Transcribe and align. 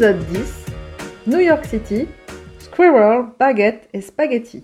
Épisode 0.00 0.26
10 0.32 0.64
New 1.26 1.40
York 1.40 1.66
City, 1.66 2.06
Squirrel, 2.58 3.26
Baguette 3.38 3.86
et 3.92 4.00
Spaghetti. 4.00 4.62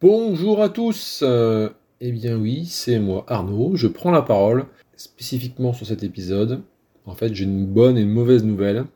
Bonjour 0.00 0.62
à 0.62 0.70
tous 0.70 1.20
Euh, 1.22 1.68
Eh 2.00 2.10
bien 2.12 2.38
oui, 2.38 2.64
c'est 2.64 2.98
moi 2.98 3.26
Arnaud, 3.28 3.72
je 3.76 3.86
prends 3.88 4.10
la 4.10 4.22
parole 4.22 4.64
spécifiquement 4.96 5.74
sur 5.74 5.86
cet 5.86 6.02
épisode. 6.02 6.62
En 7.04 7.14
fait, 7.14 7.34
j'ai 7.34 7.44
une 7.44 7.66
bonne 7.66 7.98
et 7.98 8.00
une 8.00 8.08
mauvaise 8.08 8.42
nouvelle. 8.42 8.86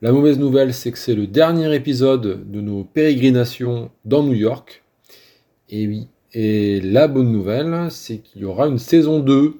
La 0.00 0.12
mauvaise 0.12 0.38
nouvelle, 0.38 0.72
c'est 0.72 0.92
que 0.92 0.98
c'est 0.98 1.14
le 1.14 1.26
dernier 1.26 1.74
épisode 1.74 2.50
de 2.50 2.60
nos 2.62 2.82
pérégrinations 2.82 3.90
dans 4.06 4.22
New 4.22 4.32
York. 4.32 4.82
Et 5.68 5.86
oui, 5.86 6.08
et 6.32 6.80
la 6.80 7.06
bonne 7.06 7.32
nouvelle, 7.32 7.90
c'est 7.90 8.20
qu'il 8.20 8.40
y 8.40 8.44
aura 8.46 8.66
une 8.66 8.78
saison 8.78 9.20
2. 9.20 9.58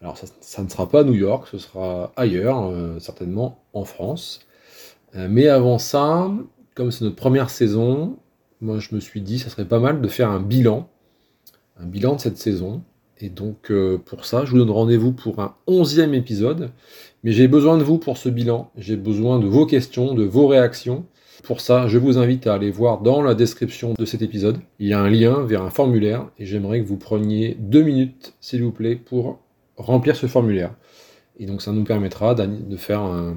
Alors 0.00 0.16
ça, 0.16 0.62
ne 0.62 0.68
sera 0.68 0.88
pas 0.88 1.02
New 1.02 1.14
York, 1.14 1.48
ce 1.50 1.58
sera 1.58 2.12
ailleurs, 2.14 2.68
euh, 2.70 3.00
certainement 3.00 3.64
en 3.72 3.84
France. 3.84 4.46
Euh, 5.16 5.28
mais 5.30 5.48
avant 5.48 5.78
ça, 5.78 6.30
comme 6.74 6.90
c'est 6.90 7.04
notre 7.04 7.16
première 7.16 7.50
saison, 7.50 8.18
moi 8.60 8.78
je 8.78 8.94
me 8.94 9.00
suis 9.00 9.20
dit 9.20 9.38
ça 9.38 9.50
serait 9.50 9.64
pas 9.64 9.80
mal 9.80 10.00
de 10.00 10.08
faire 10.08 10.30
un 10.30 10.40
bilan, 10.40 10.88
un 11.78 11.86
bilan 11.86 12.16
de 12.16 12.20
cette 12.20 12.38
saison. 12.38 12.82
Et 13.22 13.28
donc 13.28 13.70
euh, 13.70 13.98
pour 13.98 14.24
ça, 14.24 14.44
je 14.44 14.52
vous 14.52 14.58
donne 14.58 14.70
rendez-vous 14.70 15.12
pour 15.12 15.40
un 15.40 15.54
onzième 15.66 16.14
épisode. 16.14 16.70
Mais 17.22 17.32
j'ai 17.32 17.48
besoin 17.48 17.76
de 17.76 17.82
vous 17.82 17.98
pour 17.98 18.16
ce 18.16 18.28
bilan, 18.28 18.70
j'ai 18.76 18.96
besoin 18.96 19.38
de 19.38 19.46
vos 19.46 19.66
questions, 19.66 20.14
de 20.14 20.24
vos 20.24 20.46
réactions. 20.46 21.04
Pour 21.42 21.60
ça, 21.60 21.88
je 21.88 21.98
vous 21.98 22.18
invite 22.18 22.46
à 22.46 22.54
aller 22.54 22.70
voir 22.70 23.00
dans 23.00 23.22
la 23.22 23.34
description 23.34 23.94
de 23.98 24.04
cet 24.04 24.22
épisode. 24.22 24.58
Il 24.78 24.88
y 24.88 24.92
a 24.92 25.00
un 25.00 25.08
lien 25.08 25.42
vers 25.42 25.62
un 25.62 25.70
formulaire 25.70 26.28
et 26.38 26.44
j'aimerais 26.44 26.80
que 26.82 26.86
vous 26.86 26.98
preniez 26.98 27.56
deux 27.58 27.82
minutes, 27.82 28.34
s'il 28.40 28.62
vous 28.62 28.72
plaît, 28.72 28.96
pour 28.96 29.40
remplir 29.76 30.16
ce 30.16 30.26
formulaire. 30.26 30.74
Et 31.38 31.46
donc 31.46 31.62
ça 31.62 31.72
nous 31.72 31.84
permettra 31.84 32.34
de 32.34 32.76
faire 32.76 33.00
un, 33.00 33.36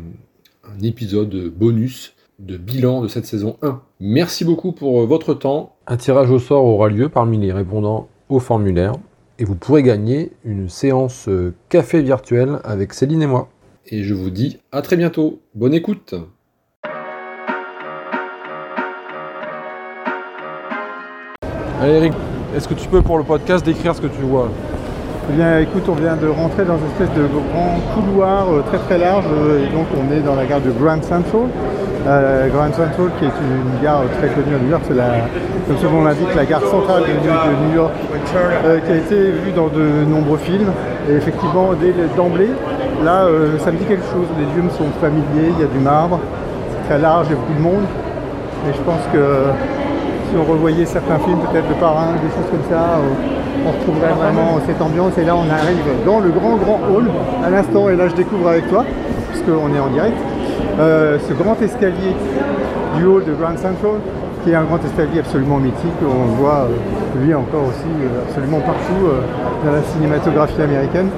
un 0.64 0.82
épisode 0.82 1.50
bonus 1.50 2.16
de 2.40 2.58
bilan 2.58 3.02
de 3.02 3.08
cette 3.08 3.26
saison 3.26 3.58
1. 3.62 3.82
Merci 4.00 4.46
beaucoup 4.46 4.72
pour 4.72 5.02
euh, 5.02 5.06
votre 5.06 5.34
temps. 5.34 5.76
Un 5.88 5.98
tirage 5.98 6.32
au 6.32 6.40
sort 6.40 6.64
aura 6.66 6.90
lieu 6.90 7.10
parmi 7.10 7.38
les 7.38 7.52
répondants 7.52 8.08
au 8.30 8.40
formulaire 8.40 8.94
et 9.40 9.46
vous 9.46 9.56
pourrez 9.56 9.84
gagner 9.84 10.32
une 10.46 10.70
séance 10.70 11.28
euh, 11.28 11.54
café 11.70 12.02
virtuel 12.02 12.60
avec 12.64 12.94
Céline 12.94 13.22
et 13.22 13.28
moi. 13.28 13.50
Et 13.88 14.04
je 14.04 14.14
vous 14.14 14.30
dis 14.30 14.60
à 14.72 14.82
très 14.82 14.96
bientôt. 14.96 15.42
Bonne 15.54 15.74
écoute. 15.74 16.16
Allez 21.80 21.94
Eric, 21.94 22.14
est-ce 22.56 22.70
que 22.70 22.74
tu 22.74 22.88
peux 22.88 23.02
pour 23.02 23.18
le 23.18 23.26
podcast 23.26 23.66
décrire 23.66 23.94
ce 23.94 24.02
que 24.02 24.08
tu 24.08 24.22
vois? 24.22 24.50
Eh 25.30 25.34
bien, 25.36 25.60
écoute, 25.60 25.84
on 25.88 25.94
vient 25.94 26.18
de 26.18 26.28
rentrer 26.28 26.66
dans 26.66 26.76
une 26.76 26.92
espèce 26.92 27.16
de 27.16 27.24
grand 27.28 27.80
couloir 27.96 28.52
euh, 28.52 28.62
très 28.68 28.78
très 28.78 28.98
large, 28.98 29.24
euh, 29.32 29.64
et 29.64 29.72
donc 29.72 29.88
on 29.96 30.12
est 30.12 30.20
dans 30.20 30.36
la 30.36 30.46
gare 30.46 30.60
de 30.60 30.70
Grand 30.70 31.02
Central. 31.02 31.48
Euh, 32.06 32.50
Grand 32.50 32.68
Central, 32.74 33.08
qui 33.18 33.26
est 33.26 33.32
une, 33.40 33.82
gare 33.82 34.04
très 34.20 34.28
connue 34.28 34.54
à 34.54 34.60
New 34.60 34.70
York, 34.70 34.84
c'est 34.86 34.96
la, 34.96 35.24
comme 35.82 36.04
l'indique, 36.04 36.36
la 36.36 36.44
gare 36.44 36.62
centrale 36.64 37.04
de 37.04 37.70
New, 37.70 37.76
York, 37.76 37.94
qui 38.86 38.92
a 38.92 38.96
été 38.96 39.16
vue 39.16 39.54
dans 39.56 39.68
de 39.68 40.04
nombreux 40.06 40.40
films. 40.40 40.72
Et 41.10 41.14
effectivement, 41.14 41.70
d'emblée, 42.18 42.52
là, 43.04 43.26
ça 43.60 43.72
me 43.72 43.78
dit 43.78 43.86
quelque 43.86 44.06
chose. 44.12 44.28
Les 44.38 44.46
lieux 44.54 44.64
me 44.64 44.70
sont 44.72 44.92
familiers, 45.00 45.56
il 45.56 45.62
y 45.62 45.64
a 45.64 45.72
du 45.72 45.80
marbre, 45.80 46.20
c'est 46.70 46.90
très 46.90 47.00
large, 47.00 47.28
il 47.30 47.32
y 47.32 47.36
a 47.36 47.40
beaucoup 47.40 47.54
de 47.54 47.64
monde. 47.64 47.88
Et 48.68 48.74
je 48.76 48.82
pense 48.82 49.04
que 49.14 49.24
si 50.30 50.36
on 50.36 50.52
revoyait 50.52 50.86
certains 50.86 51.20
films, 51.20 51.40
peut-être 51.50 51.70
Le 51.70 51.76
Parrain, 51.76 52.12
des 52.22 52.30
choses 52.36 52.52
comme 52.52 52.68
ça, 52.70 53.00
on 53.66 53.72
retrouverait 53.72 54.14
vraiment 54.14 54.60
cette 54.66 54.82
ambiance. 54.82 55.18
Et 55.18 55.24
là, 55.26 55.36
on 55.36 55.50
arrive 55.50 55.84
dans 56.06 56.20
le 56.20 56.30
grand, 56.30 56.56
grand 56.58 56.80
hall 56.92 57.06
à 57.46 57.50
l'instant. 57.50 57.90
Et 57.90 57.96
là, 57.96 58.08
je 58.08 58.16
découvre 58.16 58.50
avec 58.50 58.68
toi, 58.70 58.86
puisqu'on 59.30 59.74
est 59.74 59.80
en 59.80 59.88
direct, 59.88 60.18
euh, 60.80 61.18
ce 61.28 61.34
grand 61.34 61.60
escalier 61.62 62.16
du 62.98 63.06
hall 63.06 63.24
de 63.26 63.34
Grand 63.34 63.58
Central, 63.58 64.00
qui 64.44 64.52
est 64.52 64.56
un 64.56 64.64
grand 64.64 64.84
escalier 64.84 65.20
absolument 65.20 65.58
mythique. 65.58 66.00
On 66.04 66.34
voit, 66.36 66.68
euh, 66.68 67.24
lui, 67.24 67.34
encore 67.34 67.64
aussi, 67.70 67.92
euh, 68.02 68.24
absolument 68.28 68.60
partout 68.60 69.04
dans 69.66 69.72
la 69.72 69.84
cinématographie 69.84 70.62
américaine. 70.62 71.10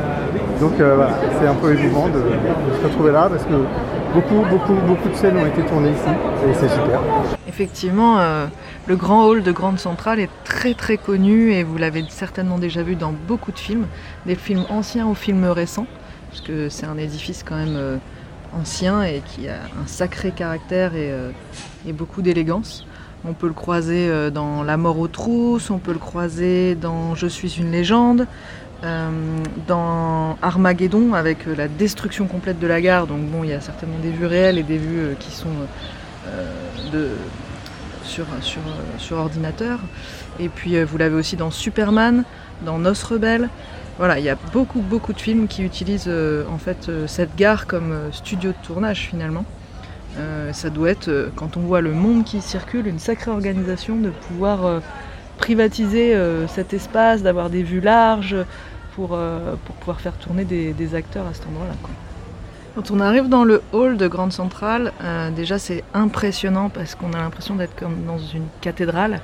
Donc 0.62 0.74
voilà, 0.78 1.12
c'est 1.40 1.48
un 1.48 1.54
peu 1.56 1.74
émouvant 1.78 2.08
de, 2.08 2.20
de 2.20 2.80
se 2.80 2.88
retrouver 2.88 3.12
là, 3.12 3.28
parce 3.30 3.44
que 3.44 3.56
beaucoup, 4.14 4.46
beaucoup, 4.50 4.74
beaucoup 4.88 5.10
de 5.10 5.16
scènes 5.16 5.38
ont 5.38 5.46
été 5.46 5.62
tournées 5.64 5.90
ici. 5.90 6.10
Et 6.50 6.54
c'est 6.54 6.70
super. 6.70 7.00
Effectivement, 7.56 8.20
euh, 8.20 8.48
le 8.86 8.98
grand 8.98 9.26
hall 9.28 9.42
de 9.42 9.52
Grande 9.54 9.80
Centrale 9.80 10.20
est 10.20 10.30
très 10.44 10.74
très 10.74 10.98
connu 10.98 11.54
et 11.54 11.64
vous 11.64 11.78
l'avez 11.78 12.04
certainement 12.10 12.60
déjà 12.60 12.84
vu 12.84 12.98
dans 12.98 13.14
beaucoup 13.14 13.54
de 13.54 13.58
films, 13.58 13.88
des 14.26 14.36
films 14.36 14.66
anciens 14.68 15.08
ou 15.08 15.16
films 15.16 15.46
récents, 15.46 15.88
parce 16.30 16.42
que 16.42 16.68
c'est 16.68 16.86
un 16.86 16.98
édifice 16.98 17.46
quand 17.48 17.56
même 17.56 17.78
euh, 17.78 17.96
ancien 18.52 19.04
et 19.04 19.22
qui 19.26 19.48
a 19.48 19.54
un 19.82 19.88
sacré 19.88 20.32
caractère 20.32 20.96
et, 20.96 21.10
euh, 21.14 21.32
beaucoup 21.94 22.22
d'élégance. 22.22 22.86
On 23.24 23.32
peut 23.32 23.48
le 23.48 23.54
croiser 23.54 24.30
dans 24.32 24.62
La 24.62 24.76
mort 24.76 25.00
aux 25.00 25.08
trousses, 25.08 25.70
on 25.70 25.78
peut 25.78 25.94
le 25.94 25.98
croiser 25.98 26.76
dans 26.76 27.16
Je 27.16 27.26
suis 27.26 27.56
une 27.58 27.72
légende, 27.72 28.28
dans 29.68 30.38
Armageddon 30.42 31.14
avec 31.14 31.46
la 31.46 31.70
destruction 31.70 32.28
complète 32.28 32.60
de 32.60 32.68
la 32.68 32.82
gare. 32.82 33.08
Donc 33.08 33.22
bon, 33.22 33.44
il 33.44 33.50
y 33.52 33.54
a 33.54 33.62
certainement 33.62 33.98
des 34.04 34.12
vues 34.12 34.28
réelles 34.28 34.60
et 34.60 34.64
des 34.64 34.78
vues 34.78 35.16
qui 35.20 35.32
sont 35.32 35.48
euh, 36.96 37.16
sur 38.98 39.18
ordinateur. 39.18 39.80
Et 40.40 40.48
puis 40.48 40.78
euh, 40.78 40.86
vous 40.86 40.98
l'avez 40.98 41.16
aussi 41.16 41.36
dans 41.36 41.52
Superman, 41.52 42.24
dans 42.66 42.78
Nos 42.78 42.94
Rebelles. 42.94 43.50
Voilà, 43.98 44.20
il 44.20 44.26
y 44.26 44.30
a 44.30 44.38
beaucoup 44.54 44.82
beaucoup 44.82 45.12
de 45.12 45.20
films 45.20 45.48
qui 45.48 45.64
utilisent 45.64 46.06
euh, 46.08 46.46
en 46.50 46.58
fait 46.58 46.90
cette 47.08 47.36
gare 47.36 47.66
comme 47.68 47.94
studio 48.12 48.52
de 48.52 48.66
tournage 48.66 49.08
finalement. 49.10 49.46
Ça 50.54 50.70
doit 50.70 50.92
être, 50.92 51.30
quand 51.36 51.58
on 51.58 51.60
voit 51.60 51.82
le 51.82 51.92
monde 51.92 52.24
qui 52.24 52.40
circule, 52.40 52.88
une 52.88 53.00
sacrée 53.00 53.32
organisation 53.32 53.98
de 53.98 54.12
pouvoir 54.12 54.82
privatiser 55.38 56.18
cet 56.48 56.74
espace, 56.74 57.22
d'avoir 57.22 57.50
des 57.50 57.64
vues 57.64 57.82
larges 57.82 58.38
pour, 58.96 59.10
pour 59.10 59.76
pouvoir 59.76 60.00
faire 60.00 60.14
tourner 60.14 60.46
des, 60.46 60.72
des 60.72 60.96
acteurs 60.96 61.28
à 61.28 61.34
cet 61.34 61.46
endroit-là. 61.48 61.74
Quand 62.76 62.92
on 62.92 63.00
arrive 63.00 63.30
dans 63.30 63.46
le 63.46 63.62
hall 63.72 63.96
de 63.96 64.06
Grande 64.06 64.34
Centrale, 64.34 64.92
euh, 65.02 65.32
déjà 65.32 65.58
c'est 65.58 65.82
impressionnant 65.94 66.68
parce 66.68 66.94
qu'on 66.94 67.14
a 67.14 67.18
l'impression 67.18 67.56
d'être 67.56 67.74
comme 67.74 68.04
dans 68.06 68.18
une 68.18 68.48
cathédrale. 68.60 69.22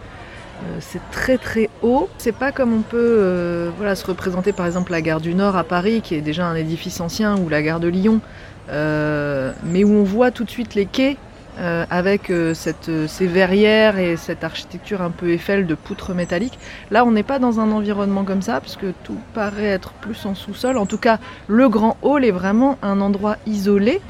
Euh, 0.63 0.77
c'est 0.79 1.01
très 1.11 1.37
très 1.37 1.69
haut. 1.81 2.07
C'est 2.17 2.31
pas 2.31 2.53
comme 2.53 2.73
on 2.73 2.81
peut 2.81 2.97
euh, 2.97 3.69
voilà, 3.75 3.95
se 3.95 4.07
représenter 4.07 4.53
par 4.53 4.67
exemple 4.67 4.93
la 4.93 5.01
gare 5.01 5.19
du 5.19 5.35
Nord 5.35 5.57
à 5.57 5.65
Paris, 5.65 5.99
qui 6.01 6.15
est 6.15 6.21
déjà 6.21 6.45
un 6.45 6.55
édifice 6.55 7.01
ancien, 7.01 7.37
ou 7.39 7.49
la 7.49 7.61
gare 7.61 7.81
de 7.81 7.89
Lyon, 7.89 8.21
mais 8.69 9.83
où 9.83 9.91
on 9.91 10.03
voit 10.03 10.31
tout 10.31 10.45
de 10.45 10.49
suite 10.49 10.73
les 10.73 10.85
quais 10.85 11.17
euh, 11.61 11.85
avec 11.91 12.31
euh, 12.31 12.55
euh, 12.89 13.07
ces 13.07 13.27
verrières 13.27 13.99
et 13.99 14.17
cette 14.17 14.43
architecture 14.43 15.03
un 15.03 15.11
peu 15.11 15.29
Eiffel 15.29 15.67
de 15.67 15.75
poutres 15.75 16.15
métalliques. 16.15 16.57
Là, 16.89 17.05
on 17.05 17.11
n'est 17.11 17.21
pas 17.21 17.37
dans 17.37 17.59
un 17.59 17.71
environnement 17.71 18.23
comme 18.23 18.41
ça, 18.41 18.59
puisque 18.61 18.87
tout 19.03 19.19
paraît 19.35 19.65
être 19.65 19.93
plus 19.93 20.25
en 20.25 20.33
sous-sol. 20.33 20.77
En 20.77 20.87
tout 20.87 20.97
cas, 20.97 21.19
le 21.47 21.69
grand 21.69 21.97
hall 22.01 22.25
est 22.25 22.31
vraiment 22.31 22.79
un 22.81 22.99
endroit 22.99 23.37
isolé. 23.45 24.01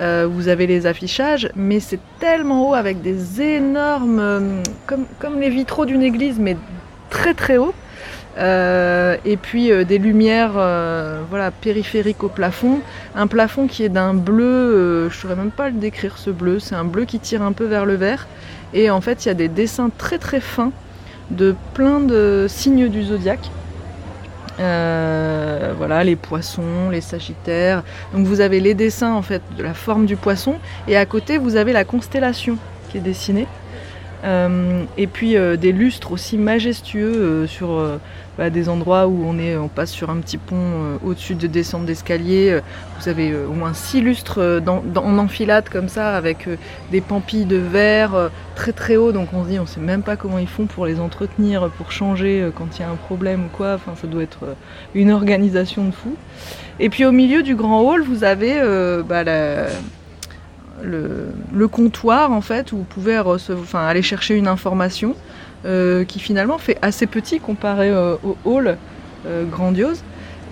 Vous 0.00 0.48
avez 0.48 0.66
les 0.66 0.86
affichages, 0.86 1.50
mais 1.54 1.78
c'est 1.78 2.00
tellement 2.20 2.70
haut 2.70 2.74
avec 2.74 3.02
des 3.02 3.42
énormes, 3.42 4.62
comme 4.86 5.38
les 5.38 5.50
vitraux 5.50 5.84
d'une 5.84 6.02
église, 6.02 6.38
mais 6.38 6.56
très 7.10 7.34
très 7.34 7.58
haut. 7.58 7.74
Euh, 8.40 9.16
et 9.26 9.36
puis 9.36 9.70
euh, 9.70 9.84
des 9.84 9.98
lumières 9.98 10.52
euh, 10.56 11.20
voilà, 11.28 11.50
périphériques 11.50 12.24
au 12.24 12.28
plafond. 12.28 12.80
Un 13.14 13.26
plafond 13.26 13.66
qui 13.66 13.84
est 13.84 13.88
d'un 13.88 14.14
bleu, 14.14 15.08
je 15.10 15.14
ne 15.14 15.20
saurais 15.20 15.36
même 15.36 15.50
pas 15.50 15.68
le 15.68 15.76
décrire 15.76 16.16
ce 16.16 16.30
bleu, 16.30 16.58
c'est 16.58 16.74
un 16.74 16.84
bleu 16.84 17.04
qui 17.04 17.18
tire 17.18 17.42
un 17.42 17.52
peu 17.52 17.64
vers 17.64 17.84
le 17.84 17.94
vert. 17.94 18.26
Et 18.72 18.88
en 18.90 19.00
fait, 19.00 19.24
il 19.24 19.28
y 19.28 19.30
a 19.30 19.34
des 19.34 19.48
dessins 19.48 19.90
très 19.96 20.18
très 20.18 20.40
fins 20.40 20.72
de 21.30 21.54
plein 21.74 22.00
de 22.00 22.46
signes 22.48 22.88
du 22.88 23.02
zodiaque. 23.02 23.50
Voilà, 24.58 26.04
les 26.04 26.16
poissons, 26.16 26.90
les 26.90 27.00
sagittaires. 27.00 27.82
Donc 28.12 28.26
vous 28.26 28.40
avez 28.40 28.60
les 28.60 28.74
dessins 28.74 29.12
en 29.12 29.22
fait 29.22 29.42
de 29.56 29.62
la 29.62 29.72
forme 29.72 30.04
du 30.04 30.16
poisson 30.16 30.56
et 30.86 30.96
à 30.96 31.06
côté 31.06 31.38
vous 31.38 31.56
avez 31.56 31.72
la 31.72 31.84
constellation 31.84 32.58
qui 32.90 32.98
est 32.98 33.00
dessinée. 33.00 33.46
Euh, 34.22 34.82
et 34.98 35.06
puis 35.06 35.36
euh, 35.36 35.56
des 35.56 35.72
lustres 35.72 36.12
aussi 36.12 36.36
majestueux 36.36 37.14
euh, 37.16 37.46
sur 37.46 37.82
bah, 38.36 38.50
des 38.50 38.68
endroits 38.68 39.06
où 39.06 39.24
on, 39.26 39.38
est, 39.38 39.56
on 39.56 39.68
passe 39.68 39.90
sur 39.90 40.10
un 40.10 40.16
petit 40.16 40.36
pont 40.36 40.98
au-dessus 41.04 41.34
de 41.34 41.46
descente 41.46 41.86
d'escalier. 41.86 42.60
Vous 42.98 43.08
avez 43.08 43.34
au 43.34 43.52
moins 43.52 43.72
six 43.72 44.00
lustres 44.00 44.60
en 44.66 45.18
enfilade 45.18 45.68
comme 45.70 45.88
ça 45.88 46.16
avec 46.16 46.48
des 46.90 47.00
pampilles 47.00 47.46
de 47.46 47.56
verre 47.56 48.30
très 48.54 48.72
très 48.72 48.96
haut. 48.96 49.12
Donc 49.12 49.28
on 49.32 49.44
se 49.44 49.48
dit 49.50 49.58
on 49.58 49.66
sait 49.66 49.80
même 49.80 50.02
pas 50.02 50.16
comment 50.16 50.38
ils 50.38 50.46
font 50.48 50.66
pour 50.66 50.86
les 50.86 51.00
entretenir, 51.00 51.70
pour 51.70 51.92
changer 51.92 52.50
quand 52.54 52.78
il 52.78 52.82
y 52.82 52.84
a 52.84 52.90
un 52.90 52.96
problème 52.96 53.46
ou 53.46 53.56
quoi. 53.56 53.74
Enfin 53.74 53.92
ça 54.00 54.06
doit 54.06 54.22
être 54.22 54.56
une 54.94 55.10
organisation 55.10 55.84
de 55.84 55.92
fou. 55.92 56.14
Et 56.78 56.88
puis 56.88 57.04
au 57.04 57.12
milieu 57.12 57.42
du 57.42 57.54
grand 57.54 57.82
hall 57.82 58.02
vous 58.02 58.24
avez 58.24 58.60
bah, 59.06 59.24
la- 59.24 59.66
le, 60.82 61.68
comptoir 61.68 62.32
en 62.32 62.40
fait 62.40 62.72
où 62.72 62.78
vous 62.78 62.84
pouvez 62.84 63.20
aller 63.74 64.02
chercher 64.02 64.36
une 64.36 64.48
information 64.48 65.14
euh, 65.66 66.04
qui 66.04 66.20
finalement 66.20 66.56
fait 66.58 66.78
assez 66.80 67.06
petit 67.06 67.38
comparé 67.38 67.90
euh, 67.90 68.16
au 68.24 68.36
hall 68.44 68.78
euh, 69.26 69.44
grandiose. 69.44 70.02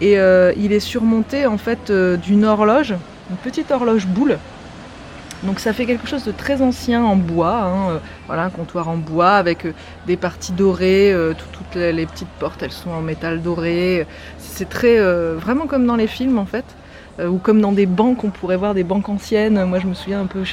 Et 0.01 0.13
il 0.13 0.73
est 0.73 0.79
surmonté 0.81 1.47
en 1.47 1.59
fait 1.59 1.91
d'une 1.91 2.45
horloge, 2.45 2.95
une 3.31 3.37
petite 3.37 3.73
horloge 3.73 4.07
boule. 4.07 4.39
Donc 5.43 5.59
ça 5.59 5.73
fait 5.73 5.87
quelque 5.87 6.07
chose 6.07 6.25
de 6.25 6.31
très 6.31 6.63
ancien 6.63 7.03
en 7.03 7.17
bois, 7.17 7.63
hein, 7.65 8.01
voilà, 8.29 8.45
un 8.45 8.51
comptoir 8.51 8.89
en 8.89 8.97
bois 8.97 9.33
avec 9.33 9.67
des 10.07 10.17
parties 10.17 10.53
dorées, 10.53 11.13
tout- 11.37 11.47
toutes 11.53 11.75
les, 11.75 11.93
les 11.93 12.07
petites 12.07 12.29
portes 12.39 12.63
elles 12.63 12.71
sont 12.71 12.91
en 12.91 13.01
métal 13.01 13.43
doré. 13.43 14.07
C'est 14.39 14.69
très 14.69 15.01
vraiment 15.35 15.67
comme 15.67 15.85
dans 15.85 15.97
les 15.97 16.07
films 16.07 16.39
en 16.39 16.47
fait, 16.47 16.65
ou 17.21 17.39
comme 17.39 17.61
dans 17.61 17.73
des 17.73 17.87
banques, 17.87 18.23
on 18.25 18.31
pourrait 18.31 18.57
voir 18.57 18.75
des 18.75 18.85
banques 18.85 19.09
anciennes. 19.09 19.65
Moi 19.65 19.79
je 19.81 19.87
me 19.87 19.95
souviens 19.95 20.21
un 20.21 20.27
peu 20.27 20.45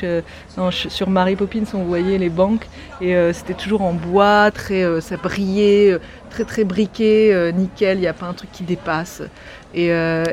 sur 0.70 1.10
Mary 1.10 1.36
Poppins, 1.36 1.64
on 1.74 1.84
voyait 1.84 2.18
les 2.18 2.30
banques 2.30 2.68
et 3.02 3.16
euh, 3.16 3.34
c'était 3.34 3.54
toujours 3.54 3.82
en 3.82 3.94
bois, 3.94 4.52
très, 4.52 4.84
euh, 4.84 5.02
ça 5.02 5.18
brillait, 5.18 5.92
euh, 5.92 6.00
très 6.30 6.44
très 6.44 6.64
briqué, 6.64 7.34
euh, 7.34 7.52
nickel, 7.52 7.98
il 7.98 8.02
n'y 8.02 8.08
a 8.08 8.14
pas 8.14 8.26
un 8.26 8.34
truc 8.34 8.52
qui 8.52 8.64
dépasse. 8.64 9.22
Et, 9.76 9.92
euh, 9.92 10.24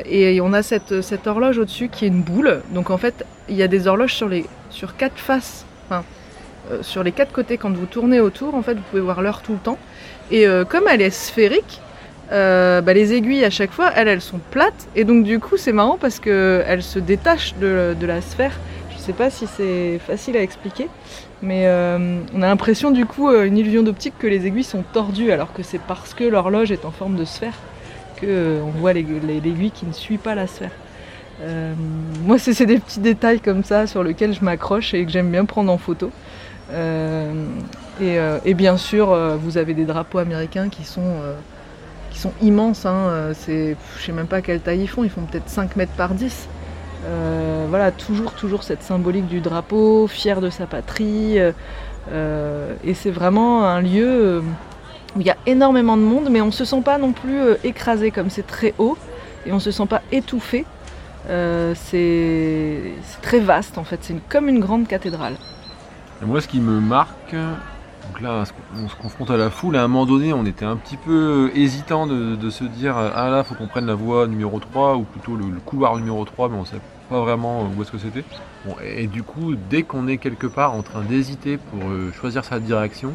on 0.41 0.53
a 0.53 0.63
cette, 0.63 1.27
horloge 1.27 1.57
au-dessus 1.57 1.89
qui 1.89 2.05
est 2.05 2.07
une 2.07 2.21
boule. 2.21 2.61
Donc 2.73 2.89
en 2.89 2.97
fait, 2.97 3.25
il 3.49 3.55
y 3.55 3.63
a 3.63 3.67
des 3.67 3.87
horloges 3.87 4.13
sur, 4.15 4.29
les, 4.29 4.45
sur 4.69 4.95
quatre 4.95 5.17
faces, 5.19 5.65
enfin, 5.85 6.03
euh, 6.71 6.81
sur 6.81 7.03
les 7.03 7.11
quatre 7.11 7.33
côtés. 7.33 7.57
Quand 7.57 7.71
vous 7.71 7.85
tournez 7.85 8.21
autour, 8.21 8.55
en 8.55 8.61
fait, 8.61 8.75
vous 8.75 8.83
pouvez 8.89 9.01
voir 9.01 9.21
l'heure 9.21 9.41
tout 9.41 9.53
le 9.53 9.59
temps. 9.59 9.77
Et 10.31 10.47
euh, 10.47 10.63
comme 10.63 10.85
elle 10.89 11.01
est 11.01 11.09
sphérique, 11.09 11.81
euh, 12.31 12.81
bah, 12.81 12.93
les 12.93 13.13
aiguilles 13.13 13.43
à 13.43 13.49
chaque 13.49 13.71
fois, 13.71 13.91
elles, 13.95 14.21
sont 14.21 14.39
plates. 14.51 14.87
Et 14.95 15.03
donc 15.03 15.23
du 15.23 15.39
coup, 15.39 15.57
c'est 15.57 15.73
marrant 15.73 15.97
parce 15.99 16.19
qu'elles 16.19 16.83
se 16.83 16.99
détachent 16.99 17.55
de, 17.59 17.95
la 18.01 18.21
sphère. 18.21 18.57
Je 18.91 18.97
sais 18.97 19.13
pas 19.13 19.29
si 19.29 19.47
c'est 19.47 19.99
facile 19.99 20.37
à 20.37 20.41
expliquer. 20.41 20.87
Mais 21.41 21.63
euh, 21.65 22.21
on 22.33 22.41
a 22.41 22.47
l'impression 22.47 22.91
du 22.91 23.05
coup, 23.05 23.29
euh, 23.29 23.43
une 23.43 23.57
illusion 23.57 23.83
d'optique 23.83 24.13
que 24.17 24.27
les 24.27 24.47
aiguilles 24.47 24.63
sont 24.63 24.83
tordues 24.93 25.29
alors 25.31 25.51
que 25.51 25.61
c'est 25.61 25.79
parce 25.79 26.13
que 26.13 26.23
l'horloge 26.23 26.71
est 26.71 26.85
en 26.85 26.91
forme 26.91 27.17
de 27.17 27.25
sphère 27.25 27.55
que 28.15 28.25
euh, 28.25 28.61
voit 28.77 28.93
l'aiguille 28.93 29.71
qui 29.71 29.85
ne 29.85 29.91
suit 29.91 30.17
pas 30.17 30.35
la 30.35 30.47
sphère. 30.47 30.71
Moi, 32.25 32.39
c'est 32.39 32.65
des 32.65 32.79
petits 32.79 33.01
détails 33.01 33.41
comme 33.41 33.65
ça 33.65 33.85
sur 33.85 34.01
lesquels 34.01 34.33
je 34.33 34.45
m'accroche 34.45 34.93
et 34.93 35.03
que 35.03 35.11
j'aime 35.11 35.29
bien 35.29 35.43
prendre 35.43 35.69
en 35.73 35.77
photo. 35.77 36.09
Et, 38.01 38.53
bien 38.53 38.77
sûr, 38.77 39.13
vous 39.39 39.57
avez 39.57 39.73
des 39.73 39.83
drapeaux 39.83 40.19
américains 40.19 40.69
qui 40.69 40.85
sont, 40.85 41.17
qui 42.13 42.19
sont 42.19 42.31
immenses. 42.41 42.85
Hein. 42.85 42.93
Euh, 43.09 43.33
c'est- 43.35 43.75
Je 43.97 44.03
sais 44.05 44.11
même 44.13 44.27
pas 44.27 44.41
quelle 44.41 44.61
taille 44.61 44.81
ils 44.83 44.87
font, 44.87 45.03
ils 45.03 45.09
font 45.09 45.21
peut-être 45.23 45.49
5 45.49 45.75
mètres 45.75 45.91
par 45.97 46.13
10. 46.13 46.47
Euh, 47.05 47.65
voilà, 47.67 47.91
toujours, 47.91 48.31
toujours 48.33 48.63
cette 48.63 48.81
symbolique 48.83 49.27
du 49.27 49.41
drapeau, 49.41 50.07
fier 50.07 50.39
de 50.39 50.49
sa 50.49 50.65
patrie. 50.67 51.37
euh, 52.11 52.73
et 52.83 52.93
c'est 52.93 53.11
vraiment 53.11 53.65
un 53.65 53.81
lieu 53.81 54.43
où 55.15 55.19
il 55.21 55.25
y 55.25 55.29
a 55.29 55.37
énormément 55.45 55.95
de 55.97 56.01
monde, 56.01 56.27
mais 56.29 56.41
on 56.41 56.51
se 56.51 56.65
sent 56.65 56.81
pas 56.83 56.97
non 56.97 57.13
plus 57.13 57.39
écrasé 57.63 58.11
comme 58.11 58.29
c'est 58.29 58.45
très 58.47 58.73
haut, 58.77 58.97
et 59.45 59.53
on 59.53 59.59
se 59.59 59.71
sent 59.71 59.85
pas 59.85 60.01
étouffé. 60.11 60.65
C'est 61.75 62.81
très 63.21 63.39
vaste 63.39 63.77
en 63.77 63.83
fait, 63.85 63.99
c'est 64.01 64.15
comme 64.27 64.49
une 64.49 64.59
grande 64.59 64.87
cathédrale. 64.87 65.35
Moi, 66.21 66.41
ce 66.41 66.47
qui 66.47 66.59
me 66.59 66.79
marque, 66.79 67.35
donc 68.07 68.21
là, 68.21 68.43
on 68.75 68.87
se 68.87 68.95
confronte 68.95 69.31
à 69.31 69.37
la 69.37 69.49
foule. 69.49 69.75
À 69.75 69.83
un 69.83 69.87
moment 69.87 70.05
donné, 70.05 70.33
on 70.33 70.45
était 70.45 70.65
un 70.65 70.75
petit 70.75 70.97
peu 70.97 71.51
hésitant 71.55 72.05
de, 72.05 72.49
se 72.49 72.63
dire 72.63 72.95
Ah 72.97 73.29
là, 73.29 73.43
faut 73.43 73.55
qu'on 73.55 73.67
prenne 73.67 73.85
la 73.85 73.95
voie 73.95 74.27
numéro 74.27 74.59
3 74.59 74.95
ou 74.95 75.03
plutôt 75.03 75.35
le, 75.35 75.45
couloir 75.65 75.95
numéro 75.95 76.23
3, 76.25 76.49
mais 76.49 76.57
on 76.57 76.65
savait 76.65 76.81
pas 77.09 77.19
vraiment 77.21 77.69
où 77.75 77.81
est-ce 77.81 77.91
que 77.91 77.97
c'était. 77.97 78.23
Et, 78.83 79.07
du 79.07 79.23
coup, 79.23 79.55
dès 79.55 79.83
qu'on 79.83 80.07
est 80.07 80.17
quelque 80.17 80.47
part 80.47 80.73
en 80.73 80.81
train 80.81 81.01
d'hésiter 81.01 81.57
pour 81.57 81.89
euh, 81.89 82.11
choisir 82.11 82.43
sa 82.43 82.59
direction, 82.59 83.13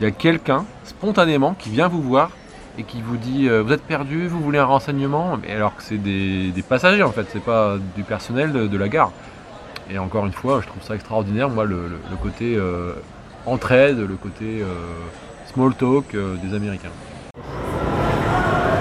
il 0.00 0.04
y 0.04 0.06
a 0.06 0.10
quelqu'un 0.10 0.64
spontanément 0.84 1.54
qui 1.54 1.70
vient 1.70 1.88
vous 1.88 2.02
voir 2.02 2.30
et 2.78 2.84
qui 2.84 3.02
vous 3.02 3.16
dit 3.16 3.48
euh, 3.48 3.62
Vous 3.62 3.72
êtes 3.72 3.82
perdu, 3.82 4.26
vous 4.26 4.40
voulez 4.40 4.58
un 4.58 4.64
renseignement 4.64 5.38
Mais 5.42 5.52
alors 5.52 5.76
que 5.76 5.82
c'est 5.82 5.98
des, 5.98 6.52
passagers 6.66 7.02
en 7.02 7.12
fait, 7.12 7.26
c'est 7.30 7.42
pas 7.42 7.76
du 7.96 8.02
personnel 8.02 8.52
de- 8.52 8.76
la 8.76 8.88
gare. 8.88 9.12
Et 9.90 9.98
encore 9.98 10.24
une 10.24 10.32
fois, 10.32 10.60
je 10.62 10.68
trouve 10.68 10.82
ça 10.82 10.94
extraordinaire, 10.94 11.50
moi, 11.50 11.64
le, 11.64 11.90
côté 12.22 12.54
euh, 12.56 12.94
entraide, 13.46 13.98
le 13.98 14.16
côté 14.16 14.62
euh, 14.62 14.66
small 15.52 15.74
talk 15.74 16.14
euh, 16.14 16.36
des 16.36 16.54
Américains. 16.54 16.92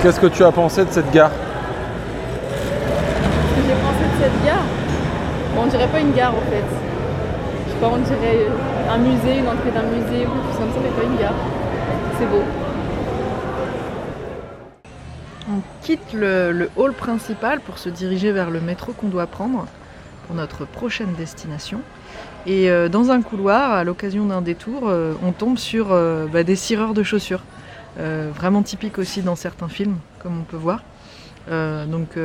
Qu'est-ce 0.01 0.19
que 0.19 0.27
tu 0.27 0.43
as 0.43 0.51
pensé 0.51 0.85
de 0.85 0.91
cette 0.91 1.09
gare? 1.11 1.31
Que 1.31 1.35
j'ai 3.67 3.73
pensé 3.73 4.03
de 4.03 4.23
cette 4.23 4.45
gare 4.45 4.63
Bon, 5.55 5.63
on 5.63 5.67
dirait 5.67 5.87
pas 5.87 5.99
une 5.99 6.13
gare 6.13 6.33
en 6.33 6.41
fait. 6.49 6.63
Je 7.67 7.71
sais 7.73 7.79
pas, 7.79 7.87
on 7.87 7.97
dirait 7.97 8.47
un 8.89 8.97
musée, 8.97 9.39
une 9.39 9.47
entrée 9.47 9.71
d'un 9.71 9.83
musée 9.83 10.25
ou 10.25 10.29
quelque 10.29 10.47
chose 10.47 10.57
comme 10.57 10.73
ça, 10.73 10.79
mais 10.81 10.89
pas 10.89 11.03
une 11.03 11.17
gare. 11.17 11.35
C'est 12.17 12.25
beau. 12.25 12.43
On 15.49 15.61
quitte 15.81 16.13
le, 16.13 16.51
le 16.51 16.69
hall 16.77 16.93
principal 16.93 17.59
pour 17.59 17.77
se 17.77 17.89
diriger 17.89 18.31
vers 18.31 18.49
le 18.49 18.61
métro 18.61 18.93
qu'on 18.93 19.09
doit 19.09 19.27
prendre 19.27 19.67
pour 20.27 20.35
notre 20.35 20.65
prochaine 20.65 21.13
destination. 21.13 21.81
Et 22.47 22.69
euh, 22.69 22.89
dans 22.89 23.11
un 23.11 23.21
couloir, 23.21 23.71
à 23.71 23.83
l'occasion 23.83 24.25
d'un 24.25 24.41
détour, 24.41 24.83
euh, 24.87 25.13
on 25.23 25.31
tombe 25.31 25.57
sur 25.57 25.91
euh, 25.91 26.25
bah, 26.25 26.43
des 26.43 26.55
cireurs 26.55 26.93
de 26.93 27.03
chaussures. 27.03 27.43
Vraiment 28.35 28.63
typique 28.63 28.97
aussi 28.97 29.21
dans 29.21 29.35
certains 29.35 29.67
films, 29.67 29.97
comme 30.23 30.39
on 30.39 30.43
peut 30.43 30.57
voir. 30.57 30.81
Donc 31.49 32.17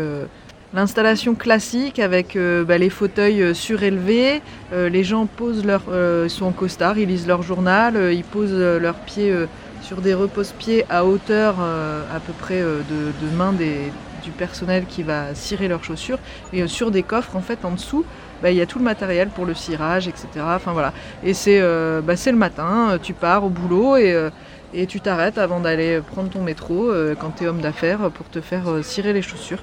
l'installation 0.73 1.35
classique 1.35 1.99
avec 1.99 2.39
bah, 2.67 2.79
les 2.79 2.89
fauteuils 2.89 3.53
surélevés, 3.53 4.43
les 4.73 5.05
gens 5.05 5.27
posent 5.27 5.67
leur, 5.67 5.83
sont 6.29 6.47
en 6.47 6.53
costard, 6.53 6.99
ils 6.99 7.09
lisent 7.09 7.27
leur 7.27 7.43
journal, 7.43 8.15
ils 8.15 8.23
posent 8.23 8.55
leurs 8.55 8.95
pieds 8.95 9.35
sur 9.83 10.01
des 10.01 10.15
repose-pieds 10.15 10.87
à 10.89 11.05
hauteur 11.05 11.57
à 11.61 12.21
peu 12.21 12.33
près 12.33 12.63
de, 12.63 13.37
main 13.37 13.53
du 13.53 14.31
personnel 14.31 14.87
qui 14.89 15.03
va 15.03 15.35
cirer 15.35 15.67
leurs 15.67 15.85
chaussures 15.85 16.21
et 16.53 16.67
sur 16.69 16.93
des 16.93 17.03
coffres 17.03 17.35
en 17.35 17.43
fait 17.43 17.65
en 17.65 17.73
dessous 17.73 18.05
bah, 18.43 18.51
il 18.51 18.57
y 18.57 18.61
a 18.61 18.67
tout 18.67 18.79
le 18.79 18.85
matériel 18.85 19.29
pour 19.29 19.47
le 19.47 19.55
cirage 19.55 20.09
etc 20.09 20.29
enfin 20.45 20.73
voilà. 20.73 20.93
Et 21.25 21.35
c'est 21.35 21.59
euh, 21.61 22.01
bah, 22.01 22.15
le 22.27 22.33
matin 22.33 22.91
euh, 22.91 22.99
tu 23.03 23.13
pars 23.13 23.45
au 23.45 23.49
boulot 23.49 23.97
et, 23.97 24.13
euh, 24.13 24.31
et 24.75 24.87
tu 24.87 25.01
t'arrêtes 25.01 25.39
avant 25.39 25.61
d'aller 25.61 26.01
prendre 26.01 26.29
ton 26.29 26.43
métro 26.43 26.91
quand 27.19 27.37
tu 27.37 27.45
es 27.45 27.47
homme 27.47 27.61
d'affaires 27.61 28.11
pour 28.11 28.29
te 28.29 28.41
faire 28.41 28.65
cirer 28.83 29.13
les 29.13 29.23
chaussures. 29.23 29.63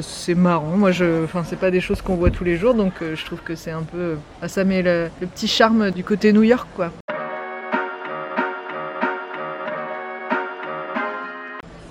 C'est 0.00 0.34
marrant. 0.34 0.76
Moi 0.76 0.90
je 0.90 1.24
enfin 1.24 1.42
c'est 1.44 1.58
pas 1.58 1.70
des 1.70 1.80
choses 1.80 2.00
qu'on 2.00 2.14
voit 2.14 2.30
tous 2.30 2.44
les 2.44 2.56
jours 2.56 2.74
donc 2.74 2.92
je 3.00 3.24
trouve 3.24 3.40
que 3.42 3.54
c'est 3.54 3.72
un 3.72 3.82
peu 3.82 4.16
ah, 4.40 4.48
ça 4.48 4.64
met 4.64 4.80
le, 4.80 5.10
petit 5.20 5.48
charme 5.48 5.90
du 5.90 6.02
côté 6.02 6.32
New 6.32 6.44
York 6.44 6.68
quoi. 6.74 6.92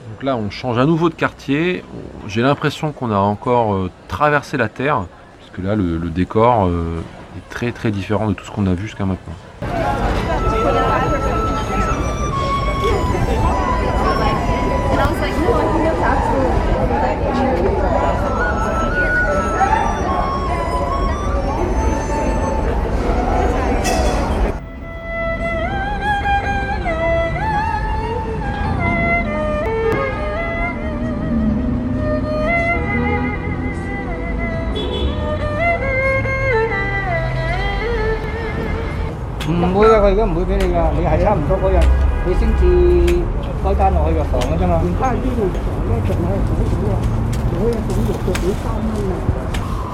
Donc 0.09 0.23
là, 0.23 0.37
on 0.37 0.49
change 0.49 0.77
à 0.79 0.85
nouveau 0.85 1.09
de 1.09 1.15
quartier. 1.15 1.83
J'ai 2.27 2.41
l'impression 2.41 2.93
qu'on 2.93 3.11
a 3.11 3.17
encore 3.17 3.89
traversé 4.07 4.55
la 4.55 4.69
Terre, 4.69 5.05
puisque 5.55 5.67
là, 5.67 5.75
le, 5.75 5.97
le 5.97 6.09
décor 6.09 6.65
euh, 6.67 7.01
est 7.37 7.49
très 7.49 7.71
très 7.71 7.91
différent 7.91 8.27
de 8.27 8.33
tout 8.33 8.45
ce 8.45 8.51
qu'on 8.51 8.67
a 8.67 8.73
vu 8.73 8.83
jusqu'à 8.83 9.05
maintenant. 9.05 9.33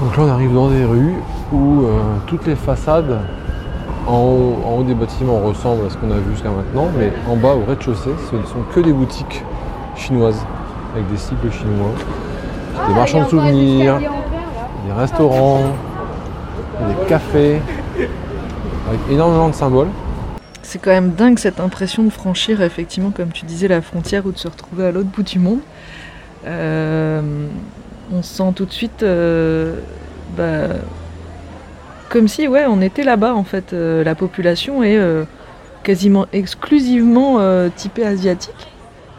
Donc 0.02 0.18
là, 0.18 0.24
on 0.24 0.30
arrive 0.30 0.54
dans 0.54 0.70
des 0.70 0.86
rues 0.86 1.16
où 1.52 1.84
euh, 1.84 2.00
toutes 2.28 2.46
les 2.46 2.56
façades 2.56 3.20
en 4.08 4.18
haut, 4.18 4.60
en 4.66 4.78
haut 4.78 4.84
des 4.84 4.94
bâtiments 4.94 5.40
ressemblent 5.40 5.86
à 5.86 5.90
ce 5.90 5.98
qu'on 5.98 6.12
a 6.12 6.16
vu 6.16 6.32
jusqu'à 6.34 6.50
maintenant, 6.50 6.88
mais 6.98 7.12
en 7.28 7.36
bas, 7.36 7.56
au 7.56 7.66
rez-de-chaussée, 7.68 8.12
ce 8.30 8.36
ne 8.36 8.44
sont 8.44 8.62
que 8.74 8.80
des 8.80 8.94
boutiques 8.94 9.44
chinoises 9.96 10.46
avec 10.94 11.10
des 11.12 11.18
cycles 11.18 11.52
chinois, 11.52 11.92
des 12.88 12.94
marchands 12.94 13.24
de 13.24 13.30
souvenirs, 13.30 14.00
des 14.86 14.94
restaurants, 14.94 15.62
des 16.88 17.08
cafés, 17.08 17.62
avec 18.92 19.02
énormément 19.10 19.48
de 19.48 19.56
symboles. 19.56 19.88
C'est 20.64 20.80
quand 20.80 20.92
même 20.92 21.12
dingue 21.12 21.40
cette 21.40 21.60
impression 21.60 22.04
de 22.04 22.10
franchir, 22.10 22.62
effectivement, 22.62 23.12
comme 23.12 23.32
tu 23.32 23.46
disais, 23.46 23.68
la 23.68 23.82
frontière 23.82 24.26
ou 24.26 24.32
de 24.32 24.38
se 24.38 24.48
retrouver 24.48 24.86
à 24.86 24.92
l'autre 24.92 25.10
bout 25.10 25.24
du 25.24 25.40
monde. 25.40 25.60
Euh, 26.46 27.22
on 28.12 28.22
se 28.22 28.36
sent 28.36 28.52
tout 28.56 28.66
de 28.66 28.72
suite 28.72 29.04
euh, 29.04 29.80
bah, 30.36 30.76
comme 32.10 32.28
si 32.28 32.48
ouais, 32.48 32.66
on 32.68 32.82
était 32.82 33.04
là-bas 33.04 33.34
en 33.34 33.44
fait. 33.44 33.74
Euh, 33.74 34.04
la 34.04 34.16
population 34.16 34.84
est 34.84 35.00
quasiment 35.84 36.26
exclusivement 36.34 37.40
typée 37.76 38.06
asiatique. 38.06 38.68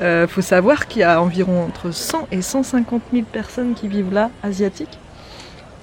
Il 0.00 0.26
faut 0.29 0.43
savoir 0.43 0.88
qu'il 0.88 1.00
y 1.00 1.05
a 1.05 1.23
environ 1.23 1.64
entre 1.64 1.93
100 1.93 2.29
et 2.33 2.43
150 2.43 3.02
000 3.12 3.25
personnes 3.31 3.75
qui 3.75 3.88
vivent 3.88 4.12
là, 4.12 4.31
asiatiques. 4.43 4.99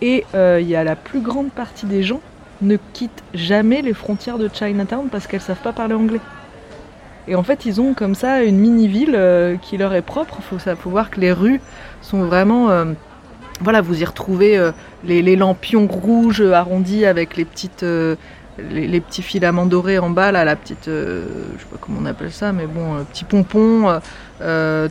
Et 0.01 0.25
il 0.33 0.67
y 0.67 0.75
a 0.75 0.83
la 0.83 0.95
plus 0.95 1.21
grande 1.21 1.51
partie 1.51 1.85
des 1.85 2.03
gens 2.03 2.21
ne 2.61 2.77
quittent 2.93 3.23
jamais 3.33 3.81
les 3.81 3.93
frontières 3.93 4.37
de 4.37 4.49
Chinatown 4.51 5.07
parce 5.09 5.27
qu'elles 5.27 5.41
savent 5.41 5.61
pas 5.61 5.73
parler 5.73 5.93
anglais. 5.93 6.21
Et 7.29 7.35
en 7.35 7.43
fait, 7.43 7.65
ils 7.65 7.79
ont 7.79 7.93
comme 7.93 8.15
ça 8.15 8.43
une 8.43 8.57
mini-ville 8.57 9.13
euh, 9.15 9.55
qui 9.61 9.77
leur 9.77 9.93
est 9.93 10.01
propre. 10.01 10.37
Il 10.39 10.43
faut, 10.43 10.75
faut 10.75 10.89
voir 10.89 11.11
que 11.11 11.19
les 11.19 11.31
rues 11.31 11.61
sont 12.01 12.23
vraiment... 12.23 12.71
euh, 12.71 12.85
voilà, 13.61 13.81
vous 13.81 14.01
y 14.01 14.05
retrouvez 14.05 14.57
euh, 14.57 14.71
les, 15.03 15.35
lampions 15.35 15.85
rouges 15.85 16.41
arrondis 16.41 17.05
avec 17.05 17.37
les 17.37 17.45
petites... 17.45 17.83
les, 17.83 18.99
petits 19.01 19.21
filaments 19.21 19.67
dorés 19.67 19.99
en 19.99 20.09
bas, 20.09 20.31
là, 20.31 20.43
la 20.43 20.55
petite, 20.55 20.85
je 20.85 21.21
sais 21.59 21.65
pas 21.69 21.77
comment 21.79 21.99
on 22.01 22.05
appelle 22.05 22.31
ça, 22.31 22.51
mais 22.51 22.65
bon, 22.65 23.03
petit 23.11 23.25
pompon. 23.25 23.99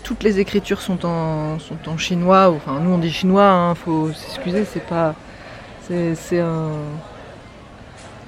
toutes 0.04 0.22
les 0.22 0.38
écritures 0.38 0.80
sont 0.80 1.04
en, 1.04 1.58
sont 1.58 1.88
en 1.88 1.98
chinois. 1.98 2.50
Enfin, 2.50 2.78
nous 2.80 2.90
on 2.90 2.98
dit 2.98 3.10
chinois, 3.10 3.50
hein, 3.50 3.74
faut 3.74 4.12
s'excuser, 4.12 4.64
c'est 4.64 4.86
pas, 4.86 5.14
c'est 5.88 6.40
un, 6.40 6.70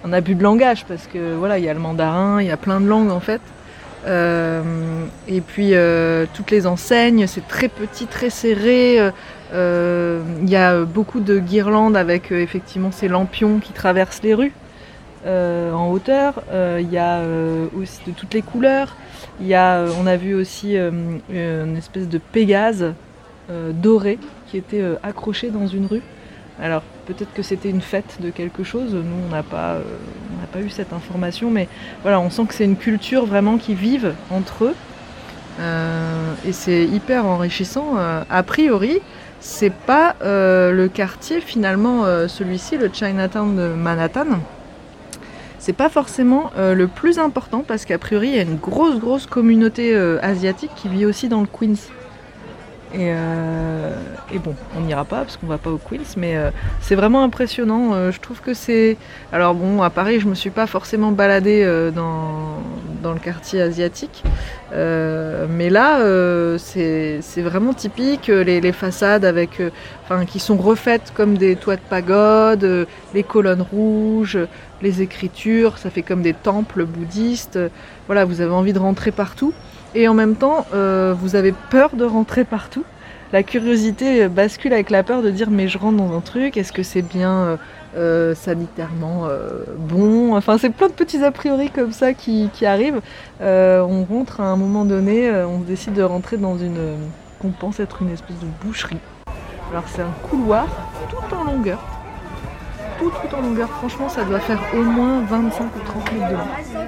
un 0.05 0.13
abus 0.13 0.35
de 0.35 0.43
langage 0.43 0.85
parce 0.87 1.07
que 1.07 1.35
voilà, 1.35 1.59
il 1.59 1.65
y 1.65 1.69
a 1.69 1.75
le 1.75 1.81
mandarin, 1.81 2.41
il 2.41 2.49
y 2.49 2.51
a 2.51 2.57
plein 2.57 2.81
de 2.81 2.87
langues 2.87 3.11
en 3.11 3.21
fait. 3.21 3.41
Euh, 4.07 4.63
et 5.29 5.43
puis 5.43 5.75
euh, 5.75 6.25
toutes 6.33 6.51
les 6.51 6.67
enseignes, 6.67 7.27
c'est 7.27 7.47
très 7.47 7.69
petit, 7.69 8.07
très 8.07 8.31
serré. 8.31 8.99
euh, 9.53 10.23
Il 10.43 10.49
y 10.49 10.57
a 10.57 10.85
beaucoup 10.85 11.21
de 11.21 11.39
guirlandes 11.39 11.97
avec 11.97 12.33
effectivement 12.33 12.93
ces 12.93 13.09
lampions 13.09 13.59
qui 13.59 13.73
traversent 13.73 14.23
les 14.23 14.35
rues 14.35 14.53
en 15.27 15.91
hauteur. 15.91 16.43
Il 16.53 16.91
y 16.91 16.99
a 16.99 17.21
aussi 17.79 18.01
de 18.07 18.13
toutes 18.13 18.33
les 18.33 18.43
couleurs. 18.43 18.97
On 19.41 20.07
a 20.07 20.17
vu 20.17 20.35
aussi 20.35 20.77
une 20.77 21.77
espèce 21.77 22.09
de 22.09 22.19
Pégase 22.19 22.95
doré 23.51 24.19
qui 24.47 24.57
était 24.57 24.83
accroché 25.03 25.51
dans 25.51 25.67
une 25.67 25.87
rue. 25.87 26.03
Peut-être 27.15 27.33
que 27.35 27.43
c'était 27.43 27.71
une 27.71 27.81
fête 27.81 28.19
de 28.21 28.31
quelque 28.31 28.63
chose. 28.63 28.95
Nous, 28.95 29.27
on 29.27 29.31
n'a 29.31 29.43
pas, 29.43 29.75
euh, 29.75 29.83
on 30.37 30.41
n'a 30.41 30.47
pas 30.47 30.61
eu 30.61 30.71
cette 30.71 30.93
information, 30.93 31.51
mais 31.51 31.69
voilà, 32.03 32.21
on 32.21 32.31
sent 32.31 32.45
que 32.47 32.55
c'est 32.55 32.65
une 32.65 32.77
culture 32.77 33.27
vraiment 33.27 33.59
qui 33.59 33.75
vive 33.75 34.15
entre 34.31 34.67
eux. 34.67 34.75
Euh, 35.59 36.33
et 36.47 36.53
c'est 36.53 36.85
hyper 36.85 37.27
enrichissant. 37.27 37.95
Euh, 37.97 38.23
a 38.31 38.43
priori, 38.43 39.01
c'est 39.41 39.73
pas 39.73 40.15
le 40.23 40.87
quartier 40.89 41.41
finalement, 41.41 42.05
celui-ci, 42.29 42.77
le 42.77 42.91
Chinatown 42.93 43.57
de 43.57 43.69
Manhattan. 43.75 44.39
C'est 45.59 45.73
pas 45.73 45.89
forcément 45.89 46.51
le 46.59 46.87
plus 46.87 47.19
important 47.19 47.65
parce 47.67 47.87
qu'a 47.87 47.97
priori 47.97 48.29
il 48.29 48.37
y 48.37 48.39
a 48.39 48.43
une 48.43 48.57
grosse 48.57 48.99
grosse 48.99 49.25
communauté 49.25 49.97
asiatique 50.23 50.73
qui 50.77 50.89
vit 50.89 51.07
aussi 51.07 51.29
dans 51.31 51.41
le 51.41 51.47
Queens. 51.47 51.89
Et, 52.93 53.13
euh, 53.15 53.93
et 54.33 54.39
bon, 54.39 54.55
on 54.77 54.81
n'ira 54.81 55.05
pas 55.05 55.19
parce 55.19 55.37
qu'on 55.37 55.47
va 55.47 55.59
pas 55.59 55.71
au 55.71 55.79
Queens, 55.79 56.15
mais 56.17 56.37
euh, 56.37 56.51
c'est 56.81 56.97
vraiment 56.97 57.23
impressionnant. 57.23 57.95
Euh, 57.95 58.11
je 58.11 58.19
trouve 58.19 58.41
que 58.41 58.53
c'est. 58.53 58.97
Alors 59.33 59.55
bon, 59.55 59.83
à 59.83 59.91
Paris, 59.91 60.19
je 60.19 60.27
me 60.27 60.35
suis 60.35 60.51
pas 60.51 60.67
forcément 60.67 61.13
baladée 61.13 61.65
dans, 61.95 62.59
le 63.05 63.19
quartier 63.21 63.63
asiatique, 63.63 64.25
mais 64.73 65.71
là, 65.71 65.99
c'est 66.59 67.21
vraiment 67.43 67.75
typique. 67.75 68.27
Les, 68.27 68.73
façades 68.73 69.25
avec, 69.25 69.63
qui 70.27 70.39
sont 70.41 70.57
refaites 70.57 71.13
comme 71.15 71.39
des 71.39 71.57
toits 71.57 71.77
de 71.77 71.81
pagode, 71.89 72.87
les 73.15 73.23
colonnes 73.23 73.63
rouges, 73.63 74.39
les 74.83 75.03
écritures, 75.03 75.79
ça 75.79 75.91
fait 75.91 76.03
comme 76.03 76.23
des 76.23 76.35
temples 76.35 76.85
bouddhistes. 76.85 77.59
Voilà, 78.07 78.25
vous 78.25 78.41
avez 78.41 78.53
envie 78.53 78.73
de 78.73 78.79
rentrer 78.79 79.13
partout. 79.13 79.53
Et 79.95 80.07
en 80.07 80.15
même 80.15 80.37
temps, 80.37 80.67
euh, 80.73 81.15
vous 81.19 81.35
avez 81.35 81.53
peur 81.71 81.91
de 81.95 82.05
rentrer 82.05 82.45
partout. 82.45 82.85
La 83.33 83.43
curiosité 83.43 84.29
bascule 84.29 84.73
avec 84.73 84.91
la 84.91 85.03
peur 85.03 85.23
de 85.23 85.31
dire 85.31 85.51
mais 85.51 85.69
je 85.69 85.79
rentre 85.79 85.97
dans 85.97 86.17
un 86.17 86.21
truc, 86.21 86.57
est-ce 86.57 86.73
que 86.73 86.83
c'est 86.83 87.03
bien 87.03 87.33
euh, 87.33 87.57
euh, 87.97 88.35
sanitairement 88.35 89.29
bon? 89.79 90.35
Enfin, 90.37 90.59
c'est 90.59 90.71
plein 90.71 90.89
de 90.89 90.93
petits 90.93 91.23
a 91.23 91.31
priori 91.31 91.71
comme 91.71 91.93
ça 91.93 92.13
qui, 92.13 92.51
qui 92.53 92.67
arrivent. 92.67 93.01
On 93.41 94.05
rentre 94.05 94.41
à 94.41 94.47
un 94.47 94.57
moment 94.57 94.85
donné, 94.85 95.31
on 95.45 95.61
décide 95.61 95.95
de 95.95 96.03
rentrer 96.03 96.37
dans 96.39 96.59
une 96.59 96.99
qu'on 97.41 97.51
pense 97.51 97.81
être 97.81 98.03
une 98.03 98.11
espèce 98.11 98.39
de 98.39 98.47
boucherie. 98.65 98.99
Alors 99.71 99.85
c'est 99.87 100.03
un 100.03 100.13
couloir 100.29 100.67
tout 101.09 101.35
en 101.35 101.45
longueur. 101.45 101.79
Tout, 102.99 103.11
tout 103.11 103.35
en 103.35 103.41
longueur. 103.41 103.69
Franchement, 103.71 104.09
ça 104.09 104.25
doit 104.25 104.41
faire 104.41 104.61
au 104.75 104.83
moins 104.83 105.23
25 105.23 105.65
ou 105.65 105.81
30 105.85 106.13
mètres 106.13 106.29
de 106.29 106.35
long. 106.35 106.80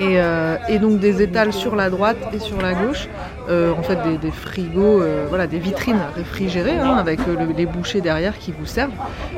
Et, 0.00 0.20
euh, 0.20 0.56
et 0.68 0.78
donc 0.78 0.98
des 0.98 1.22
étals 1.22 1.52
sur 1.52 1.76
la 1.76 1.90
droite 1.90 2.16
et 2.32 2.38
sur 2.38 2.60
la 2.60 2.74
gauche. 2.74 3.08
Euh, 3.48 3.72
en 3.76 3.82
fait, 3.82 3.96
des, 4.02 4.18
des 4.18 4.30
frigos, 4.30 5.02
euh, 5.02 5.26
voilà, 5.28 5.48
des 5.48 5.58
vitrines 5.58 5.98
réfrigérées 6.14 6.78
hein, 6.78 6.94
avec 6.96 7.18
euh, 7.20 7.34
le- 7.36 7.52
les 7.56 7.66
bouchées 7.66 8.00
derrière 8.00 8.38
qui 8.38 8.52
vous 8.56 8.66
servent. 8.66 8.92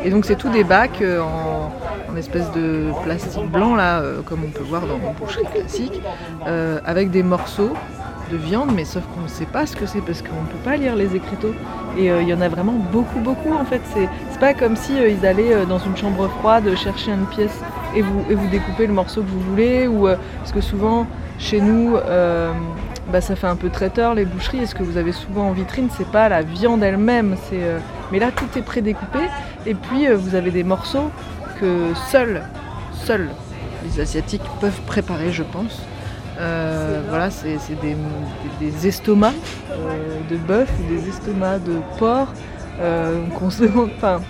Et 0.04 0.10
donc 0.10 0.26
c'est 0.26 0.36
tous 0.36 0.50
des 0.50 0.62
bacs 0.62 1.00
euh, 1.00 1.20
en, 1.20 1.72
en 2.12 2.16
espèce 2.16 2.50
de 2.52 2.90
plastique 3.02 3.50
blanc 3.50 3.74
là, 3.74 4.00
euh, 4.00 4.20
comme 4.22 4.44
on 4.44 4.50
peut 4.50 4.62
voir 4.62 4.82
dans 4.82 4.96
une 4.96 5.14
boucherie 5.18 5.46
classique, 5.54 6.00
avec 6.84 7.10
des 7.10 7.22
morceaux 7.22 7.72
de 8.30 8.36
viande, 8.36 8.70
mais 8.74 8.84
sauf 8.84 9.04
qu'on 9.14 9.22
ne 9.22 9.28
sait 9.28 9.46
pas 9.46 9.66
ce 9.66 9.76
que 9.76 9.86
c'est 9.86 10.00
parce 10.00 10.22
qu'on 10.22 10.42
ne 10.42 10.46
peut 10.46 10.62
pas 10.64 10.76
lire 10.76 10.96
les 10.96 11.14
écriteaux. 11.14 11.54
Et 11.96 12.10
euh, 12.10 12.22
il 12.22 12.28
y 12.28 12.34
en 12.34 12.40
a 12.40 12.48
vraiment 12.48 12.74
beaucoup, 12.92 13.20
beaucoup 13.20 13.52
en 13.52 13.64
fait. 13.64 13.80
C'est 13.94 14.08
pas 14.40 14.54
comme 14.54 14.76
si 14.76 14.98
euh, 14.98 15.08
ils 15.08 15.24
allaient 15.26 15.54
euh, 15.54 15.64
dans 15.64 15.78
une 15.78 15.96
chambre 15.96 16.28
froide 16.40 16.74
chercher 16.76 17.12
une 17.12 17.26
pièce 17.26 17.60
et 17.94 18.02
vous, 18.02 18.24
et 18.28 18.34
vous 18.34 18.48
découpez 18.48 18.86
le 18.86 18.92
morceau 18.92 19.22
que 19.22 19.28
vous 19.28 19.40
voulez. 19.40 19.86
Ou, 19.86 20.08
parce 20.38 20.52
que 20.52 20.60
souvent, 20.60 21.06
chez 21.38 21.60
nous, 21.60 21.96
bah, 23.12 23.20
ça 23.20 23.36
fait 23.36 23.46
un 23.46 23.56
peu 23.56 23.70
traiteur 23.70 24.14
les 24.14 24.24
boucheries. 24.24 24.62
Et 24.62 24.66
ce 24.66 24.74
que 24.74 24.82
vous 24.82 24.96
avez 24.96 25.12
souvent 25.12 25.48
en 25.48 25.52
vitrine, 25.52 25.88
c'est 25.96 26.08
pas 26.08 26.28
la 26.28 26.42
viande 26.42 26.82
elle-même. 26.82 27.36
c'est 27.48 27.60
Mais 28.10 28.18
là, 28.18 28.32
tout 28.32 28.58
est 28.58 28.62
prédécoupé. 28.62 29.20
Et 29.66 29.74
puis, 29.74 30.08
vous 30.12 30.34
avez 30.34 30.50
des 30.50 30.64
morceaux 30.64 31.10
que 31.60 31.94
seuls, 32.10 32.42
seuls 32.92 33.30
les 33.84 34.00
Asiatiques 34.00 34.42
peuvent 34.60 34.80
préparer, 34.86 35.30
je 35.30 35.42
pense. 35.42 35.82
Euh, 36.38 37.00
voilà, 37.08 37.30
c'est 37.30 37.56
des, 37.80 37.96
des- 38.60 38.88
estomacs 38.88 39.34
euh, 39.70 40.18
de 40.28 40.36
bœuf 40.36 40.68
ou 40.80 40.92
des 40.92 41.08
estomacs 41.08 41.62
de 41.64 41.76
porc 41.98 42.28
euh, 42.80 43.24
se. 43.50 43.64
Enfin, 43.96 44.20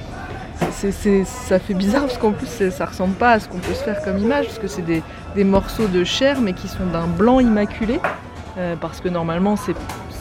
ça 0.70 1.58
fait 1.58 1.74
bizarre 1.74 2.02
parce 2.02 2.18
qu'en 2.18 2.32
plus 2.32 2.46
ça 2.70 2.84
ressemble 2.86 3.14
pas 3.14 3.32
à 3.32 3.40
ce 3.40 3.48
qu'on 3.48 3.58
peut 3.58 3.72
se 3.74 3.82
faire 3.82 4.02
comme 4.02 4.18
image 4.18 4.46
parce 4.46 4.58
que 4.58 4.66
c'est 4.68 4.82
des, 4.82 5.02
des 5.34 5.44
morceaux 5.44 5.86
de 5.86 6.04
chair 6.04 6.40
mais 6.40 6.52
qui 6.52 6.68
sont 6.68 6.86
d'un 6.92 7.06
blanc 7.06 7.40
immaculé 7.40 7.98
parce 8.80 9.00
que 9.00 9.08
normalement 9.08 9.56
ces, 9.56 9.74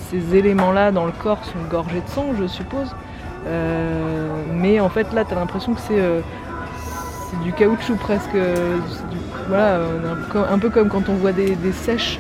ces 0.10 0.36
éléments-là 0.36 0.92
dans 0.92 1.06
le 1.06 1.12
corps 1.12 1.44
sont 1.46 1.62
gorgés 1.70 2.02
de 2.02 2.10
sang, 2.10 2.28
je 2.40 2.48
suppose. 2.48 2.96
Mais 4.54 4.80
en 4.80 4.90
fait 4.90 5.12
là, 5.14 5.26
tu 5.26 5.34
as 5.34 5.36
l'impression 5.36 5.74
que 5.74 5.82
c'est 5.82 7.40
du 7.44 7.52
caoutchouc 7.54 7.96
presque. 7.98 8.36
Voilà, 9.48 9.80
un, 10.50 10.60
peu 10.60 10.70
comme- 10.70 10.90
quand 10.90 11.10
on 11.10 11.14
voit 11.16 11.32
des, 11.32 11.56
sèches 11.74 12.20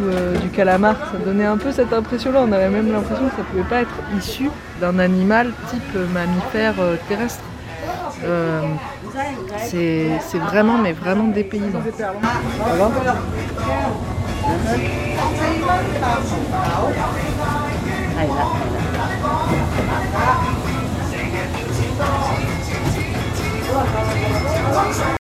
ou 0.00 0.06
euh, 0.06 0.36
du 0.38 0.48
calamar. 0.48 0.96
Ça 1.12 1.18
donnait 1.24 1.44
un 1.44 1.56
peu 1.56 1.72
cette 1.72 1.92
impression-là. 1.92 2.40
On 2.42 2.52
avait 2.52 2.68
même 2.68 2.90
l'impression 2.92 3.26
que 3.26 3.36
ça 3.36 3.42
pouvait 3.50 3.62
pas 3.68 3.82
être 3.82 3.94
issu 4.18 4.50
d'un 4.80 4.98
animal 4.98 5.52
type 5.70 5.94
mammifère 6.12 6.74
euh, 6.80 6.96
terrestre. 7.08 7.44
Euh, 8.24 8.60
c'est 9.58 10.38
vraiment, 10.38 10.78
mais 10.78 10.92
vraiment 10.92 11.28
dépaysant. 11.28 11.82
Ça 24.86 25.23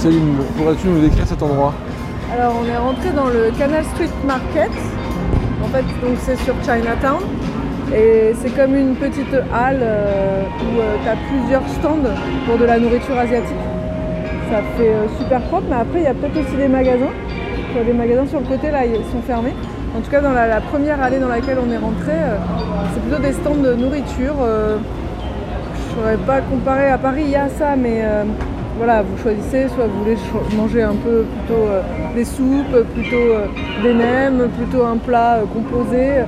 Céline, 0.00 0.38
pourrais-tu 0.56 0.88
nous 0.88 1.02
décrire 1.02 1.26
cet 1.26 1.42
endroit? 1.42 1.74
Alors 2.32 2.54
on 2.58 2.66
est 2.66 2.78
rentré 2.78 3.10
dans 3.10 3.26
le 3.26 3.50
Canal 3.58 3.84
Street 3.84 4.08
Market. 4.26 4.70
En 5.62 5.66
fait, 5.66 5.84
donc 6.00 6.16
c'est 6.20 6.38
sur 6.38 6.54
Chinatown. 6.64 7.20
Et 7.94 8.32
c'est 8.40 8.48
comme 8.56 8.74
une 8.76 8.94
petite 8.94 9.34
halle 9.52 9.80
euh, 9.82 10.44
où 10.62 10.80
tu 11.02 11.06
as 11.06 11.16
plusieurs 11.28 11.68
stands 11.68 12.08
pour 12.46 12.56
de 12.56 12.64
la 12.64 12.78
nourriture 12.78 13.18
asiatique. 13.18 13.52
Ça 14.50 14.62
fait 14.78 14.88
euh, 14.88 15.06
super 15.18 15.42
propre, 15.42 15.66
mais 15.68 15.76
après 15.76 15.98
il 15.98 16.04
y 16.04 16.06
a 16.06 16.14
peut-être 16.14 16.46
aussi 16.46 16.56
des 16.56 16.68
magasins. 16.68 17.12
Il 17.72 17.76
y 17.76 17.80
a 17.80 17.84
des 17.84 17.92
magasins 17.92 18.26
sur 18.26 18.40
le 18.40 18.46
côté 18.46 18.70
là, 18.70 18.86
ils 18.86 18.94
sont 19.12 19.20
fermés. 19.26 19.54
En 19.94 20.00
tout 20.00 20.10
cas, 20.10 20.22
dans 20.22 20.32
la, 20.32 20.46
la 20.46 20.62
première 20.62 21.02
allée 21.02 21.18
dans 21.18 21.28
laquelle 21.28 21.58
on 21.62 21.70
est 21.70 21.76
rentré, 21.76 22.12
euh, 22.12 22.38
c'est 22.94 23.02
plutôt 23.02 23.20
des 23.20 23.34
stands 23.34 23.62
de 23.62 23.74
nourriture. 23.74 24.36
euh, 24.40 24.78
je 25.74 25.94
ne 25.94 26.00
saurais 26.00 26.16
pas 26.24 26.40
comparer 26.40 26.88
à 26.88 26.96
Paris, 26.96 27.24
il 27.26 27.32
y 27.32 27.36
a 27.36 27.50
ça, 27.50 27.76
mais 27.76 28.00
euh, 28.02 28.24
voilà, 28.80 29.02
vous 29.02 29.22
choisissez, 29.22 29.68
soit 29.68 29.84
vous 29.88 30.04
voulez 30.04 30.16
manger 30.56 30.80
un 30.80 30.94
peu 30.94 31.24
plutôt 31.24 31.68
euh, 31.68 31.82
des 32.14 32.24
soupes, 32.24 32.74
plutôt 32.94 33.16
euh, 33.16 33.44
des 33.82 33.92
nems, 33.92 34.48
plutôt 34.56 34.86
un 34.86 34.96
plat 34.96 35.34
euh, 35.34 35.44
composé. 35.52 36.24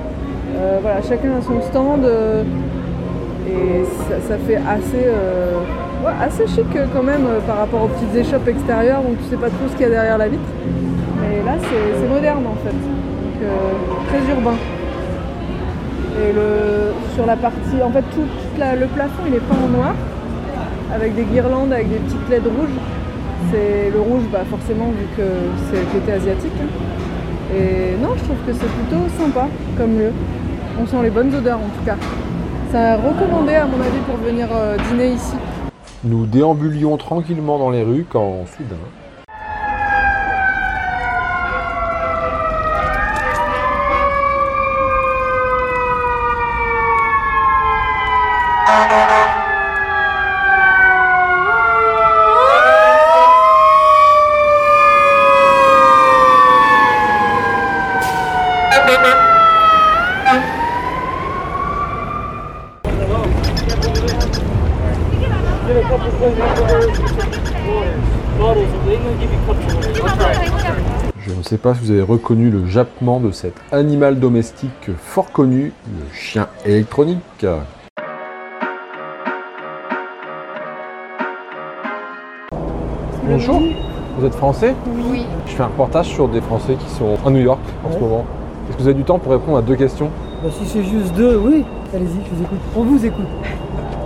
Voilà, 0.83 1.01
chacun 1.01 1.31
a 1.39 1.41
son 1.41 1.59
stand 1.63 2.05
et 2.05 3.83
ça, 4.27 4.37
fait 4.37 4.57
assez, 4.57 6.47
chic 6.47 6.77
quand 6.93 7.01
même 7.01 7.25
par 7.47 7.57
rapport 7.57 7.85
aux 7.85 7.87
petites 7.87 8.15
échoppes 8.15 8.47
extérieures, 8.47 9.01
donc 9.01 9.17
tu 9.17 9.23
sais 9.31 9.35
pas 9.35 9.47
trop 9.47 9.67
ce 9.67 9.73
qu'il 9.73 9.81
y 9.81 9.85
a 9.85 9.89
derrière 9.89 10.19
la 10.19 10.27
vitre. 10.27 10.43
Mais 11.19 11.43
là, 11.43 11.57
c'est 11.59 12.07
moderne 12.07 12.43
en 12.45 12.55
fait, 12.63 12.75
très 14.09 14.31
urbain. 14.31 14.55
Et 16.21 17.15
sur 17.15 17.25
la 17.25 17.35
partie, 17.35 17.81
en 17.83 17.89
fait, 17.89 18.03
tout, 18.13 18.27
le 18.59 18.85
plafond 18.85 19.23
il 19.27 19.33
est 19.33 19.39
peint 19.39 19.55
en 19.65 19.69
noir, 19.75 19.95
avec 20.91 21.15
des 21.15 21.23
guirlandes, 21.23 21.71
avec 21.73 21.89
des 21.89 21.97
petites 21.97 22.29
LED 22.29 22.47
rouges. 22.47 22.77
C'est 23.51 23.91
le 23.93 23.99
rouge, 23.99 24.23
bah, 24.31 24.43
forcément, 24.49 24.87
vu 24.87 25.05
que 25.15 25.23
c'est 25.69 25.79
le 25.79 25.99
côté 25.99 26.11
asiatique. 26.13 26.51
hein. 26.61 27.55
Et 27.55 28.01
non, 28.01 28.09
je 28.17 28.23
trouve 28.23 28.37
que 28.47 28.53
c'est 28.53 28.67
plutôt 28.67 29.03
sympa 29.17 29.47
comme 29.77 29.99
lieu. 29.99 30.11
On 30.81 30.87
sent 30.87 31.03
les 31.03 31.11
bonnes 31.11 31.33
odeurs 31.35 31.59
en 31.59 31.69
tout 31.69 31.85
cas. 31.85 31.97
C'est 32.71 32.95
recommandé 32.95 33.53
à 33.53 33.65
mon 33.65 33.79
avis 33.79 33.99
pour 34.07 34.17
venir 34.17 34.47
euh, 34.51 34.75
dîner 34.89 35.11
ici. 35.11 35.35
Nous 36.03 36.25
déambulions 36.25 36.97
tranquillement 36.97 37.59
dans 37.59 37.69
les 37.69 37.83
rues 37.83 38.05
quand 38.09 38.45
soudain. 38.57 38.75
Pas 71.63 71.73
si 71.73 71.79
vous 71.85 71.91
avez 71.91 72.01
reconnu 72.01 72.49
le 72.49 72.65
jappement 72.65 73.21
de 73.21 73.31
cet 73.31 73.53
animal 73.71 74.19
domestique 74.19 74.91
fort 74.97 75.31
connu, 75.31 75.71
le 75.87 76.13
chien 76.13 76.49
électronique. 76.65 77.45
Bonjour, 83.25 83.61
vous 84.17 84.25
êtes 84.25 84.35
français 84.35 84.75
Oui. 85.09 85.25
Je 85.47 85.53
fais 85.53 85.63
un 85.63 85.67
reportage 85.67 86.07
sur 86.07 86.27
des 86.27 86.41
Français 86.41 86.75
qui 86.75 86.89
sont 86.89 87.15
à 87.25 87.29
New 87.29 87.39
York 87.39 87.61
en 87.87 87.93
ce 87.93 87.97
moment. 87.97 88.25
Est-ce 88.67 88.75
que 88.77 88.81
vous 88.81 88.87
avez 88.89 88.97
du 88.97 89.05
temps 89.05 89.17
pour 89.17 89.31
répondre 89.31 89.57
à 89.57 89.61
deux 89.61 89.77
questions? 89.77 90.09
Bah, 90.43 90.49
si 90.51 90.65
c'est 90.65 90.83
juste 90.83 91.13
deux, 91.15 91.37
oui. 91.37 91.63
Allez-y, 91.95 92.09
je 92.29 92.35
vous 92.35 92.43
écoute. 92.43 92.59
On 92.75 92.83
vous 92.83 93.05
écoute. 93.05 93.25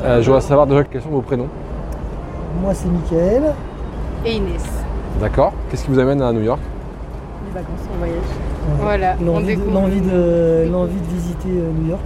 Euh, 0.03 0.21
Je 0.21 0.27
voudrais 0.27 0.41
savoir 0.41 0.67
déjà 0.67 0.83
quels 0.83 1.01
sont 1.01 1.09
vos 1.09 1.21
prénoms. 1.21 1.47
Moi, 2.61 2.75
c'est 2.75 2.87
Mickaël. 2.87 3.55
Et 4.23 4.35
Inès. 4.35 4.63
D'accord. 5.19 5.53
Qu'est-ce 5.71 5.85
qui 5.85 5.89
vous 5.91 5.99
amène 5.99 6.21
à 6.21 6.31
New 6.31 6.43
York? 6.43 6.59
Vacances, 7.57 7.87
voyage. 7.97 8.17
Voilà, 8.79 9.15
on 9.21 9.25
L'envie 9.25 9.43
de, 9.43 9.47
découvre. 9.47 9.71
l'envie 9.73 10.01
de, 10.01 10.67
l'envie 10.71 10.99
de 10.99 11.07
visiter 11.15 11.49
euh, 11.49 11.71
New 11.81 11.89
York. 11.89 12.01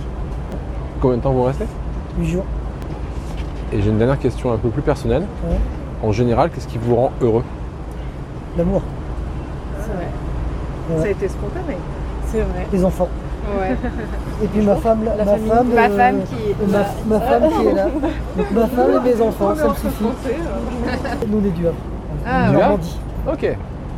Combien 1.02 1.18
de 1.18 1.22
temps 1.22 1.32
vous 1.32 1.44
restez? 1.44 1.66
8 2.20 2.28
jours. 2.28 2.46
Et 3.74 3.82
j'ai 3.82 3.90
une 3.90 3.98
dernière 3.98 4.20
question 4.20 4.52
un 4.54 4.58
peu 4.58 4.70
plus 4.70 4.82
personnelle. 4.82 5.24
Ouais. 5.48 5.58
En 6.08 6.12
général, 6.12 6.50
qu'est-ce 6.52 6.68
qui 6.68 6.78
vous 6.78 6.96
rend 6.96 7.12
heureux? 7.22 7.44
L'amour, 8.58 8.82
C'est 9.80 9.92
vrai. 9.94 11.02
Ça 11.02 11.08
a 11.08 11.10
été 11.10 11.28
spontané. 11.28 11.78
C'est 12.28 12.40
vrai. 12.42 12.68
les 12.72 12.86
enfants. 12.86 13.08
Ouais. 13.60 13.76
Et 14.44 14.48
puis 14.48 14.62
ma 14.66 14.76
femme, 14.76 15.00
la, 15.04 15.26
ma 15.26 15.32
femme, 15.36 15.68
Ma 15.74 15.82
euh, 15.82 15.98
femme 15.98 16.20
qui 16.26 16.52
est 16.52 16.68
ma, 16.68 16.78
là. 16.80 16.86
ma 17.08 17.20
femme 17.20 17.44
qui 17.50 17.68
est 17.68 17.74
là. 17.74 17.88
Ma 18.54 18.68
femme 18.68 18.92
et 19.06 19.10
mes 19.16 19.22
enfants, 19.22 19.56
ça 19.56 19.68
me 19.70 19.74
suffit. 19.74 20.04
Nous 21.28 21.38
on 21.42 21.46
est 21.46 21.50
du 21.52 21.68
Havre. 21.68 21.76
Ah, 22.26 22.50
Du 22.50 22.56
Havre? 22.56 22.60
Normandie. 22.62 22.98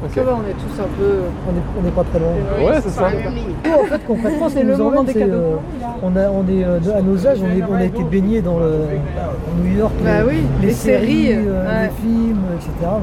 Ok. 0.06 0.12
Ça 0.16 0.24
va, 0.24 0.32
on 0.36 0.50
est 0.50 0.54
tous 0.54 0.82
un 0.82 0.88
peu. 0.98 1.12
On 1.48 1.52
est, 1.52 1.64
on 1.84 1.88
est 1.88 1.92
pas 1.92 2.04
très 2.04 2.20
loin. 2.20 2.30
Ouais, 2.68 2.80
c'est 2.84 2.90
ça. 2.90 3.08
Nous, 3.12 3.72
en 3.72 3.86
fait, 3.86 4.02
concrètement, 4.06 4.50
ce 4.50 4.56
C'est 4.56 4.64
le 4.64 4.76
nous 4.76 4.84
moment 4.84 5.04
des 5.04 5.14
cadeaux. 5.14 5.34
euh, 5.34 5.56
on 6.04 6.16
a, 6.16 6.30
on 6.30 6.44
est 6.48 6.64
euh, 6.66 6.80
de- 6.80 6.92
à 6.92 7.02
nos 7.02 7.26
âges, 7.28 7.40
on, 7.42 7.58
est, 7.58 7.64
on 7.70 7.76
a 7.76 7.84
été 7.86 8.04
baignés 8.04 8.42
dans 8.42 8.60
le 8.60 8.66
dans 8.72 9.64
New 9.64 9.78
York, 9.78 9.94
Bah 10.04 10.10
les, 10.20 10.24
oui, 10.28 10.38
les 10.62 10.68
les 10.68 10.74
séries, 10.74 11.28
séries, 11.28 11.34
euh, 11.48 11.64
ouais. 11.66 11.84
les 11.84 12.02
films, 12.02 12.42
etc. 12.56 12.70
bah. 12.82 13.00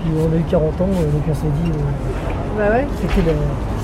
Puis 0.00 0.10
on 0.16 0.32
a 0.34 0.38
eu 0.38 0.42
40 0.48 0.80
ans, 0.80 0.84
euh, 0.88 1.12
donc 1.12 1.22
on 1.30 1.34
s'est 1.34 1.52
dit, 1.64 1.70
euh, 1.70 2.56
Bah 2.58 2.74
ouais. 2.76 2.86
c'était 3.02 3.26
la- 3.30 3.36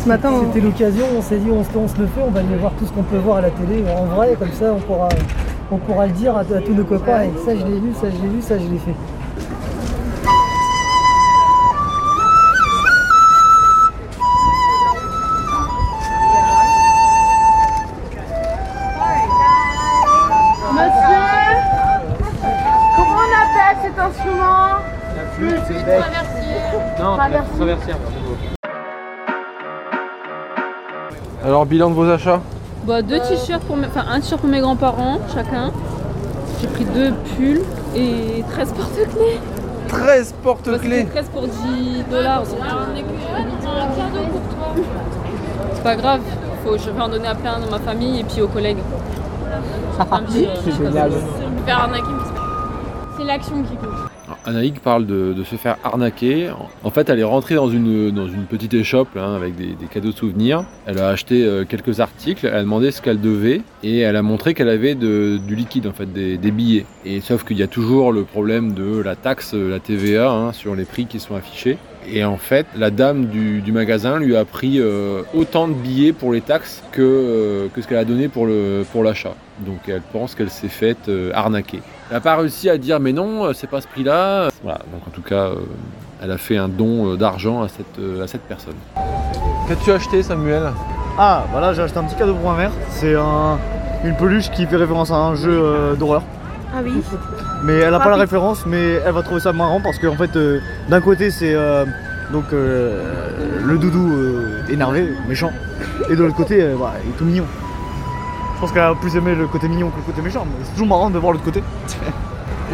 Ce 0.02 0.08
matin, 0.08 0.30
on- 0.32 0.46
c'était 0.46 0.60
l'occasion, 0.64 1.04
on 1.18 1.22
s'est 1.22 1.36
dit, 1.38 1.50
on 1.50 1.62
se, 1.64 1.68
on 1.76 1.88
se 1.88 1.98
le 2.00 2.06
fait, 2.06 2.20
on 2.26 2.30
va 2.30 2.40
aller 2.40 2.56
voir 2.58 2.72
tout 2.78 2.86
ce 2.86 2.92
qu'on 2.92 3.02
peut 3.02 3.18
voir 3.18 3.38
à 3.38 3.40
la 3.42 3.50
télé 3.50 3.82
en 3.98 4.04
vrai, 4.14 4.34
comme 4.38 4.52
ça 4.52 4.72
on 4.74 4.80
pourra, 4.80 5.08
on 5.72 5.76
pourra 5.76 6.06
le 6.06 6.12
dire 6.12 6.34
à, 6.36 6.40
à 6.40 6.44
tous 6.44 6.72
nos 6.74 6.84
copains, 6.84 7.22
et 7.22 7.30
ça 7.44 7.52
je 7.54 7.64
l'ai 7.66 7.80
vu, 7.80 7.92
ça 7.94 8.06
je 8.08 8.22
l'ai 8.22 8.28
vu, 8.28 8.40
ça 8.40 8.54
je 8.58 8.64
l'ai 8.64 8.78
fait. 8.78 8.94
Alors, 31.64 31.70
bilan 31.70 31.88
de 31.88 31.94
vos 31.94 32.10
achats 32.10 32.40
Bah, 32.86 33.00
deux 33.00 33.20
t-shirts 33.20 33.62
pour 33.64 33.78
mes... 33.78 33.86
enfin 33.86 34.04
un 34.12 34.20
t-shirt 34.20 34.38
pour 34.38 34.50
mes 34.50 34.60
grands-parents 34.60 35.18
chacun. 35.34 35.70
J'ai 36.60 36.66
pris 36.66 36.84
deux 36.84 37.10
pulls 37.36 37.62
et 37.96 38.44
13 38.50 38.72
porte-clés. 38.74 39.40
13 39.88 40.32
Bah, 40.32 40.38
porte-clés 40.42 41.06
13 41.06 41.28
pour 41.32 41.48
10 41.48 42.04
dollars. 42.10 42.42
Toi. 42.42 42.58
C'est 45.72 45.82
pas 45.82 45.96
grave, 45.96 46.20
faut, 46.66 46.76
je 46.76 46.90
vais 46.90 47.00
en 47.00 47.08
donner 47.08 47.28
à 47.28 47.34
plein 47.34 47.58
de 47.60 47.70
ma 47.70 47.78
famille 47.78 48.20
et 48.20 48.24
puis 48.24 48.42
aux 48.42 48.48
collègues. 48.48 48.82
C'est 50.28 50.72
génial. 50.72 51.12
C'est 51.12 51.64
pas- 51.72 51.88
c'est 53.16 53.24
l'action 53.24 53.62
qui 53.62 53.76
compte. 53.76 54.03
Anaïk 54.46 54.80
parle 54.80 55.06
de, 55.06 55.34
se 55.44 55.56
faire 55.56 55.76
arnaquer. 55.84 56.50
En 56.82 56.90
fait, 56.90 57.08
elle 57.08 57.18
est 57.18 57.24
rentrée 57.24 57.54
dans 57.54 57.68
une, 57.68 58.46
petite 58.48 58.74
échoppe 58.74 59.16
hein, 59.16 59.34
avec 59.34 59.56
des, 59.56 59.74
cadeaux 59.90 60.10
de 60.10 60.16
souvenirs. 60.16 60.64
Elle 60.86 60.98
a 60.98 61.08
acheté 61.08 61.44
euh, 61.44 61.64
quelques 61.64 62.00
articles, 62.00 62.46
elle 62.46 62.54
a 62.54 62.60
demandé 62.60 62.90
ce 62.90 63.00
qu'elle 63.02 63.20
devait 63.20 63.62
et 63.82 64.00
elle 64.00 64.16
a 64.16 64.22
montré 64.22 64.54
qu'elle 64.54 64.68
avait 64.68 64.94
du 64.94 65.54
liquide, 65.54 65.86
en 65.86 65.92
fait, 65.92 66.12
des, 66.12 66.36
des 66.36 66.50
billets. 66.50 66.86
Et 67.04 67.20
sauf 67.20 67.44
qu'il 67.44 67.58
y 67.58 67.62
a 67.62 67.66
toujours 67.66 68.12
le 68.12 68.24
problème 68.24 68.74
de 68.74 69.00
la 69.00 69.16
taxe, 69.16 69.52
euh, 69.54 69.70
la 69.70 69.80
TVA, 69.80 70.30
hein, 70.30 70.52
sur 70.52 70.74
les 70.74 70.84
prix 70.84 71.06
qui 71.06 71.20
sont 71.20 71.34
affichés. 71.34 71.78
Et 72.06 72.24
en 72.24 72.36
fait, 72.36 72.66
la 72.76 72.90
dame 72.90 73.26
du, 73.26 73.60
du 73.60 73.72
magasin 73.72 74.18
lui 74.18 74.36
a 74.36 74.44
pris 74.44 74.78
euh, 74.78 75.22
autant 75.34 75.68
de 75.68 75.72
billets 75.72 76.12
pour 76.12 76.32
les 76.32 76.40
taxes 76.40 76.82
que, 76.92 77.00
euh, 77.02 77.66
que 77.74 77.80
ce 77.80 77.88
qu'elle 77.88 77.98
a 77.98 78.04
donné 78.04 78.28
pour 78.28 78.46
l'achat. 79.02 79.34
Donc 79.60 79.78
elle 79.88 80.02
pense 80.12 80.34
qu'elle 80.34 80.50
s'est 80.50 80.68
faite 80.68 81.08
euh, 81.08 81.30
arnaquer. 81.34 81.80
Elle 82.10 82.16
n'a 82.16 82.20
pas 82.20 82.36
réussi 82.36 82.68
à 82.68 82.76
dire 82.76 83.00
mais 83.00 83.12
non, 83.12 83.52
c'est 83.54 83.68
pas 83.70 83.80
ce 83.80 83.86
prix-là. 83.88 84.48
Voilà, 84.62 84.78
donc 84.92 85.06
en 85.06 85.10
tout 85.10 85.22
cas, 85.22 85.46
euh, 85.46 85.54
elle 86.22 86.30
a 86.30 86.38
fait 86.38 86.56
un 86.56 86.68
don 86.68 87.12
euh, 87.12 87.16
d'argent 87.16 87.62
à 87.62 87.68
cette, 87.68 87.98
euh, 87.98 88.22
à 88.22 88.26
cette 88.26 88.42
personne. 88.42 88.74
Qu'as-tu 89.68 89.90
acheté 89.92 90.22
Samuel? 90.22 90.64
Ah, 91.16 91.44
bah 91.54 91.60
là 91.60 91.72
j'ai 91.72 91.82
acheté 91.82 91.98
un 91.98 92.04
petit 92.04 92.16
cadeau 92.16 92.34
pour 92.34 92.50
ma 92.50 92.56
mère. 92.58 92.72
C'est 92.90 93.14
un- 93.14 93.58
une 94.04 94.14
peluche 94.16 94.50
qui 94.50 94.66
fait 94.66 94.76
référence 94.76 95.10
à 95.10 95.14
un 95.16 95.34
jeu 95.34 95.50
euh, 95.52 95.94
d'horreur. 95.94 96.22
Ah 96.76 96.80
oui. 96.82 97.02
Mais 97.62 97.74
elle 97.74 97.94
a 97.94 98.00
pas 98.00 98.10
la 98.10 98.16
référence, 98.16 98.66
mais 98.66 99.00
elle 99.06 99.12
va 99.12 99.22
trouver 99.22 99.40
ça 99.40 99.52
marrant 99.52 99.80
parce 99.80 99.98
qu'en 99.98 100.16
fait, 100.16 100.34
euh, 100.36 100.60
d'un 100.88 101.00
côté 101.00 101.30
c'est 101.30 101.54
euh, 101.54 101.84
donc 102.32 102.46
euh, 102.52 103.60
le 103.64 103.78
doudou 103.78 104.12
euh, 104.12 104.62
énervé, 104.68 105.08
méchant, 105.28 105.52
et 106.10 106.16
de 106.16 106.22
l'autre 106.22 106.34
côté, 106.34 106.62
euh, 106.62 106.74
bah, 106.78 106.94
il 107.04 107.10
est 107.10 107.12
tout 107.16 107.24
mignon. 107.24 107.44
Je 108.56 108.60
pense 108.60 108.72
qu'elle 108.72 108.82
a 108.82 108.94
plus 108.94 109.14
aimé 109.14 109.34
le 109.34 109.46
côté 109.46 109.68
mignon 109.68 109.90
que 109.90 109.98
le 109.98 110.02
côté 110.02 110.20
méchant, 110.20 110.44
mais 110.46 110.64
c'est 110.64 110.72
toujours 110.72 110.88
marrant 110.88 111.10
de 111.10 111.18
voir 111.18 111.32
l'autre 111.32 111.44
côté. 111.44 111.62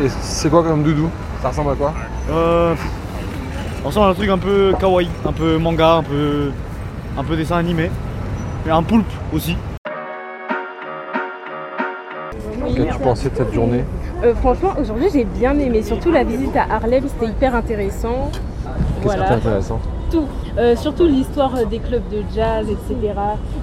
Et 0.03 0.09
c'est 0.23 0.49
quoi 0.49 0.63
comme 0.63 0.83
doudou? 0.83 1.11
Ça 1.43 1.49
ressemble 1.49 1.73
à 1.73 1.75
quoi? 1.75 1.93
Euh, 2.31 2.75
on 3.85 3.89
ressemble 3.89 4.07
à 4.07 4.11
un 4.11 4.15
truc 4.15 4.31
un 4.31 4.39
peu 4.39 4.73
kawaii, 4.79 5.09
un 5.27 5.33
peu 5.33 5.59
manga, 5.59 5.95
un 5.97 6.03
peu, 6.03 6.51
un 7.19 7.25
peu 7.25 7.37
dessin 7.37 7.57
animé, 7.57 7.91
et 8.67 8.71
un 8.71 8.83
poulpe 8.83 9.11
aussi. 9.35 9.57
Qu'as-tu 12.85 12.99
pensé 13.01 13.31
de 13.31 13.37
cette 13.37 13.53
journée 13.53 13.85
Euh, 14.25 14.35
franchement, 14.35 14.71
aujourd'hui, 14.81 15.09
j'ai 15.13 15.25
bien 15.25 15.59
aimé. 15.59 15.83
Surtout 15.83 16.11
la 16.11 16.25
visite 16.25 16.55
à 16.57 16.75
Harlem, 16.75 17.05
c'était 17.09 17.31
hyper 17.31 17.55
intéressant. 17.55 18.31
Qu'est-ce 19.03 19.15
qui 19.15 19.21
était 19.21 19.33
intéressant 19.33 19.81
Tout. 20.11 20.25
Euh, 20.59 20.77
surtout 20.77 21.07
l'histoire 21.07 21.55
euh, 21.57 21.65
des 21.65 21.79
clubs 21.79 22.09
de 22.11 22.23
jazz, 22.35 22.67
etc. 22.69 23.15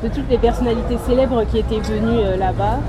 De 0.03 0.07
toutes 0.07 0.29
les 0.29 0.37
personnalités 0.37 0.97
célèbres 1.07 1.43
qui 1.51 1.59
étaient 1.59 1.79
venues 1.79 2.19
euh, 2.19 2.37
là-bas. 2.37 2.79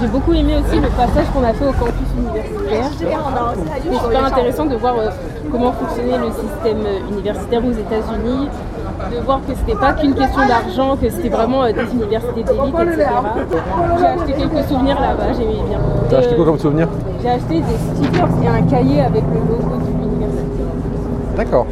J'ai 0.00 0.08
beaucoup 0.08 0.34
aimé 0.34 0.56
aussi 0.56 0.78
le 0.78 0.88
passage 0.88 1.24
qu'on 1.32 1.42
a 1.42 1.54
fait 1.54 1.66
au 1.66 1.72
campus 1.72 2.08
universitaire. 2.18 2.90
C'était 2.98 3.98
super 3.98 4.24
intéressant 4.26 4.66
de 4.66 4.76
voir 4.76 4.98
euh, 4.98 5.08
comment 5.50 5.72
fonctionnait 5.72 6.18
le 6.18 6.30
système 6.32 6.84
universitaire 7.10 7.64
aux 7.64 7.72
États-Unis, 7.72 8.48
de 9.10 9.20
voir 9.24 9.40
que 9.46 9.54
c'était 9.54 9.78
pas 9.78 9.92
qu'une 9.92 10.14
question 10.14 10.46
d'argent, 10.46 10.96
que 10.96 11.08
c'était 11.10 11.28
vraiment 11.28 11.62
euh, 11.64 11.72
des 11.72 11.92
universités 11.92 12.42
d'élite, 12.42 12.74
etc. 12.80 13.06
J'ai 13.98 14.06
acheté 14.06 14.32
quelques 14.32 14.64
souvenirs 14.68 15.00
là-bas, 15.00 15.32
j'aimais 15.32 15.62
bien. 15.68 15.78
T'as 16.08 16.16
Et, 16.16 16.18
acheté 16.20 16.34
quoi 16.36 16.44
comme 16.44 16.58
souvenir 16.58 16.88
j'ai 17.22 17.28
acheté 17.30 17.60
des 17.60 17.78
stickers 17.94 18.28
et 18.42 18.48
un 18.48 18.62
cahier 18.62 19.00
avec 19.00 19.22
le 19.24 19.38
logo 19.40 19.76
de 19.76 20.02
l'université. 20.02 20.62
D'accord. 21.36 21.66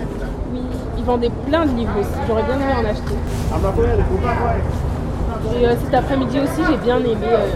Oui, 0.53 0.61
ils 0.99 1.05
vendaient 1.05 1.31
plein 1.47 1.65
de 1.67 1.73
livres 1.77 1.93
aussi. 2.01 2.11
J'aurais 2.27 2.43
bien 2.43 2.55
aimé 2.57 2.73
en 2.77 2.85
acheter. 2.91 3.15
Et 5.61 5.67
euh, 5.67 5.75
cet 5.85 5.95
après-midi 5.95 6.41
aussi, 6.41 6.63
j'ai 6.69 6.77
bien 6.79 6.99
aimé. 6.99 7.17
euh, 7.25 7.49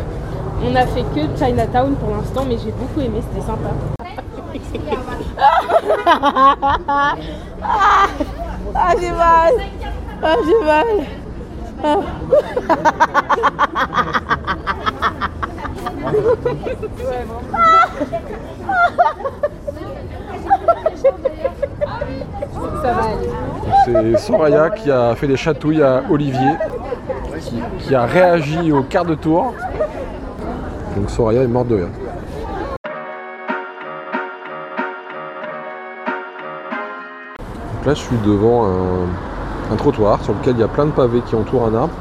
on 0.70 0.74
a 0.74 0.86
fait 0.86 1.02
que 1.14 1.20
Chinatown 1.38 1.94
pour 1.94 2.10
l'instant, 2.16 2.44
mais 2.48 2.56
j'ai 2.58 2.72
beaucoup 2.72 3.00
aimé, 3.00 3.20
c'était 3.32 3.46
sympa. 3.46 3.70
Ah, 8.80 8.94
j'ai 9.00 9.10
mal. 9.10 9.54
Ah, 10.22 10.36
j'ai 10.46 10.64
mal. 10.64 10.86
Ah. 11.82 11.98
C'est 23.84 24.18
Soraya 24.18 24.70
qui 24.70 24.90
a 24.90 25.14
fait 25.16 25.26
des 25.26 25.36
chatouilles 25.36 25.82
à 25.82 26.02
Olivier, 26.08 26.38
qui, 27.40 27.60
qui 27.80 27.94
a 27.94 28.06
réagi 28.06 28.70
au 28.70 28.82
quart 28.82 29.04
de 29.04 29.14
tour. 29.16 29.54
Donc 30.96 31.10
Soraya 31.10 31.42
est 31.42 31.48
morte 31.48 31.68
de 31.68 31.76
rire. 31.76 31.88
Là, 37.88 37.94
je 37.94 38.00
suis 38.00 38.16
devant 38.24 38.66
un, 38.66 39.72
un 39.72 39.76
trottoir 39.76 40.22
sur 40.22 40.34
lequel 40.34 40.54
il 40.56 40.60
y 40.60 40.62
a 40.62 40.68
plein 40.68 40.84
de 40.84 40.90
pavés 40.90 41.22
qui 41.22 41.34
entourent 41.34 41.64
un 41.64 41.74
arbre. 41.74 41.94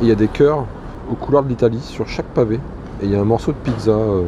Et 0.00 0.04
il 0.04 0.08
y 0.08 0.12
a 0.12 0.14
des 0.14 0.28
cœurs 0.28 0.66
aux 1.10 1.14
couleurs 1.14 1.42
de 1.42 1.48
l'Italie 1.48 1.80
sur 1.80 2.08
chaque 2.08 2.26
pavé. 2.26 2.60
Et 3.02 3.06
il 3.06 3.10
y 3.10 3.16
a 3.16 3.20
un 3.20 3.24
morceau 3.24 3.50
de 3.50 3.56
pizza 3.56 3.90
euh, 3.90 4.22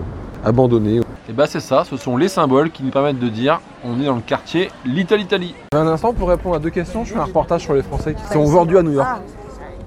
abandonné. 0.45 1.01
Et 1.29 1.33
bah 1.33 1.47
c'est 1.47 1.61
ça, 1.61 1.85
ce 1.85 1.97
sont 1.97 2.17
les 2.17 2.29
symboles 2.29 2.71
qui 2.71 2.83
nous 2.83 2.91
permettent 2.91 3.21
de 3.21 3.29
dire 3.29 3.61
on 3.85 3.99
est 4.01 4.05
dans 4.05 4.17
le 4.17 4.21
quartier 4.21 4.71
Little 4.85 5.21
Italy. 5.21 5.55
Un 5.73 5.87
instant 5.87 6.13
pour 6.13 6.29
répondre 6.29 6.57
à 6.57 6.59
deux 6.59 6.71
questions, 6.71 7.05
je 7.05 7.15
fais 7.15 7.19
un 7.19 7.25
reportage 7.25 7.63
sur 7.63 7.75
les 7.75 7.83
Français 7.83 8.15
qui 8.15 8.33
sont 8.33 8.45
vendus 8.45 8.77
à 8.77 8.83
New 8.83 8.93
York. 8.93 9.09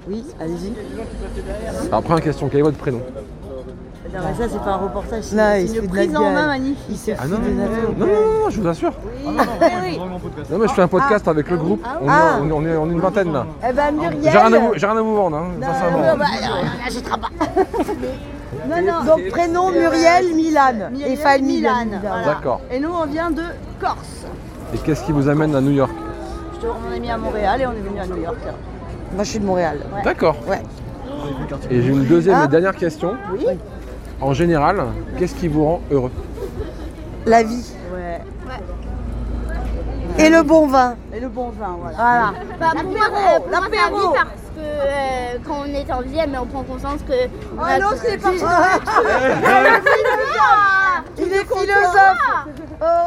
Oui, 0.08 0.24
allez-y. 0.40 0.72
Alors 1.88 2.02
première 2.02 2.24
question, 2.24 2.48
quel 2.48 2.60
est 2.60 2.62
votre 2.62 2.78
prénom? 2.78 3.02
Non, 4.18 4.24
mais 4.26 4.34
ça, 4.46 4.52
c'est 4.52 4.58
pas 4.64 4.70
un 4.72 4.76
reportage, 4.76 5.22
c'est 5.22 5.36
Non, 5.36 5.42
c'est 5.52 5.62
il 5.62 5.68
se 5.68 5.74
une 5.76 5.80
fait 5.82 5.86
de 5.88 5.94
la 5.96 6.02
prise 6.02 6.16
en 6.16 6.20
gueule. 6.22 6.32
main 6.34 6.46
magnifique. 6.48 6.84
Il 6.90 6.96
se 6.96 7.10
Ah 7.12 7.26
non, 7.26 7.36
non, 7.38 7.48
non, 7.48 7.64
non, 7.64 7.70
non, 7.98 8.06
non, 8.06 8.40
non, 8.44 8.50
je 8.50 8.60
vous 8.60 8.66
assure. 8.68 8.92
Oui. 9.26 9.98
Non 10.50 10.58
mais 10.58 10.68
je 10.68 10.72
fais 10.72 10.82
un 10.82 10.88
podcast 10.88 11.28
avec 11.28 11.50
le 11.50 11.56
groupe, 11.56 11.84
on, 12.00 12.06
est, 12.06 12.10
Ah. 12.10 12.38
on 12.40 12.48
est- 12.48 12.52
on 12.52 12.64
est, 12.66 12.76
on 12.76 12.88
est 12.88 12.92
une 12.92 13.00
vingtaine 13.00 13.32
là. 13.32 13.46
Eh 13.68 13.72
ben, 13.72 13.92
Muriel. 13.92 14.18
J'ai 14.22 14.28
rien, 14.38 14.52
à 14.52 14.58
vous- 14.58 14.72
j'ai 14.74 14.86
rien 14.86 14.96
à 14.96 15.00
vous 15.02 15.14
vendre, 15.16 15.36
hein, 15.36 15.46
sincèrement. 15.60 15.98
non, 15.98 16.16
bah, 16.18 16.24
on 16.80 16.84
n'achètera 16.84 17.16
pas. 17.18 17.28
Donc, 19.06 19.28
prénom 19.30 19.70
Muriel 19.70 20.34
Milan. 20.34 20.90
Et 21.06 21.16
famille 21.16 21.56
Milan, 21.58 21.86
voilà. 22.02 22.24
D'accord. 22.24 22.60
Et 22.70 22.80
nous, 22.80 22.90
on 22.90 23.06
vient 23.06 23.30
de 23.30 23.42
Corse. 23.80 24.26
Et 24.74 24.78
qu'est-ce 24.78 25.04
qui 25.04 25.12
vous 25.12 25.28
amène 25.28 25.54
à 25.54 25.60
New 25.60 25.70
York 25.72 25.92
Je 26.54 26.58
te 26.60 26.66
on 26.66 26.94
est 26.94 27.00
mis 27.00 27.10
à 27.10 27.16
Montréal 27.18 27.60
et 27.62 27.66
on 27.66 27.72
est 27.72 27.74
venu 27.88 27.98
à 28.00 28.06
New 28.06 28.22
York. 28.22 28.36
Moi, 29.14 29.24
je 29.24 29.30
suis 29.30 29.38
de 29.38 29.44
Montréal. 29.46 29.78
Ouais. 29.94 30.02
D'accord. 30.02 30.36
Ouais. 30.48 30.62
Et 31.70 31.82
j'ai 31.82 31.88
une 31.88 32.04
deuxième 32.04 32.38
Ah. 32.40 32.44
et 32.44 32.48
dernière 32.48 32.74
question. 32.76 33.14
Oui. 33.32 33.46
En 34.20 34.32
général, 34.32 34.82
qu'est-ce 35.18 35.34
qui 35.34 35.48
vous 35.48 35.64
rend 35.64 35.80
heureux 35.90 36.10
La 37.26 37.42
vie. 37.42 37.72
Ouais. 37.92 38.20
Et 40.18 40.28
le 40.30 40.42
bon 40.42 40.66
vin. 40.66 40.96
Et 41.14 41.20
le 41.20 41.28
bon 41.28 41.50
vin, 41.50 41.76
voilà. 41.80 41.96
Voilà. 41.96 42.74
L'apéro, 42.74 43.46
l'apéro. 43.50 44.14
Euh, 44.80 45.36
quand 45.46 45.62
on 45.64 45.74
est 45.74 45.90
en 45.92 46.00
vie, 46.02 46.18
mais 46.28 46.38
on 46.38 46.46
prend 46.46 46.62
conscience 46.62 47.00
que. 47.08 47.14
Ah 47.60 47.64
a- 47.66 47.78
non, 47.78 47.88
c'est 47.96 48.18
parti. 48.18 48.38
Ah 48.44 48.78
Il 51.18 51.32
est 51.32 51.44
philosophe. 51.44 52.18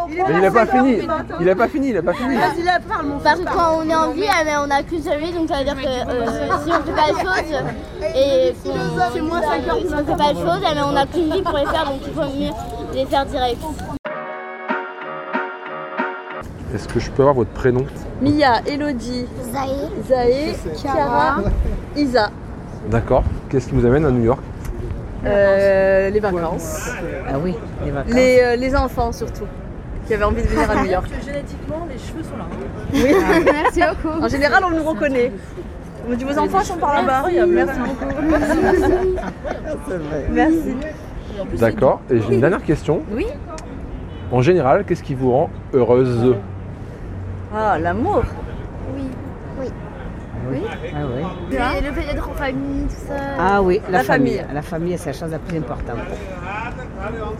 Mais 0.09 0.23
il 0.37 0.45
a 0.45 0.51
pas 0.51 0.65
fini. 0.65 1.07
Il 1.39 1.49
a 1.49 1.55
pas 1.55 1.67
fini, 1.67 1.89
il 1.89 1.97
a 1.97 2.01
pas 2.01 2.13
fini. 2.13 2.35
Vas-y, 2.35 2.63
là, 2.63 2.79
parle, 2.87 3.05
mon 3.05 3.19
Parce 3.19 3.39
que 3.39 3.45
quand 3.45 3.77
on 3.77 3.87
est 3.89 3.95
en 3.95 4.11
vie, 4.11 4.25
eh 4.25 4.43
ben, 4.45 4.59
on 4.63 4.67
n'a 4.67 4.83
qu'une 4.83 5.01
seule 5.01 5.19
vie, 5.19 5.31
donc 5.31 5.47
ça 5.47 5.57
veut 5.59 5.63
dire 5.63 5.75
que 5.75 5.87
euh, 5.87 6.25
si 6.63 6.71
on 6.71 6.83
fait 6.83 6.91
pas 6.91 7.07
les 7.07 7.13
choses 7.13 7.63
et 8.15 8.53
qu'on 8.63 8.73
C'est 9.13 9.21
moins 9.21 9.41
50. 9.41 9.79
si 9.79 9.85
on 9.93 10.05
fait 10.05 10.17
pas 10.17 10.33
les 10.33 10.39
choses, 10.39 10.61
eh 10.69 10.73
ben, 10.75 10.83
on 10.87 10.91
n'a 10.91 11.05
qu'une 11.05 11.31
vie 11.31 11.41
pour 11.41 11.57
les 11.57 11.65
faire, 11.65 11.85
donc 11.85 12.01
il 12.05 12.13
faut 12.13 12.27
mieux 12.37 12.51
les 12.93 13.05
faire 13.05 13.25
direct. 13.25 13.61
Est-ce 16.73 16.87
que 16.87 16.99
je 16.99 17.11
peux 17.11 17.21
avoir 17.23 17.35
votre 17.35 17.49
prénom 17.51 17.85
Mia, 18.21 18.61
Elodie, 18.65 19.25
Zaï, 19.51 19.89
Zaé, 20.07 20.55
Chiara, 20.75 21.41
Isa. 21.97 22.29
D'accord. 22.89 23.23
Qu'est-ce 23.49 23.67
qui 23.67 23.75
vous 23.75 23.85
amène 23.85 24.05
à 24.05 24.11
New 24.11 24.23
York 24.23 24.41
Euh, 25.25 26.09
les 26.09 26.19
vacances. 26.19 26.89
Ah 27.27 27.33
oui, 27.43 27.55
les 27.83 27.91
vacances. 27.91 28.13
Les, 28.13 28.39
euh, 28.41 28.55
les 28.55 28.75
enfants 28.75 29.11
surtout, 29.11 29.45
qui 30.07 30.13
avaient 30.13 30.23
envie 30.23 30.41
de 30.41 30.47
venir 30.47 30.71
à 30.71 30.83
New 30.83 30.89
York. 30.91 31.07
génétiquement, 31.25 31.87
les 31.91 31.97
cheveux 31.97 32.23
sont 32.23 32.37
là. 32.37 32.45
Oui. 32.93 33.43
merci 33.45 33.81
beaucoup. 33.81 34.23
En 34.23 34.27
général, 34.29 34.63
on 34.65 34.71
nous 34.71 34.83
reconnaît. 34.83 35.31
On 36.07 36.09
me 36.11 36.15
dit 36.15 36.23
vos 36.23 36.37
enfants 36.39 36.61
sont 36.63 36.77
par 36.77 36.93
là-bas. 36.95 37.25
Merci 37.47 37.79
beaucoup. 37.79 38.05
Merci. 40.31 40.75
D'accord. 41.59 42.01
Et 42.09 42.19
j'ai 42.21 42.33
une 42.33 42.41
dernière 42.41 42.63
question. 42.63 43.01
Oui. 43.11 43.27
En 44.31 44.41
général, 44.41 44.85
qu'est-ce 44.85 45.03
qui 45.03 45.13
vous 45.13 45.31
rend 45.31 45.49
heureuse? 45.73 46.35
Ah, 47.53 47.77
l'amour. 47.79 48.23
Oui. 48.95 49.03
Ah 50.93 50.97
oui. 51.15 51.55
Et 51.77 51.81
le 51.81 51.91
fait 51.93 52.13
d'être 52.13 52.29
en 52.29 52.33
famille, 52.33 52.83
tout 52.87 53.07
ça. 53.07 53.13
Ah 53.39 53.61
oui, 53.61 53.79
la, 53.89 53.99
La 53.99 54.03
famille. 54.03 54.37
famille. 54.37 54.53
La 54.55 54.61
famille, 54.61 54.97
c'est 54.97 55.11
la 55.13 55.17
chose 55.17 55.31
la 55.31 55.39
plus 55.39 55.57
importante. 55.57 55.97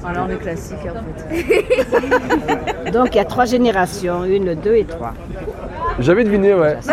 Alors, 0.06 0.28
on 0.28 0.32
est 0.32 0.38
classique 0.38 0.78
en 0.86 1.34
fait. 1.34 2.92
Donc 2.92 3.14
il 3.16 3.18
y 3.18 3.22
a 3.22 3.26
trois 3.26 3.46
générations, 3.46 4.24
une, 4.24 4.56
deux 4.56 4.76
et 4.76 4.86
trois. 4.86 5.14
J'avais 6.00 6.24
deviné, 6.24 6.54
ouais. 6.54 6.78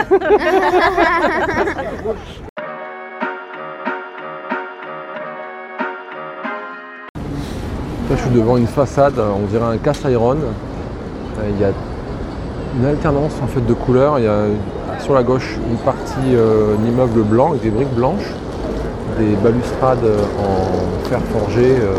Là, 8.11 8.17
je 8.17 8.23
suis 8.23 8.31
devant 8.31 8.57
une 8.57 8.67
façade, 8.67 9.19
on 9.19 9.47
dirait 9.47 9.65
un 9.75 9.77
cast 9.79 10.05
iron. 10.05 10.37
Euh, 10.37 11.51
Il 11.51 11.61
y 11.61 11.65
a 11.65 11.73
une 12.79 12.87
alternance 12.87 13.35
de 13.67 13.75
couleurs. 13.75 14.19
Il 14.19 14.25
y 14.25 14.29
a 14.29 14.45
sur 15.01 15.15
la 15.15 15.23
gauche 15.23 15.57
une 15.69 15.77
partie 15.79 16.35
euh, 16.35 16.77
d'immeuble 16.77 17.23
blanc 17.23 17.51
avec 17.51 17.63
des 17.63 17.71
briques 17.71 17.95
blanches, 17.95 18.33
des 19.19 19.35
balustrades 19.43 20.05
en 20.39 21.09
fer 21.09 21.21
forgé 21.33 21.77
euh, 21.81 21.95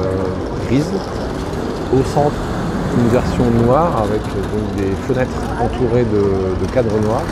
grises. 0.67 0.93
Au 1.93 2.03
centre, 2.03 2.35
une 2.97 3.07
version 3.07 3.43
noire 3.65 4.03
avec 4.03 4.21
euh, 4.21 4.81
des 4.81 4.91
fenêtres 5.07 5.41
entourées 5.61 6.05
de, 6.05 6.65
cadres 6.73 6.99
noirs. 7.01 7.23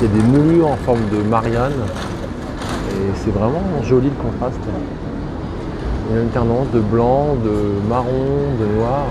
Il 0.00 0.08
y 0.08 0.10
a 0.10 0.22
des 0.22 0.28
menus 0.28 0.64
en 0.64 0.76
forme 0.84 1.02
de 1.10 1.28
Marianne. 1.28 1.72
Et 2.90 3.10
c'est 3.16 3.32
vraiment 3.32 3.62
joli 3.82 4.10
le 4.10 4.22
contraste. 4.22 4.60
Une 6.10 6.18
alternance 6.18 6.66
de 6.74 6.80
blanc, 6.80 7.36
de 7.42 7.88
marron, 7.88 8.52
de 8.60 8.78
noir. 8.78 9.06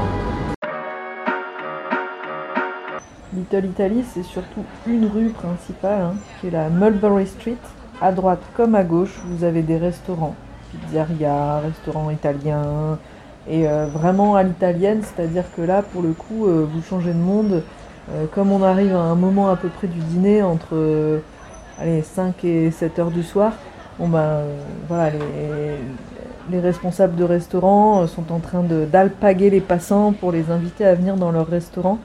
Little 3.42 3.66
Italy, 3.66 4.04
c'est 4.14 4.24
surtout 4.24 4.64
une 4.86 5.08
rue 5.08 5.30
principale, 5.30 6.02
hein, 6.02 6.14
qui 6.40 6.48
est 6.48 6.52
la 6.52 6.70
Mulberry 6.70 7.26
Street. 7.26 7.58
À 8.00 8.12
droite 8.12 8.42
comme 8.56 8.76
à 8.76 8.84
gauche, 8.84 9.20
vous 9.26 9.44
avez 9.44 9.64
des 9.64 9.78
restaurants, 9.78 10.36
pizzeria, 10.72 11.60
restaurants 11.60 12.12
italiens, 12.12 13.00
et 13.50 13.68
euh, 13.68 13.88
vraiment 13.92 14.36
à 14.36 14.44
l'italienne, 14.44 15.02
c'est-à-dire 15.02 15.46
que 15.56 15.64
là, 15.64 15.82
pour 15.82 16.04
le 16.04 16.14
coup, 16.14 16.46
euh, 16.46 16.68
vous 16.72 16.84
changez 16.84 17.14
de 17.14 17.18
monde. 17.18 17.64
Euh, 18.12 18.26
comme 18.32 18.52
on 18.52 18.62
arrive 18.62 18.96
à 18.96 19.00
un 19.00 19.16
moment 19.16 19.50
à 19.50 19.56
peu 19.56 19.70
près 19.70 19.88
du 19.88 20.00
dîner, 20.00 20.44
entre 20.44 21.22
allez, 21.80 22.04
5 22.04 22.44
et 22.44 22.70
7 22.70 23.00
heures 23.00 23.12
du 23.12 23.24
soir, 23.24 23.54
bon 23.98 24.08
ben, 24.08 24.42
voilà, 24.88 25.10
les, 25.10 25.20
les 26.52 26.60
responsables 26.60 27.16
de 27.16 27.24
restaurants 27.24 28.06
sont 28.06 28.32
en 28.32 28.40
train 28.40 28.64
d'alpaguer 28.64 29.50
les 29.50 29.62
passants 29.62 30.14
pour 30.14 30.32
les 30.32 30.52
inviter 30.52 30.86
à 30.86 30.94
venir 30.94 31.16
dans 31.16 31.32
leur 31.32 31.48
restaurant 31.48 31.98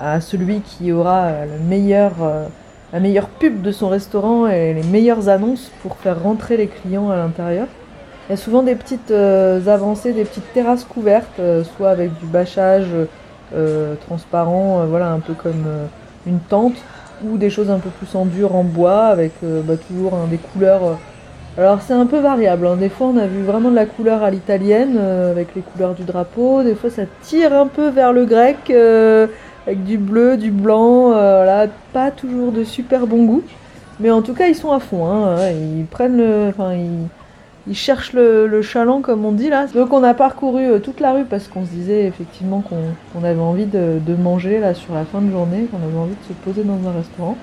à 0.00 0.20
celui 0.20 0.60
qui 0.60 0.92
aura 0.92 1.26
euh, 1.26 1.46
euh, 1.70 2.46
la 2.92 3.00
meilleure 3.00 3.28
pub 3.28 3.62
de 3.62 3.70
son 3.70 3.88
restaurant 3.88 4.46
et 4.46 4.74
les 4.74 4.82
meilleures 4.82 5.28
annonces 5.28 5.70
pour 5.82 5.96
faire 5.96 6.22
rentrer 6.22 6.56
les 6.56 6.66
clients 6.66 7.10
à 7.10 7.16
l'intérieur. 7.16 7.66
Il 8.28 8.32
y 8.32 8.34
a 8.34 8.36
souvent 8.36 8.62
des 8.62 8.74
petites 8.74 9.10
euh, 9.10 9.64
avancées, 9.66 10.12
des 10.12 10.24
petites 10.24 10.52
terrasses 10.52 10.84
couvertes, 10.84 11.40
soit 11.76 11.90
avec 11.90 12.16
du 12.18 12.26
bâchage 12.26 12.88
transparent, 14.06 14.86
voilà, 14.86 15.10
un 15.10 15.18
peu 15.18 15.34
comme 15.34 15.64
une 16.24 16.38
tente, 16.38 16.76
ou 17.24 17.36
des 17.36 17.50
choses 17.50 17.68
un 17.68 17.80
peu 17.80 17.90
plus 17.90 18.14
en 18.14 18.24
dur, 18.24 18.54
en 18.54 18.62
bois, 18.62 19.06
avec 19.06 19.32
bah, 19.42 19.74
toujours 19.88 20.14
hein, 20.14 20.28
des 20.30 20.36
couleurs. 20.36 20.98
alors 21.58 21.80
c'est 21.82 21.92
un 21.92 22.06
peu 22.06 22.20
variable, 22.20 22.68
hein. 22.68 22.76
des 22.76 22.88
fois 22.88 23.08
on 23.08 23.16
a 23.16 23.26
vu 23.26 23.42
vraiment 23.42 23.72
de 23.72 23.74
la 23.74 23.86
couleur 23.86 24.22
à 24.22 24.30
l'italienne, 24.30 24.96
avec 24.96 25.48
les 25.56 25.62
couleurs 25.62 25.94
du 25.94 26.04
drapeau, 26.04 26.62
des 26.62 26.76
fois 26.76 26.90
ça 26.90 27.02
tire 27.22 27.52
un 27.52 27.66
peu 27.66 27.88
vers 27.88 28.12
le 28.12 28.24
grec. 28.24 28.72
Avec 29.70 29.84
du 29.84 29.98
bleu, 29.98 30.36
du 30.36 30.50
blanc, 30.50 31.12
euh, 31.12 31.44
voilà, 31.44 31.68
pas 31.92 32.10
toujours 32.10 32.50
de 32.50 32.64
super 32.64 33.06
bon 33.06 33.24
goût. 33.24 33.42
Mais 34.00 34.10
en 34.10 34.20
tout 34.20 34.34
cas, 34.34 34.48
ils 34.48 34.56
sont 34.56 34.72
à 34.72 34.80
fond, 34.80 35.06
hein, 35.06 35.36
ils 35.50 35.84
prennent 35.84 36.16
le. 36.16 36.48
Enfin, 36.48 36.74
ils, 36.74 37.74
cherchent 37.76 38.14
le, 38.14 38.62
chaland, 38.62 39.00
comme 39.00 39.24
on 39.24 39.30
dit 39.30 39.48
là. 39.48 39.66
Donc, 39.66 39.92
on 39.92 40.02
a 40.02 40.12
parcouru 40.12 40.64
euh, 40.64 40.78
toute 40.80 40.98
la 40.98 41.12
rue 41.12 41.24
parce 41.24 41.46
qu'on 41.46 41.64
se 41.64 41.70
disait 41.70 42.04
effectivement 42.06 42.62
qu'on 42.62 43.24
avait 43.24 43.40
envie 43.40 43.66
de, 43.66 44.00
de 44.04 44.14
manger 44.16 44.58
là 44.58 44.74
sur 44.74 44.92
la 44.92 45.04
fin 45.04 45.20
de 45.20 45.30
journée, 45.30 45.68
qu'on 45.70 45.86
avait 45.86 45.98
envie 45.98 46.16
de 46.16 46.26
se 46.26 46.32
poser 46.32 46.64
dans 46.64 46.88
un 46.88 46.92
restaurant. 46.92 47.36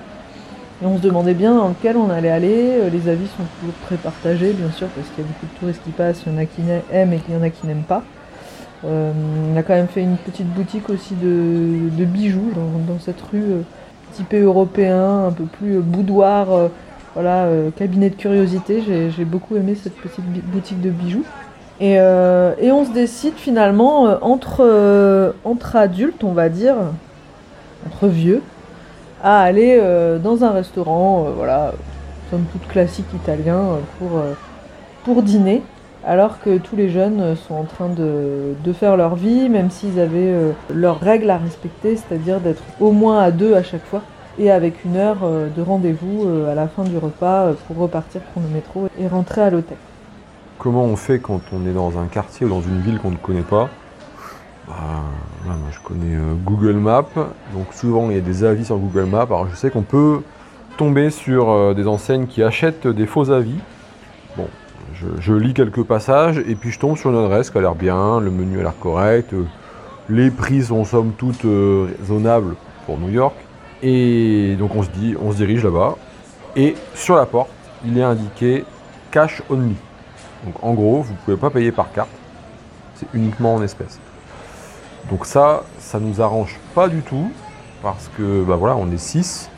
Et 0.82 0.86
on 0.86 0.98
se 0.98 1.02
demandait 1.02 1.34
bien 1.34 1.54
dans 1.54 1.68
lequel 1.68 1.96
on 1.96 2.10
allait 2.10 2.30
aller. 2.30 2.72
Euh, 2.72 2.90
Les 2.90 3.08
avis 3.08 3.26
sont 3.28 3.44
toujours 3.60 3.74
très 3.86 3.96
partagés, 3.96 4.52
bien 4.52 4.70
sûr, 4.72 4.88
parce 4.88 5.08
qu'il 5.08 5.24
y 5.24 5.26
a 5.26 5.30
beaucoup 5.30 5.46
de 5.46 5.58
touristes 5.60 5.82
qui 5.82 5.90
passent. 5.92 6.22
Il 6.26 6.32
y 6.32 6.36
en 6.36 6.38
a 6.38 6.44
qui 6.44 6.60
aiment 6.92 7.14
et 7.14 7.20
il 7.26 7.34
y 7.34 7.38
en 7.38 7.42
a 7.42 7.48
qui 7.48 7.66
n'aiment 7.66 7.84
pas. 7.88 8.02
Euh, 8.84 9.12
on 9.52 9.56
a 9.56 9.62
quand 9.62 9.74
même 9.74 9.88
fait 9.88 10.02
une 10.02 10.16
petite 10.16 10.46
boutique 10.46 10.88
aussi 10.88 11.14
de, 11.14 12.04
bijoux 12.04 12.52
dans, 12.54 12.98
cette 13.00 13.20
rue 13.20 13.42
euh, 13.42 13.60
typée 14.12 14.40
européen, 14.40 15.26
un 15.26 15.32
peu 15.32 15.44
plus 15.44 15.78
euh, 15.78 15.80
boudoir, 15.80 16.52
euh, 16.52 16.68
voilà, 17.14 17.44
euh, 17.44 17.70
cabinet 17.70 18.10
de 18.10 18.14
curiosité. 18.14 18.82
J'ai 19.16 19.24
beaucoup 19.24 19.56
aimé 19.56 19.74
cette 19.74 19.96
petite 19.96 20.24
boutique 20.52 20.80
de 20.80 20.90
bijoux. 20.90 21.24
Et, 21.80 21.98
euh, 21.98 22.54
on 22.72 22.84
se 22.84 22.92
décide 22.92 23.34
finalement 23.34 24.06
euh, 24.06 24.16
entre, 24.20 24.64
euh, 24.64 25.32
adultes, 25.74 26.24
on 26.24 26.32
va 26.32 26.48
dire, 26.48 26.74
entre 27.86 28.08
vieux, 28.08 28.42
à 29.22 29.40
aller 29.42 29.78
euh, 29.80 30.18
dans 30.18 30.44
un 30.44 30.50
restaurant, 30.50 31.26
euh, 31.26 31.30
voilà, 31.36 31.72
somme 32.30 32.44
toute 32.52 32.66
classique 32.68 33.06
italien, 33.14 33.58
euh, 33.58 34.04
euh, 34.14 34.32
pour 35.04 35.22
dîner, 35.22 35.62
alors 36.06 36.40
que 36.40 36.58
tous 36.58 36.76
les 36.76 36.90
jeunes 36.90 37.20
euh, 37.20 37.36
sont 37.36 37.54
en 37.54 37.64
train 37.64 37.88
de, 37.88 38.54
faire 38.72 38.96
leur 38.96 39.14
vie, 39.14 39.48
même 39.48 39.70
s'ils 39.70 39.98
avaient 39.98 40.32
euh, 40.32 40.52
leurs 40.72 41.00
règles 41.00 41.30
à 41.30 41.38
respecter, 41.38 41.96
c'est-à-dire 41.96 42.40
d'être 42.40 42.62
au 42.80 42.92
moins 42.92 43.20
à 43.20 43.30
deux 43.30 43.54
à 43.54 43.62
chaque 43.62 43.84
fois, 43.84 44.02
et 44.38 44.50
avec 44.50 44.84
une 44.84 44.96
heure 44.96 45.18
euh, 45.22 45.48
de 45.54 45.62
rendez-vous 45.62 46.28
à 46.48 46.54
la 46.54 46.68
fin 46.68 46.84
du 46.84 46.96
repas 46.96 47.52
pour 47.66 47.78
repartir 47.78 48.20
prendre 48.20 48.46
le 48.46 48.54
métro 48.54 48.88
et 48.98 49.08
rentrer 49.08 49.40
à 49.40 49.50
l'hôtel. 49.50 49.76
Comment 50.58 50.84
on 50.84 50.96
fait 50.96 51.18
quand 51.18 51.40
on 51.52 51.66
est 51.66 51.72
dans 51.72 51.98
un 51.98 52.06
quartier 52.06 52.46
ou 52.46 52.48
dans 52.48 52.60
une 52.60 52.80
ville 52.80 52.98
qu'on 52.98 53.10
ne 53.10 53.16
connaît 53.16 53.42
pas? 53.42 53.68
Bah, 54.66 54.74
je 55.70 55.78
connais 55.80 56.16
Google 56.44 56.74
Maps, 56.74 57.06
donc 57.54 57.72
souvent 57.72 58.10
il 58.10 58.16
y 58.16 58.18
a 58.18 58.22
des 58.22 58.44
avis 58.44 58.64
sur 58.64 58.76
Google 58.76 59.06
Maps. 59.06 59.22
Alors 59.22 59.48
je 59.48 59.54
sais 59.54 59.70
qu'on 59.70 59.82
peut 59.82 60.20
tomber 60.76 61.10
sur 61.10 61.74
des 61.74 61.86
enseignes 61.86 62.26
qui 62.26 62.42
achètent 62.42 62.86
des 62.86 63.06
faux 63.06 63.30
avis. 63.30 63.58
Je 64.94 65.32
lis 65.32 65.54
quelques 65.54 65.82
passages 65.82 66.38
et 66.38 66.54
puis 66.54 66.70
je 66.70 66.78
tombe 66.78 66.96
sur 66.96 67.10
une 67.10 67.24
adresse 67.24 67.50
qui 67.50 67.58
a 67.58 67.60
l'air 67.60 67.74
bien, 67.74 68.20
le 68.20 68.30
menu 68.30 68.58
a 68.58 68.62
l'air 68.62 68.78
correct, 68.78 69.32
euh, 69.32 69.44
les 70.08 70.30
prix 70.30 70.64
sont 70.64 70.84
somme 70.84 71.12
toute 71.16 71.44
euh, 71.44 71.88
raisonnables 72.00 72.56
pour 72.86 72.98
New 72.98 73.10
York. 73.10 73.34
Et 73.82 74.56
donc 74.58 74.74
on 74.74 74.82
se 74.82 74.90
dit, 74.90 75.14
on 75.20 75.30
se 75.30 75.36
dirige 75.36 75.64
là-bas. 75.64 75.96
Et 76.56 76.74
sur 76.94 77.16
la 77.16 77.26
porte, 77.26 77.50
il 77.84 77.96
est 77.98 78.02
indiqué 78.02 78.64
cash 79.10 79.42
only. 79.50 79.76
Donc 80.44 80.54
en 80.62 80.74
gros, 80.74 81.02
vous 81.02 81.12
ne 81.12 81.18
pouvez 81.18 81.36
pas 81.36 81.50
payer 81.50 81.70
par 81.70 81.92
carte, 81.92 82.10
c'est 82.96 83.06
uniquement 83.14 83.54
en 83.54 83.62
espèces. 83.62 84.00
Donc 85.10 85.26
ça, 85.26 85.64
ça 85.78 86.00
nous 86.00 86.20
arrange 86.20 86.58
pas 86.74 86.88
du 86.88 87.02
tout, 87.02 87.30
parce 87.82 88.10
que 88.16 88.42
bah 88.42 88.56
voilà, 88.56 88.76
on 88.76 88.90
est 88.90 88.98
6 88.98 89.50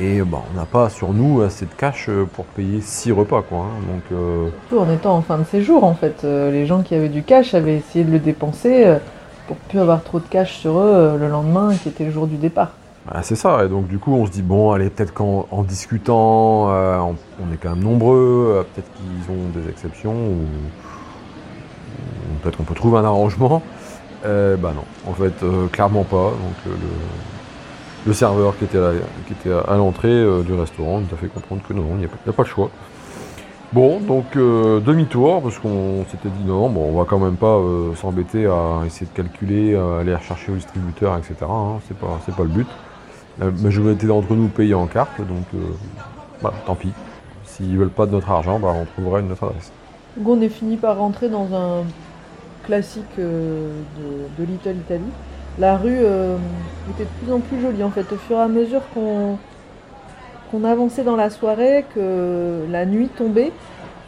et 0.00 0.22
bah, 0.22 0.42
on 0.52 0.56
n'a 0.56 0.64
pas 0.64 0.88
sur 0.88 1.12
nous 1.12 1.42
assez 1.42 1.66
de 1.66 1.70
cash 1.76 2.06
euh, 2.08 2.24
pour 2.32 2.44
payer 2.46 2.80
6 2.80 3.12
repas 3.12 3.42
quoi. 3.42 3.58
hein. 3.58 3.80
Donc 3.92 4.02
euh, 4.12 4.48
Surtout 4.68 4.84
en 4.84 4.92
étant 4.92 5.16
en 5.16 5.22
fin 5.22 5.38
de 5.38 5.44
séjour 5.44 5.84
en 5.84 5.94
fait. 5.94 6.22
Euh, 6.24 6.50
les 6.50 6.66
gens 6.66 6.82
qui 6.82 6.94
avaient 6.94 7.08
du 7.08 7.22
cash 7.22 7.54
avaient 7.54 7.76
essayé 7.76 8.04
de 8.04 8.10
le 8.10 8.18
dépenser 8.18 8.84
euh, 8.86 8.98
pour 9.46 9.56
plus 9.56 9.78
avoir 9.78 10.02
trop 10.02 10.18
de 10.20 10.24
cash 10.28 10.56
sur 10.58 10.78
eux 10.78 10.92
euh, 10.94 11.16
le 11.18 11.28
lendemain 11.28 11.74
qui 11.74 11.88
était 11.88 12.04
le 12.04 12.10
jour 12.10 12.26
du 12.26 12.36
départ. 12.36 12.70
Voilà, 13.06 13.22
c'est 13.22 13.34
ça, 13.36 13.64
et 13.64 13.68
donc 13.68 13.88
du 13.88 13.98
coup 13.98 14.12
on 14.14 14.26
se 14.26 14.30
dit 14.30 14.42
bon 14.42 14.72
allez 14.72 14.90
peut-être 14.90 15.14
qu'en 15.14 15.46
en 15.50 15.62
discutant, 15.62 16.68
euh, 16.70 16.98
on, 16.98 17.16
on 17.42 17.52
est 17.52 17.56
quand 17.56 17.70
même 17.70 17.82
nombreux, 17.82 18.56
euh, 18.58 18.62
peut-être 18.74 18.90
qu'ils 18.94 19.34
ont 19.34 19.48
des 19.58 19.68
exceptions, 19.70 20.12
ou, 20.12 20.42
ou 21.98 22.34
peut-être 22.42 22.56
qu'on 22.58 22.64
peut 22.64 22.74
trouver 22.74 22.98
un 22.98 23.04
arrangement. 23.04 23.62
Euh, 24.26 24.56
bah 24.56 24.72
non, 24.76 24.84
en 25.10 25.14
fait 25.14 25.32
euh, 25.42 25.66
clairement 25.68 26.04
pas. 26.04 26.30
Donc 26.30 26.56
euh, 26.66 26.70
le, 26.70 26.88
le 28.06 28.12
serveur 28.12 28.56
qui 28.58 28.64
était 28.64 28.78
qui 29.26 29.32
était 29.34 29.52
à 29.52 29.76
l'entrée 29.76 30.08
euh, 30.08 30.42
du 30.42 30.54
restaurant 30.54 31.00
nous 31.00 31.06
a 31.12 31.16
fait 31.16 31.28
comprendre 31.28 31.62
que 31.66 31.72
non, 31.74 31.84
il 31.94 31.98
n'y 31.98 32.04
a, 32.04 32.32
pas- 32.32 32.42
le 32.42 32.48
choix. 32.48 32.70
Bon, 33.72 34.00
donc 34.00 34.36
euh, 34.36 34.80
demi-tour, 34.80 35.42
parce 35.42 35.58
qu'on 35.58 36.04
s'était 36.10 36.28
dit 36.28 36.44
non, 36.44 36.68
bon, 36.70 36.88
on 36.92 36.98
va 36.98 37.04
quand 37.04 37.18
même 37.18 37.36
pas 37.36 37.56
euh, 37.56 37.94
s'embêter 37.94 38.46
à 38.46 38.80
essayer 38.86 39.06
de 39.06 39.16
calculer, 39.16 39.76
aller 39.76 40.14
rechercher 40.14 40.50
au 40.52 40.56
distributeur, 40.56 41.16
etc. 41.16 41.34
hein, 41.42 41.78
c'est 41.86 41.96
pas, 41.96 42.18
pas 42.36 42.42
le 42.42 42.48
but. 42.48 42.66
La 43.38 43.50
majorité 43.50 44.06
d'entre 44.06 44.34
nous 44.34 44.48
payent 44.48 44.74
en 44.74 44.86
carte, 44.86 45.18
donc 45.18 45.46
tant 46.66 46.74
pis. 46.74 46.92
S'ils 47.44 47.78
veulent 47.78 47.88
pas 47.90 48.06
de 48.06 48.10
notre 48.12 48.30
argent, 48.30 48.58
bah, 48.58 48.74
on 48.74 48.84
trouvera 48.84 49.20
une 49.20 49.30
autre 49.30 49.44
adresse. 49.44 49.70
On 50.26 50.40
est 50.40 50.48
fini 50.48 50.76
par 50.76 50.98
rentrer 50.98 51.28
dans 51.28 51.46
un 51.54 51.84
classique 52.64 53.16
de 53.18 54.44
Little 54.44 54.76
Italy. 54.76 55.04
La 55.58 55.76
rue 55.76 55.98
euh, 56.00 56.36
était 56.90 57.04
de 57.04 57.24
plus 57.24 57.32
en 57.32 57.40
plus 57.40 57.60
jolie 57.60 57.82
en 57.82 57.90
fait 57.90 58.10
au 58.12 58.16
fur 58.16 58.36
et 58.36 58.40
à 58.40 58.48
mesure 58.48 58.82
qu'on 58.94 60.64
avançait 60.64 61.02
dans 61.02 61.16
la 61.16 61.28
soirée, 61.28 61.84
que 61.94 62.64
la 62.70 62.86
nuit 62.86 63.08
tombait. 63.08 63.52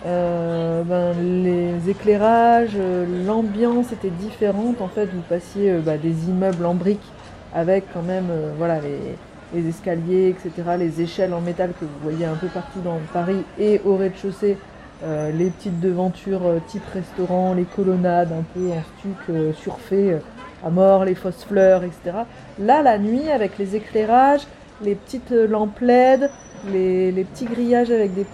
euh, 0.07 0.83
ben, 0.83 1.13
les 1.45 1.91
éclairages, 1.91 2.77
euh, 2.77 3.05
l'ambiance 3.27 3.93
était 3.93 4.11
différente. 4.11 4.81
En 4.81 4.89
fait, 4.89 5.07
vous 5.07 5.21
passiez 5.29 5.75
bah, 5.75 5.99
des 5.99 6.29
immeubles 6.29 6.65
en 6.65 6.75
briques 6.75 7.13
avec 7.55 7.85
quand 7.93 8.03
même 8.03 8.29
voilà, 8.57 8.81
les, 8.81 9.17
les 9.61 9.69
escaliers, 9.69 10.29
etc., 10.31 10.77
les 10.79 11.03
échelles 11.03 11.35
en 11.35 11.41
métal 11.41 11.73
que 11.79 11.85
vous 11.85 12.01
voyez 12.03 12.25
un 12.25 12.35
peu 12.35 12.47
partout 12.49 12.81
dans 12.83 12.99
Paris 13.13 13.45
et 13.59 13.81
au 13.85 13.97
rez-de-chaussée, 13.97 14.57
les 15.05 15.51
petites 15.51 15.79
devantures 15.81 16.41
type 16.69 16.87
restaurant, 16.95 17.53
les 17.53 17.65
colonnades 17.65 18.33
un 18.33 18.45
peu 18.55 18.71
en 18.71 18.83
stuc 18.99 19.55
surfait 19.55 20.19
à 20.65 20.71
mort, 20.71 21.05
les 21.05 21.15
fausses 21.15 21.45
fleurs, 21.45 21.85
etc. 21.85 22.25
Là, 22.59 22.83
la 22.83 22.99
nuit, 22.99 23.31
avec 23.31 23.59
les 23.59 23.77
éclairages, 23.77 24.43
les 24.83 24.95
petites 24.95 25.33
euh, 25.33 25.47
lampes 25.47 25.81
LED, 25.81 26.31
les, 26.71 27.27
petits 27.33 27.47
grillages 27.47 27.91
avec 27.91 28.15
des 28.15 28.27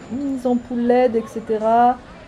ampoules 0.44 0.82
LED, 0.82 1.16
etc. 1.16 1.42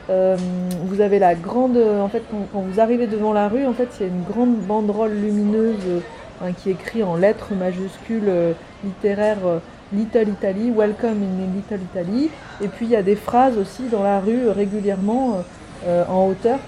Euh, 0.08 0.36
vous 0.84 1.00
avez 1.00 1.18
la 1.18 1.34
grande, 1.34 1.76
en 1.76 2.08
fait, 2.08 2.22
quand, 2.30 2.60
vous 2.60 2.80
arrivez 2.80 3.06
devant 3.06 3.32
la 3.32 3.48
rue, 3.48 3.66
en 3.66 3.74
fait, 3.74 3.88
il 3.98 4.06
y 4.06 4.08
a 4.08 4.12
une 4.12 4.24
grande 4.24 4.56
banderole 4.56 5.12
lumineuse 5.12 5.76
euh, 5.86 6.00
hein, 6.42 6.52
qui 6.52 6.70
écrit 6.70 7.02
en 7.02 7.16
lettres 7.16 7.54
majuscules 7.54 8.28
euh, 8.28 8.52
littéraires 8.82 9.46
euh, 9.46 9.58
Little 9.92 10.28
Italy, 10.28 10.70
Welcome 10.70 11.22
in 11.22 11.52
Little 11.54 11.80
Italy. 11.82 12.30
Et 12.60 12.68
puis 12.68 12.86
il 12.86 12.92
y 12.92 12.96
a 12.96 13.02
des 13.02 13.16
phrases 13.16 13.58
aussi 13.58 13.88
dans 13.90 14.02
la 14.02 14.20
rue 14.20 14.46
euh, 14.46 14.52
régulièrement 14.52 15.34
euh, 15.34 15.42
euh, 15.86 16.04
en 16.08 16.28
hauteur 16.28 16.58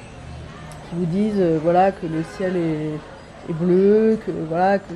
qui 0.89 0.97
vous 0.97 1.05
disent 1.05 1.39
euh, 1.39 1.59
voilà 1.63 1.93
que 1.93 2.07
le 2.07 2.25
ciel 2.37 2.57
est, 2.57 2.99
bleu, 3.49 4.19
que 4.25 4.31
voilà 4.49 4.79
que 4.79 4.95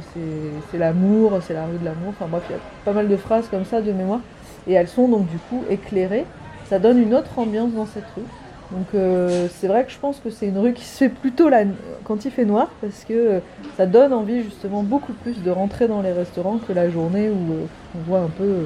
c'est 0.70 0.78
l'amour, 0.78 1.38
c'est 1.46 1.54
la 1.54 1.66
rue 1.66 1.78
de 1.78 1.84
l'amour. 1.84 2.10
Enfin 2.10 2.26
bref, 2.28 2.44
il 2.48 2.52
y 2.52 2.56
a 2.56 2.60
pas 2.84 2.92
mal 2.92 3.08
de 3.08 3.16
phrases 3.16 3.48
comme 3.48 3.64
ça 3.64 3.80
de 3.80 3.92
mémoire. 3.92 4.20
Et 4.68 4.72
elles 4.74 4.88
sont 4.88 5.08
donc 5.08 5.26
du 5.28 5.38
coup 5.38 5.64
éclairées. 5.70 6.24
Ça 6.68 6.78
donne 6.78 6.98
une 6.98 7.14
autre 7.14 7.38
ambiance 7.38 7.72
dans 7.72 7.86
cette 7.86 8.06
rue. 8.16 8.24
Donc 8.72 8.86
euh, 8.94 9.46
c'est 9.54 9.68
vrai 9.68 9.84
que 9.84 9.92
je 9.92 9.98
pense 9.98 10.18
que 10.18 10.30
c'est 10.30 10.46
une 10.46 10.58
rue 10.58 10.72
qui 10.72 10.84
se 10.84 10.98
fait 10.98 11.08
plutôt 11.08 11.48
la, 11.48 11.62
quand 12.02 12.24
il 12.24 12.32
fait 12.32 12.44
noir 12.44 12.68
parce 12.80 13.04
que 13.04 13.12
euh, 13.12 13.40
ça 13.76 13.86
donne 13.86 14.12
envie 14.12 14.42
justement 14.42 14.82
beaucoup 14.82 15.12
plus 15.12 15.40
de 15.40 15.50
rentrer 15.52 15.86
dans 15.86 16.02
les 16.02 16.10
restaurants 16.12 16.58
que 16.58 16.72
la 16.72 16.90
journée 16.90 17.28
où 17.28 17.52
euh, 17.52 17.66
on 17.96 17.98
voit 18.08 18.18
un 18.18 18.30
peu 18.36 18.64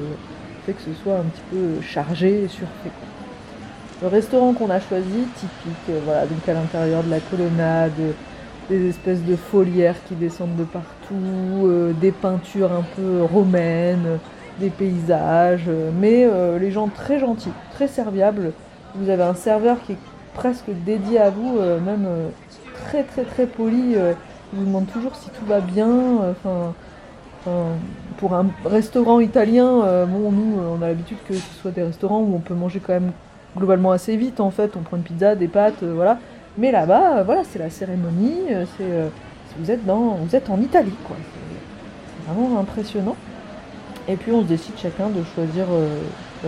fait 0.65 0.73
que 0.73 0.81
ce 0.81 0.93
soit 1.03 1.17
un 1.17 1.23
petit 1.23 1.43
peu 1.51 1.81
chargé 1.81 2.45
et 2.45 2.47
surfait. 2.47 2.91
Le 4.01 4.07
restaurant 4.07 4.53
qu'on 4.53 4.71
a 4.71 4.79
choisi, 4.79 5.27
typique, 5.35 5.95
voilà, 6.05 6.25
donc 6.25 6.47
à 6.49 6.53
l'intérieur 6.53 7.03
de 7.03 7.11
la 7.11 7.19
colonnade, 7.19 7.91
des 8.71 8.87
espèces 8.87 9.23
de 9.23 9.35
folières 9.35 9.97
qui 10.07 10.15
descendent 10.15 10.55
de 10.55 10.63
partout, 10.63 11.65
euh, 11.65 11.91
des 11.91 12.11
peintures 12.11 12.71
un 12.71 12.85
peu 12.95 13.21
romaines, 13.21 14.19
des 14.59 14.69
paysages, 14.69 15.65
euh, 15.67 15.91
mais 15.99 16.23
euh, 16.23 16.57
les 16.57 16.71
gens 16.71 16.87
très 16.87 17.19
gentils, 17.19 17.51
très 17.73 17.89
serviables. 17.89 18.53
Vous 18.95 19.09
avez 19.09 19.23
un 19.23 19.33
serveur 19.33 19.77
qui 19.85 19.93
est 19.93 19.97
presque 20.33 20.69
dédié 20.85 21.19
à 21.19 21.29
vous, 21.29 21.59
même 21.85 22.05
très 22.85 23.03
très 23.03 23.23
très 23.23 23.45
poli. 23.45 23.93
il 23.93 24.59
vous 24.59 24.65
demande 24.65 24.87
toujours 24.87 25.15
si 25.15 25.29
tout 25.29 25.45
va 25.45 25.59
bien. 25.59 25.93
pour 28.17 28.33
un 28.33 28.47
restaurant 28.65 29.21
italien, 29.21 30.05
nous, 30.07 30.59
on 30.77 30.81
a 30.81 30.87
l'habitude 30.87 31.17
que 31.27 31.33
ce 31.33 31.53
soit 31.61 31.71
des 31.71 31.83
restaurants 31.83 32.19
où 32.19 32.35
on 32.35 32.39
peut 32.39 32.53
manger 32.53 32.81
quand 32.85 32.93
même 32.93 33.11
globalement 33.57 33.91
assez 33.91 34.17
vite. 34.17 34.41
En 34.41 34.51
fait, 34.51 34.75
on 34.75 34.81
prend 34.81 34.97
une 34.97 35.03
pizza, 35.03 35.35
des 35.35 35.47
pâtes, 35.47 35.83
voilà. 35.83 36.19
Mais 36.57 36.71
là-bas, 36.71 37.19
euh, 37.19 37.23
voilà, 37.23 37.43
c'est 37.43 37.59
la 37.59 37.69
cérémonie. 37.69 38.41
euh, 38.51 38.65
c'est 38.77 38.83
euh, 38.83 39.07
vous 39.59 39.71
êtes 39.71 39.85
dans, 39.85 40.15
vous 40.15 40.35
êtes 40.35 40.49
en 40.49 40.59
Italie, 40.61 40.95
quoi. 41.05 41.15
C'est- 41.19 42.31
vraiment 42.31 42.59
impressionnant. 42.59 43.15
Et 44.07 44.15
puis 44.15 44.31
on 44.31 44.43
se 44.43 44.47
décide 44.47 44.75
chacun 44.77 45.09
de 45.09 45.23
choisir 45.35 45.65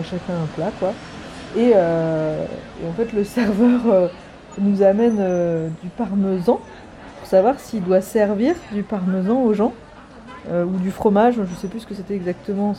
chacun 0.03 0.33
un 0.33 0.45
plat, 0.55 0.71
quoi. 0.79 0.93
Et, 1.57 1.73
en 1.73 2.93
fait, 2.95 3.11
le 3.11 3.23
serveur 3.23 4.09
nous 4.59 4.81
amène 4.83 5.17
du 5.81 5.89
parmesan 5.89 6.61
pour 7.19 7.27
savoir 7.27 7.59
s'il 7.59 7.83
doit 7.83 8.01
servir 8.01 8.55
du 8.71 8.83
parmesan 8.83 9.41
aux 9.41 9.53
gens 9.53 9.73
ou 10.51 10.77
du 10.77 10.91
fromage. 10.91 11.35
Je 11.35 11.55
sais 11.59 11.67
plus 11.67 11.81
ce 11.81 11.87
que 11.87 11.95
c'était 11.95 12.15
exactement. 12.15 12.75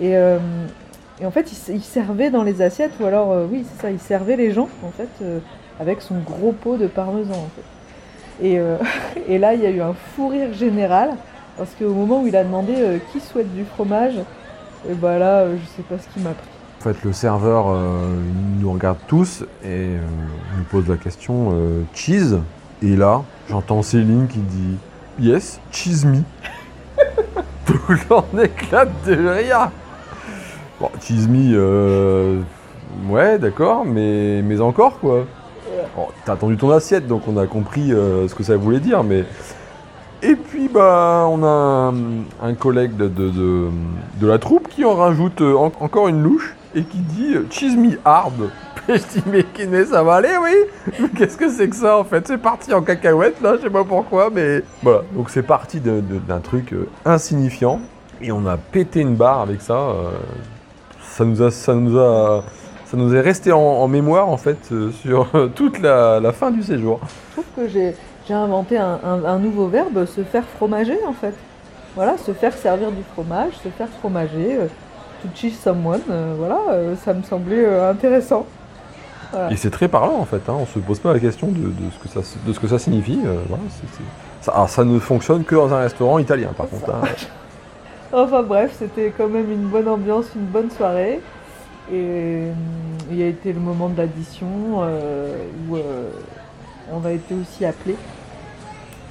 Et, 0.00 0.16
en 0.16 1.30
fait, 1.30 1.52
il, 1.68 1.82
servait 1.82 2.30
dans 2.30 2.42
les 2.42 2.62
assiettes, 2.62 2.92
ou 2.98 3.04
alors, 3.04 3.46
oui, 3.52 3.64
c'est 3.70 3.82
ça, 3.82 3.90
il 3.90 4.00
servait 4.00 4.36
les 4.36 4.52
gens, 4.52 4.68
en 4.82 4.90
fait, 4.90 5.10
avec 5.80 6.00
son 6.00 6.16
gros 6.18 6.52
pot 6.52 6.76
de 6.76 6.86
parmesan, 6.86 7.34
en 7.34 7.48
fait. 7.54 7.76
Et, 8.40 8.58
euh, 8.58 8.76
et 9.28 9.38
là, 9.38 9.54
il 9.54 9.62
y 9.62 9.66
a 9.66 9.70
eu 9.70 9.80
un 9.80 9.94
fou 10.14 10.28
rire 10.28 10.52
général, 10.52 11.10
parce 11.56 11.70
qu'au 11.78 11.92
moment 11.92 12.22
où 12.22 12.26
il 12.26 12.36
a 12.36 12.44
demandé 12.44 12.74
euh, 12.76 12.98
qui 13.12 13.20
souhaite 13.20 13.52
du 13.54 13.64
fromage, 13.64 14.14
Et 14.88 14.94
bah 14.94 15.18
là, 15.18 15.40
euh, 15.40 15.56
je 15.60 15.66
sais 15.76 15.82
pas 15.82 15.98
ce 15.98 16.08
qui 16.12 16.20
m'a 16.20 16.30
pris. 16.30 16.48
En 16.80 16.92
fait, 16.92 17.04
le 17.04 17.12
serveur 17.12 17.74
nous 18.60 18.70
regarde 18.70 18.98
tous 19.08 19.44
et 19.64 19.88
nous 20.56 20.64
pose 20.70 20.86
la 20.88 20.96
question 20.96 21.52
cheese? 21.94 22.38
Et 22.82 22.94
là, 22.94 23.22
j'entends 23.48 23.82
Céline 23.82 24.28
qui 24.28 24.38
dit 24.38 24.76
yes, 25.18 25.58
cheese 25.72 26.04
me. 26.04 26.18
Tout 27.66 27.80
le 27.88 27.98
monde 28.08 28.40
éclate 28.44 28.90
de 29.04 29.14
rire. 29.14 29.70
Bon, 30.78 30.90
cheese 31.00 31.26
me, 31.28 32.44
ouais, 33.08 33.38
d'accord, 33.38 33.84
mais, 33.84 34.42
mais 34.42 34.60
encore 34.60 35.00
quoi. 35.00 35.24
Bon, 35.94 36.06
T'as 36.24 36.32
attendu 36.34 36.56
ton 36.56 36.70
assiette, 36.70 37.06
donc 37.06 37.22
on 37.28 37.36
a 37.36 37.46
compris 37.46 37.92
euh, 37.92 38.26
ce 38.28 38.34
que 38.34 38.42
ça 38.42 38.56
voulait 38.56 38.80
dire, 38.80 39.02
mais. 39.04 39.24
Et 40.22 40.34
puis, 40.34 40.68
bah, 40.68 41.26
on 41.28 41.44
a 41.44 41.92
un, 42.42 42.54
collègue 42.54 42.96
de, 42.96 43.06
de, 43.08 44.26
la 44.26 44.38
troupe 44.38 44.68
qui 44.68 44.84
en 44.84 44.94
rajoute 44.94 45.42
euh, 45.42 45.54
en- 45.54 45.72
encore 45.80 46.08
une 46.08 46.22
louche 46.22 46.54
et 46.74 46.82
qui 46.82 46.98
dit 46.98 47.34
euh, 47.34 47.46
Cheese 47.50 47.76
me 47.76 47.98
hard. 48.04 48.50
Je 48.88 48.94
dis, 48.94 49.22
mais 49.68 49.84
ça 49.84 50.02
va 50.02 50.14
aller, 50.14 50.34
oui 50.42 51.04
Qu'est-ce 51.16 51.36
que 51.36 51.50
c'est 51.50 51.68
que 51.68 51.74
ça 51.76 51.98
en 51.98 52.04
fait? 52.04 52.26
C'est 52.26 52.38
parti 52.38 52.72
en 52.72 52.82
cacahuète 52.82 53.40
là, 53.42 53.56
je 53.56 53.62
sais 53.62 53.70
pas 53.70 53.82
pourquoi, 53.82 54.30
mais 54.32 54.62
voilà. 54.82 55.02
Donc 55.12 55.28
c'est 55.28 55.42
parti 55.42 55.80
d'un 55.80 56.38
truc 56.38 56.72
insignifiant 57.04 57.80
et 58.22 58.30
on 58.30 58.46
a 58.46 58.56
pété 58.56 59.00
une 59.00 59.16
barre 59.16 59.40
avec 59.40 59.60
ça. 59.60 59.88
ça 61.02 61.24
nous 61.24 61.42
a, 61.42 61.50
ça 61.50 61.74
nous 61.74 61.98
a, 61.98 62.44
ça 62.86 62.96
nous 62.96 63.14
est 63.14 63.20
resté 63.20 63.52
en, 63.52 63.58
en 63.60 63.88
mémoire 63.88 64.28
en 64.28 64.36
fait 64.36 64.58
euh, 64.72 64.90
sur 64.92 65.26
euh, 65.34 65.48
toute 65.48 65.80
la, 65.80 66.20
la 66.20 66.32
fin 66.32 66.50
du 66.50 66.62
séjour. 66.62 67.00
Je 67.02 67.32
trouve 67.42 67.44
que 67.56 67.68
j'ai 67.68 67.94
inventé 68.34 68.78
un, 68.78 68.98
un- 69.04 69.24
un 69.24 69.38
nouveau 69.38 69.66
verbe, 69.68 70.04
se 70.06 70.22
faire 70.22 70.44
fromager 70.44 70.98
en 71.06 71.12
fait. 71.12 71.34
Voilà, 71.94 72.16
se 72.18 72.32
faire 72.32 72.52
servir 72.54 72.90
du 72.90 73.02
fromage, 73.14 73.52
se 73.64 73.68
faire 73.70 73.88
fromager, 74.00 74.56
euh, 74.60 74.66
to 75.22 75.28
cheese 75.34 75.54
someone, 75.62 76.00
euh, 76.10 76.34
voilà, 76.38 76.58
ça 77.04 77.12
me 77.14 77.22
semblait 77.22 77.66
intéressant. 77.80 78.44
Voilà. 79.32 79.50
Et 79.50 79.56
c'est 79.56 79.70
très 79.70 79.88
parlant 79.88 80.16
en 80.18 80.24
fait, 80.24 80.42
hein, 80.48 80.54
on 80.60 80.66
se 80.66 80.78
pose 80.78 80.98
pas 81.00 81.12
la 81.12 81.18
question 81.18 81.48
de, 81.48 81.58
de 81.58 81.90
ce, 81.92 81.98
que 81.98 82.08
ça, 82.08 82.20
de 82.46 82.52
ce 82.52 82.60
que 82.60 82.68
ça 82.68 82.78
signifie. 82.78 83.18
ça, 84.42 84.52
alors, 84.52 84.68
ça 84.68 84.84
ne 84.84 84.98
fonctionne 84.98 85.42
que 85.44 85.54
dans 85.56 85.72
un 85.74 85.80
restaurant 85.80 86.18
italien 86.18 86.50
par 86.56 86.68
contre. 86.68 86.90
hein. 86.90 87.00
Enfin 88.12 88.42
bref, 88.42 88.76
c'était 88.78 89.12
quand 89.16 89.28
même 89.28 89.50
une 89.50 89.66
bonne 89.68 89.88
ambiance, 89.88 90.26
une 90.36 90.46
bonne 90.46 90.70
soirée. 90.70 91.20
Et 91.88 91.92
euh, 91.94 92.52
il 93.10 93.16
y 93.16 93.22
a 93.22 93.28
été 93.28 93.52
le 93.52 93.60
moment 93.60 93.88
de 93.88 93.96
l'addition 93.98 94.48
euh, 94.82 95.46
où 95.68 95.76
euh, 95.76 96.10
on 96.88 97.04
a 97.04 97.12
été 97.12 97.34
aussi 97.34 97.64
appelés 97.64 97.96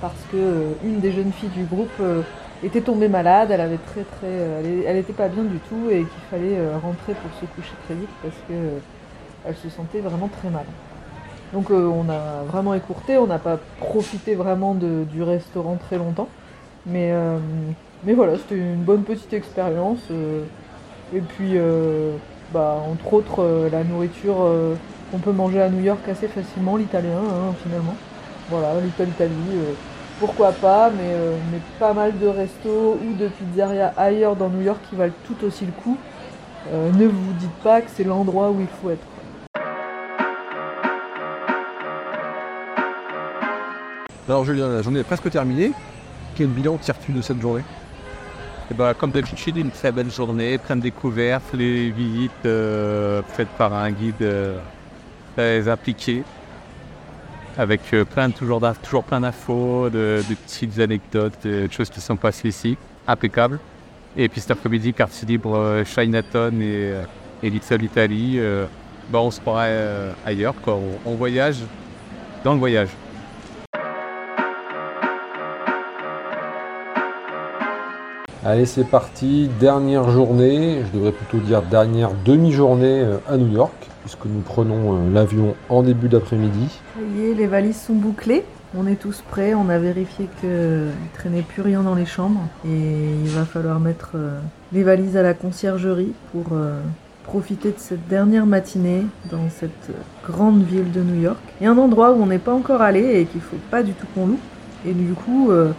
parce 0.01 0.25
que 0.31 0.77
une 0.83 0.99
des 0.99 1.11
jeunes 1.13 1.31
filles 1.31 1.49
du 1.49 1.65
groupe 1.65 2.01
était 2.63 2.81
tombée 2.81 3.07
malade, 3.07 3.49
elle 3.51 3.61
avait 3.61 3.77
très 3.79 4.03
très, 4.03 4.27
elle, 4.27 4.65
est- 4.65 4.83
elle 4.83 4.97
était 4.97 5.13
pas 5.13 5.29
bien 5.29 5.43
du 5.43 5.59
tout 5.59 5.89
et 5.89 5.99
qu'il 6.05 6.23
fallait 6.29 6.57
rentrer 6.75 7.13
pour 7.15 7.33
se 7.33 7.45
coucher 7.45 7.75
très 7.85 7.95
vite 7.95 8.09
parce 8.21 8.35
que 8.47 8.53
elle 9.45 9.55
se 9.55 9.69
sentait 9.69 10.01
vraiment 10.01 10.27
très 10.29 10.49
mal. 10.49 10.65
Donc 11.53 11.69
on 11.71 12.09
a 12.09 12.43
vraiment 12.43 12.73
écourté, 12.73 13.17
on 13.17 13.27
n'a 13.27 13.39
pas 13.39 13.59
profité 13.77 14.35
vraiment 14.35 14.75
du 14.75 15.23
restaurant 15.23 15.77
très 15.77 15.97
longtemps, 15.97 16.29
mais 16.85 17.13
mais 18.03 18.13
voilà, 18.13 18.37
c'était 18.37 18.57
une 18.57 18.83
bonne 18.83 19.03
petite 19.03 19.33
expérience. 19.33 19.99
et 21.13 21.21
puis, 21.21 21.57
bah, 22.55 22.81
entre 22.89 23.13
autres, 23.15 23.43
euh, 23.43 23.69
la 23.69 23.83
nourriture 23.83 24.37
euh, 24.39 24.75
qu'on 25.11 25.17
peut 25.17 25.33
manger 25.33 25.61
à 25.61 25.67
New 25.67 25.83
York 25.83 25.99
assez 26.09 26.29
facilement, 26.29 26.77
l'italien, 26.77 27.17
hein, 27.17 27.53
finalement. 27.61 27.95
Voilà, 28.49 28.79
l'Italie, 28.81 29.11
Italie, 29.11 29.33
euh, 29.55 29.73
pourquoi 30.21 30.53
pas, 30.53 30.89
mais, 30.89 31.03
euh, 31.03 31.35
mais 31.51 31.59
pas 31.79 31.91
mal 31.91 32.17
de 32.17 32.27
restos 32.27 32.97
ou 33.03 33.13
de 33.17 33.27
pizzerias 33.27 33.91
ailleurs 33.97 34.37
dans 34.37 34.47
New 34.47 34.61
York 34.61 34.79
qui 34.89 34.95
valent 34.95 35.11
tout 35.27 35.45
aussi 35.45 35.65
le 35.65 35.73
coup. 35.73 35.97
Ne 36.71 37.05
vous 37.05 37.33
dites 37.33 37.61
pas 37.61 37.81
que 37.81 37.91
c'est 37.93 38.05
l'endroit 38.05 38.49
où 38.49 38.59
il 38.59 38.67
faut 38.81 38.89
être. 38.89 39.05
Alors 44.27 44.45
Julien, 44.45 44.69
la 44.69 44.81
journée 44.81 45.01
est 45.01 45.03
presque 45.03 45.29
terminée. 45.29 45.73
Quel 46.35 46.47
bilan 46.47 46.77
tires-tu 46.77 47.11
de 47.11 47.21
cette 47.21 47.39
journée? 47.39 47.61
Eh 48.71 48.73
ben, 48.73 48.95
comme 48.95 49.11
d'habitude, 49.11 49.57
une 49.57 49.69
très 49.69 49.91
belle 49.91 50.09
journée, 50.09 50.57
plein 50.57 50.75
de 50.75 50.81
découvertes, 50.81 51.53
les 51.53 51.91
visites 51.91 52.31
euh, 52.45 53.21
faites 53.27 53.49
par 53.49 53.71
un 53.73 53.91
guide 53.91 54.15
euh, 54.23 54.57
très 55.35 55.67
appliqué, 55.67 56.23
avec 57.59 57.81
euh, 57.93 58.05
plein 58.05 58.31
toujours, 58.31 58.59
toujours 58.81 59.03
plein 59.03 59.21
d'infos, 59.21 59.91
de, 59.91 60.23
de 60.27 60.33
petites 60.33 60.79
anecdotes, 60.79 61.45
de 61.45 61.71
choses 61.71 61.91
qui 61.91 62.01
sont 62.01 62.15
passées 62.15 62.47
ici, 62.47 62.75
impeccable. 63.07 63.59
Et 64.17 64.27
puis 64.29 64.41
cet 64.41 64.49
après-midi, 64.49 64.93
quartier 64.93 65.27
libre 65.27 65.55
euh, 65.55 65.83
Chinatown 65.85 66.59
et, 66.59 66.91
euh, 66.91 67.03
et 67.43 67.51
Little 67.51 67.83
Italy, 67.83 68.39
ben, 69.09 69.19
on 69.19 69.29
se 69.29 69.41
euh, 69.47 70.11
ailleurs, 70.25 70.55
quoi. 70.63 70.79
On 71.05 71.13
voyage 71.13 71.57
dans 72.43 72.53
le 72.53 72.59
voyage. 72.59 72.89
Allez, 78.47 78.67
c'est 78.67 78.83
parti. 78.83 79.49
Dernière 79.59 80.07
journée, 80.11 80.83
je 80.85 80.95
devrais 80.95 81.11
plutôt 81.11 81.39
dire 81.43 81.63
dernière 81.63 82.11
demi-journée 82.25 83.01
euh, 83.01 83.17
à 83.27 83.37
New 83.37 83.51
York, 83.51 83.73
puisque 84.01 84.25
nous 84.25 84.41
prenons 84.41 84.93
euh, 84.93 85.11
l'avion 85.11 85.55
en 85.67 85.81
début 85.81 86.09
d'après-midi. 86.09 86.69
Ça 86.93 87.01
y 87.17 87.25
est, 87.25 87.33
les 87.33 87.47
valises 87.47 87.81
sont 87.81 87.95
bouclées. 87.95 88.45
On 88.77 88.85
est 88.85 88.97
tous 88.97 89.23
prêts. 89.31 89.55
On 89.55 89.67
a 89.67 89.79
vérifié 89.79 90.29
qu'il 90.39 90.49
ne 90.49 90.91
traînait 91.15 91.41
plus 91.41 91.63
rien 91.63 91.81
dans 91.81 91.95
les 91.95 92.05
chambres. 92.05 92.41
Et 92.67 93.15
il 93.23 93.29
va 93.29 93.45
falloir 93.45 93.79
mettre 93.79 94.11
euh, 94.13 94.37
les 94.71 94.83
valises 94.83 95.17
à 95.17 95.23
la 95.23 95.33
conciergerie 95.33 96.13
pour 96.31 96.45
euh, 96.51 96.79
profiter 97.23 97.69
de 97.69 97.79
cette 97.79 98.07
dernière 98.07 98.45
matinée 98.45 99.05
dans 99.31 99.49
cette 99.49 99.89
euh, 99.89 99.93
grande 100.31 100.61
ville 100.61 100.91
de 100.91 101.01
New 101.01 101.19
York. 101.19 101.39
Il 101.59 101.63
y 101.63 101.67
a 101.67 101.71
un 101.71 101.77
endroit 101.79 102.11
où 102.11 102.21
on 102.21 102.27
n'est 102.27 102.37
pas 102.37 102.53
encore 102.53 102.83
allé 102.83 103.21
et 103.21 103.25
qu'il 103.25 103.41
faut 103.41 103.57
pas 103.71 103.81
du 103.81 103.93
tout 103.93 104.05
qu'on 104.13 104.27
loue. 104.27 104.39
Et 104.87 104.93
du 104.93 105.13
coup, 105.13 105.49
euh, 105.51 105.71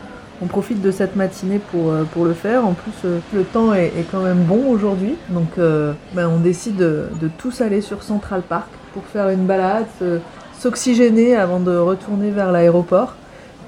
on 0.43 0.47
profite 0.47 0.83
de 0.83 0.91
cette 0.91 1.17
matinée 1.17 1.59
pour, 1.59 1.91
euh, 1.91 2.05
le 2.25 2.35
faire. 2.35 2.67
En 2.67 2.73
plus, 2.73 2.93
euh, 3.05 3.19
le 3.33 3.45
temps 3.45 3.73
est, 3.73 3.93
quand 4.11 4.21
même 4.23 4.45
bon 4.45 4.69
aujourd'hui. 4.71 5.17
Donc, 5.31 5.59
euh, 5.59 5.93
ben, 6.15 6.29
on 6.29 6.39
décide 6.39 6.77
de, 6.77 7.09
tous 7.39 7.61
aller 7.61 7.81
sur 7.81 8.03
Central 8.03 8.43
Park 8.43 8.69
pour 8.93 9.05
faire 9.05 9.29
une 9.29 9.47
balade, 9.47 9.87
s'oxygéner 10.59 11.37
avant 11.37 11.61
de 11.61 11.77
retourner 11.77 12.31
vers 12.31 12.51
l'aéroport. 12.51 13.15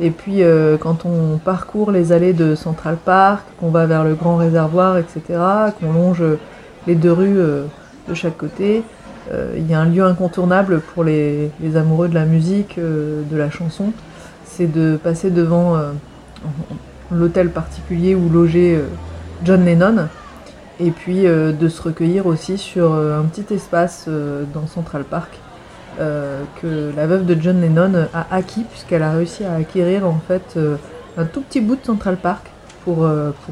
Et 0.00 0.10
puis, 0.10 0.42
quand 0.80 1.04
on 1.04 1.36
parcourt 1.36 1.90
les 1.90 2.12
allées 2.12 2.32
de 2.32 2.54
Central 2.54 2.96
Park, 2.96 3.42
qu'on 3.60 3.68
va 3.68 3.84
vers 3.84 4.04
le 4.04 4.14
grand 4.14 4.36
réservoir, 4.36 4.96
etc., 4.96 5.20
qu'on 5.78 5.92
longe 5.92 6.22
les 6.86 6.94
deux 6.94 7.12
rues 7.12 7.36
de 8.08 8.14
chaque 8.14 8.38
côté, 8.38 8.84
il 9.30 9.70
y 9.70 9.74
a 9.74 9.80
un 9.80 9.84
lieu 9.84 10.02
incontournable 10.02 10.80
pour 10.80 11.04
les, 11.04 11.50
amoureux 11.76 12.08
de 12.08 12.14
la 12.14 12.24
musique, 12.24 12.78
de 12.78 13.36
la 13.36 13.50
chanson. 13.50 13.92
C'est 14.46 14.72
de 14.72 14.96
passer 14.96 15.30
devant 15.30 15.76
l'hôtel 17.10 17.50
particulier 17.50 18.14
où 18.14 18.28
logeait 18.28 18.76
euh, 18.76 18.88
John 19.44 19.64
Lennon 19.64 20.08
et 20.80 20.90
puis 20.90 21.26
euh, 21.26 21.52
de 21.52 21.68
se 21.68 21.82
recueillir 21.82 22.26
aussi 22.26 22.58
sur 22.58 22.92
euh, 22.92 23.18
un 23.18 23.24
petit 23.24 23.52
espace 23.52 24.08
dans 24.52 24.66
Central 24.66 25.04
Park 25.04 25.38
que 26.62 26.92
la 26.94 27.08
veuve 27.08 27.26
de 27.26 27.36
John 27.42 27.60
Lennon 27.60 28.06
a 28.14 28.28
acquis 28.30 28.62
puisqu'elle 28.62 29.02
a 29.02 29.10
réussi 29.10 29.44
à 29.44 29.54
acquérir 29.54 30.06
en 30.06 30.20
fait 30.28 30.56
un 31.16 31.24
tout 31.24 31.40
petit 31.40 31.60
bout 31.60 31.74
de 31.74 31.84
Central 31.84 32.18
Park 32.18 32.46
pour, 32.84 32.98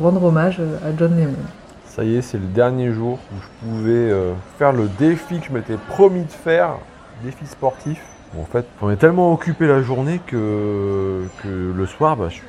rendre 0.01 0.23
hommage 0.23 0.61
à 0.61 0.97
John 0.97 1.17
Lennon. 1.17 1.33
Ça 1.87 2.05
y 2.05 2.15
est, 2.15 2.23
c'est 2.23 2.39
le 2.39 2.47
dernier 2.47 2.93
jour 2.93 3.19
où 3.33 3.43
je 3.43 3.67
pouvais 3.67 4.15
faire 4.61 4.73
le 4.73 4.89
défi 4.97 5.41
que 5.41 5.47
je 5.47 5.53
m'étais 5.53 5.77
promis 5.89 6.23
de 6.23 6.31
faire, 6.31 6.77
défi 7.25 7.47
sportif. 7.47 8.01
En 8.39 8.45
fait, 8.45 8.67
on 8.83 8.91
est 8.91 8.97
tellement 8.97 9.33
occupé 9.33 9.67
la 9.67 9.83
journée 9.83 10.21
que, 10.27 11.25
le 11.45 11.87
soir, 11.87 12.17
bah, 12.17 12.29
je, 12.29 12.35
suis, 12.35 12.45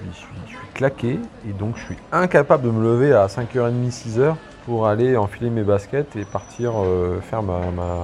claqué 0.73 1.19
et 1.47 1.53
donc 1.53 1.75
je 1.78 1.86
suis 1.86 1.97
incapable 2.11 2.63
de 2.63 2.71
me 2.71 2.84
lever 2.84 3.13
à 3.13 3.28
5h30, 3.28 3.91
6h 3.91 4.36
pour 4.65 4.88
aller 4.88 5.17
enfiler 5.17 5.49
mes 5.49 5.63
baskets 5.63 6.15
et 6.15 6.25
partir 6.25 6.73
euh, 6.75 7.19
faire 7.21 7.41
ma, 7.41 7.59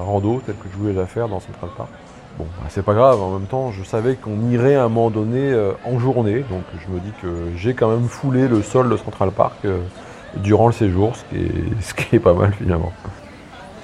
rando 0.05 0.41
telle 0.45 0.55
que 0.55 0.69
je 0.71 0.77
voulais 0.77 0.93
la 0.93 1.05
faire 1.05 1.27
dans 1.27 1.39
Central 1.39 1.69
Park. 1.75 1.89
Bon, 2.37 2.45
bah, 2.45 2.67
c'est 2.69 2.83
pas 2.83 2.93
grave, 2.93 3.21
en 3.21 3.37
même 3.37 3.47
temps, 3.47 3.71
je 3.71 3.83
savais 3.83 4.15
qu'on 4.15 4.49
irait 4.49 4.75
à 4.75 4.85
un 4.85 4.89
moment 4.89 5.11
donné 5.11 5.51
euh, 5.51 5.73
en 5.85 5.99
journée, 5.99 6.43
donc 6.49 6.63
je 6.79 6.91
me 6.91 6.99
dis 6.99 7.11
que 7.21 7.55
j'ai 7.57 7.73
quand 7.73 7.89
même 7.89 8.07
foulé 8.07 8.47
le 8.47 8.63
sol 8.63 8.89
de 8.89 8.97
Central 8.97 9.31
Park 9.31 9.53
euh, 9.65 9.81
durant 10.37 10.67
le 10.67 10.73
séjour, 10.73 11.13
ce 11.15 11.93
qui 11.93 12.15
est 12.15 12.19
pas 12.23 12.33
mal 12.33 12.53
finalement. 12.53 12.91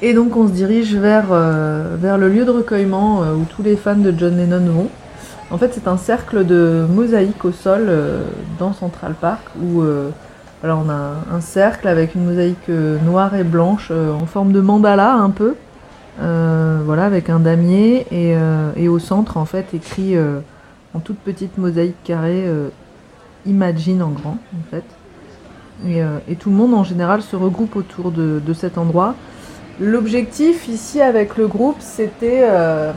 Et 0.01 0.13
donc 0.13 0.35
on 0.37 0.47
se 0.47 0.53
dirige 0.53 0.95
vers, 0.95 1.27
euh, 1.31 1.95
vers 1.99 2.17
le 2.17 2.29
lieu 2.29 2.45
de 2.45 2.51
recueillement 2.51 3.21
euh, 3.21 3.33
où 3.33 3.43
tous 3.43 3.63
les 3.63 3.75
fans 3.75 3.95
de 3.95 4.13
John 4.17 4.37
Lennon 4.37 4.71
vont. 4.71 4.89
En 5.51 5.57
fait, 5.57 5.71
c'est 5.73 5.87
un 5.87 5.97
cercle 5.97 6.45
de 6.45 6.85
mosaïques 6.89 7.43
au 7.43 7.51
sol 7.51 7.87
euh, 7.89 8.23
dans 8.59 8.71
Central 8.71 9.13
Park 9.19 9.41
où 9.61 9.81
alors 10.63 10.83
on 10.85 10.89
a 10.89 11.15
un 11.33 11.41
cercle 11.41 11.87
avec 11.87 12.15
une 12.15 12.25
mosaïque 12.25 12.69
noire 13.05 13.33
et 13.35 13.43
blanche 13.43 13.91
en 13.91 14.25
forme 14.25 14.51
de 14.51 14.59
mandala 14.59 15.13
un 15.13 15.29
peu, 15.29 15.55
voilà, 16.19 17.05
avec 17.05 17.29
un 17.29 17.39
damier 17.39 18.05
et, 18.11 18.35
et 18.75 18.89
au 18.89 18.99
centre 18.99 19.37
en 19.37 19.45
fait 19.45 19.73
écrit 19.73 20.17
en 20.93 20.99
toute 20.99 21.17
petite 21.19 21.57
mosaïque 21.57 21.95
carrée 22.03 22.45
Imagine 23.45 24.03
en 24.03 24.09
grand 24.09 24.37
en 24.53 24.69
fait. 24.69 24.83
Et, 25.87 26.35
tout 26.35 26.49
le 26.49 26.55
monde 26.57 26.73
en 26.73 26.83
général 26.83 27.21
se 27.21 27.37
regroupe 27.37 27.77
autour 27.77 28.11
de 28.11 28.53
cet 28.53 28.77
endroit. 28.77 29.15
L'objectif 29.80 30.67
ici 30.67 31.01
avec 31.01 31.38
le 31.38 31.47
groupe, 31.47 31.77
c'était 31.80 32.41
euh, 32.43 32.91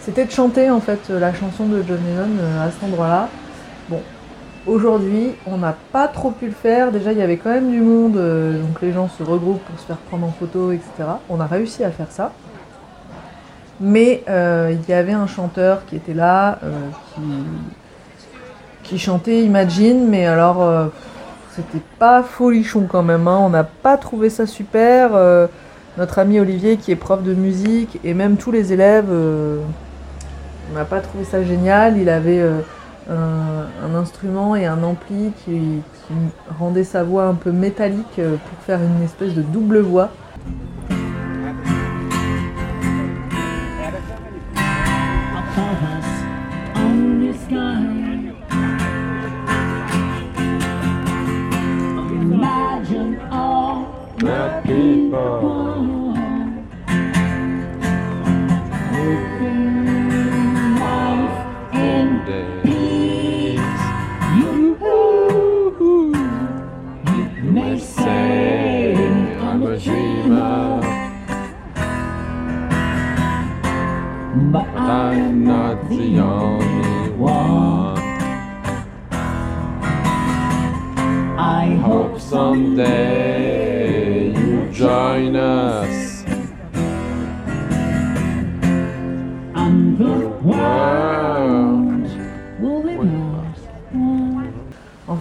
c'était 0.00 0.26
de 0.26 0.30
chanter 0.30 0.70
en 0.70 0.80
fait 0.80 1.08
la 1.08 1.32
chanson 1.32 1.64
de 1.64 1.82
John 1.88 1.98
Lennon 2.06 2.36
euh, 2.38 2.66
à 2.66 2.70
cet 2.70 2.82
endroit-là. 2.84 3.28
Bon, 3.88 4.02
aujourd'hui, 4.66 5.30
on 5.46 5.56
n'a 5.56 5.74
pas 5.90 6.06
trop 6.06 6.30
pu 6.30 6.46
le 6.46 6.52
faire. 6.52 6.92
Déjà, 6.92 7.12
il 7.12 7.18
y 7.18 7.22
avait 7.22 7.38
quand 7.38 7.48
même 7.48 7.70
du 7.70 7.80
monde, 7.80 8.18
euh, 8.18 8.60
donc 8.60 8.82
les 8.82 8.92
gens 8.92 9.08
se 9.08 9.22
regroupent 9.22 9.64
pour 9.64 9.78
se 9.80 9.86
faire 9.86 9.96
prendre 9.96 10.26
en 10.26 10.32
photo, 10.32 10.70
etc. 10.70 10.90
On 11.30 11.40
a 11.40 11.46
réussi 11.46 11.82
à 11.82 11.90
faire 11.90 12.10
ça. 12.10 12.32
Mais 13.80 14.22
il 14.28 14.80
y 14.88 14.92
avait 14.92 15.12
un 15.12 15.28
chanteur 15.28 15.86
qui 15.86 15.94
était 15.94 16.12
là, 16.12 16.58
qui, 18.82 18.98
chantait 18.98 19.44
Imagine, 19.44 20.08
mais 20.08 20.26
alors 20.26 20.90
c'était 21.54 21.84
pas 22.00 22.24
folichon 22.24 22.88
quand 22.90 23.04
même. 23.04 23.28
hein. 23.28 23.38
On 23.40 23.50
n'a 23.50 23.62
pas 23.62 23.96
trouvé 23.96 24.30
ça 24.30 24.46
super. 24.46 25.12
Notre 25.98 26.20
ami 26.20 26.38
Olivier, 26.38 26.76
qui 26.76 26.92
est 26.92 26.96
prof 26.96 27.24
de 27.24 27.34
musique, 27.34 27.98
et 28.04 28.14
même 28.14 28.36
tous 28.36 28.52
les 28.52 28.72
élèves, 28.72 29.08
euh, 29.10 29.58
on 30.70 30.76
n'a 30.76 30.84
pas 30.84 31.00
trouvé 31.00 31.24
ça 31.24 31.42
génial. 31.42 31.98
Il 31.98 32.08
avait 32.08 32.38
euh, 32.38 32.60
un, 33.10 33.66
un 33.84 33.94
instrument 33.96 34.54
et 34.54 34.64
un 34.64 34.84
ampli 34.84 35.32
qui, 35.44 35.56
qui 35.56 36.14
rendait 36.56 36.84
sa 36.84 37.02
voix 37.02 37.24
un 37.24 37.34
peu 37.34 37.50
métallique 37.50 38.20
euh, 38.20 38.36
pour 38.36 38.64
faire 38.64 38.78
une 38.78 39.02
espèce 39.02 39.34
de 39.34 39.42
double 39.42 39.80
voix. 39.80 40.10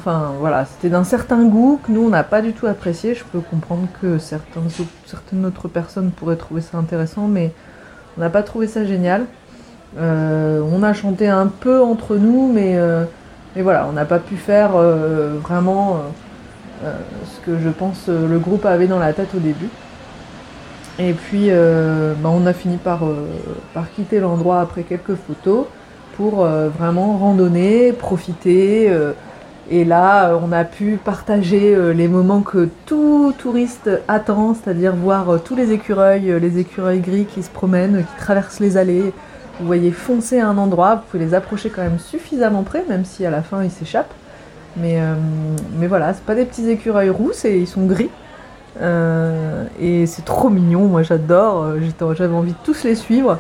Enfin 0.08 0.32
voilà, 0.40 0.64
c'était 0.64 0.88
d'un 0.88 1.04
certain 1.04 1.44
goût 1.44 1.82
que 1.86 1.92
nous 1.92 2.06
on 2.06 2.08
n'a 2.08 2.24
pas 2.24 2.42
du 2.42 2.54
tout 2.54 2.66
apprécié. 2.66 3.14
Je 3.14 3.26
peux 3.26 3.42
comprendre 3.42 3.90
que 4.02 4.18
certaines 4.20 5.46
autres 5.46 5.68
personnes 5.68 6.12
pourraient 6.12 6.38
trouver 6.38 6.62
ça 6.62 6.78
intéressant, 6.78 7.28
mais 7.28 7.52
on 8.18 8.22
n'a 8.22 8.30
pas 8.30 8.42
trouvé 8.42 8.68
ça 8.68 8.86
génial. 8.86 9.26
Euh, 10.00 10.62
on 10.72 10.82
a 10.82 10.94
chanté 10.94 11.28
un 11.28 11.48
peu 11.48 11.82
entre 11.82 12.16
nous, 12.16 12.50
mais, 12.54 12.78
euh, 12.78 13.04
voilà, 13.58 13.86
on 13.90 13.92
n'a 13.92 14.06
pas 14.06 14.20
pu 14.20 14.38
faire 14.38 14.78
euh, 14.78 15.40
vraiment 15.44 15.98
ce 16.86 17.46
que 17.46 17.60
je 17.60 17.68
pense 17.68 18.08
le 18.08 18.40
groupe 18.40 18.66
avait 18.66 18.88
dans 18.88 19.00
la 19.00 19.12
tête 19.12 19.36
au 19.36 19.40
début. 19.40 19.68
Et 21.00 21.12
puis 21.12 21.50
bah, 21.50 22.30
on 22.30 22.46
a 22.46 22.54
fini 22.54 22.78
par, 22.78 23.02
par 23.74 23.92
quitter 23.92 24.22
l'endroit 24.22 24.62
après 24.62 24.84
quelques 24.84 25.16
photos 25.16 25.66
pour 26.16 26.46
vraiment 26.46 27.18
randonner, 27.18 27.92
profiter. 27.92 28.90
Et 29.70 29.84
là, 29.84 30.30
euh, 30.30 30.40
on 30.42 30.52
a 30.52 30.64
pu 30.64 30.98
partager 31.04 31.76
euh, 31.76 31.92
les 31.92 32.08
moments 32.08 32.42
que 32.42 32.70
tout 32.86 33.34
touriste 33.38 33.90
attend, 34.08 34.54
c'est-à-dire 34.56 34.96
voir 34.96 35.30
euh, 35.30 35.38
tous 35.44 35.56
les 35.56 35.74
écureuils, 35.74 36.40
les 36.40 36.58
écureuils 36.58 37.02
gris 37.02 37.26
qui 37.26 37.44
se 37.44 37.50
promènent, 37.50 38.06
qui 38.06 38.24
traversent 38.24 38.62
les 38.62 38.78
allées. 38.78 39.12
Vous 39.60 39.66
voyez 39.66 39.92
foncer 39.92 40.40
à 40.40 40.48
un 40.48 40.58
endroit, 40.58 40.96
vous 40.96 41.02
pouvez 41.10 41.26
les 41.26 41.34
approcher 41.34 41.70
quand 41.70 41.82
même 41.82 42.00
suffisamment 42.00 42.64
près, 42.64 42.86
même 42.88 43.04
si 43.04 43.26
à 43.26 43.30
la 43.30 43.42
fin 43.42 43.64
ils 43.64 43.72
s'échappent. 43.72 44.14
Mais, 44.78 45.02
euh, 45.02 45.16
mais 45.78 45.88
voilà, 45.88 46.14
c'est 46.14 46.24
pas 46.24 46.36
des 46.36 46.46
petits 46.46 46.70
écureuils 46.70 47.10
roux, 47.10 47.32
ils 47.44 47.68
sont 47.68 47.86
gris. 47.86 48.12
Et 49.82 50.06
c'est 50.06 50.24
trop 50.24 50.50
mignon, 50.50 50.86
moi 50.86 51.02
j'adore, 51.02 51.74
j'avais 52.16 52.36
envie 52.36 52.52
de 52.52 52.58
tous 52.64 52.84
les 52.84 52.94
suivre. 52.94 53.40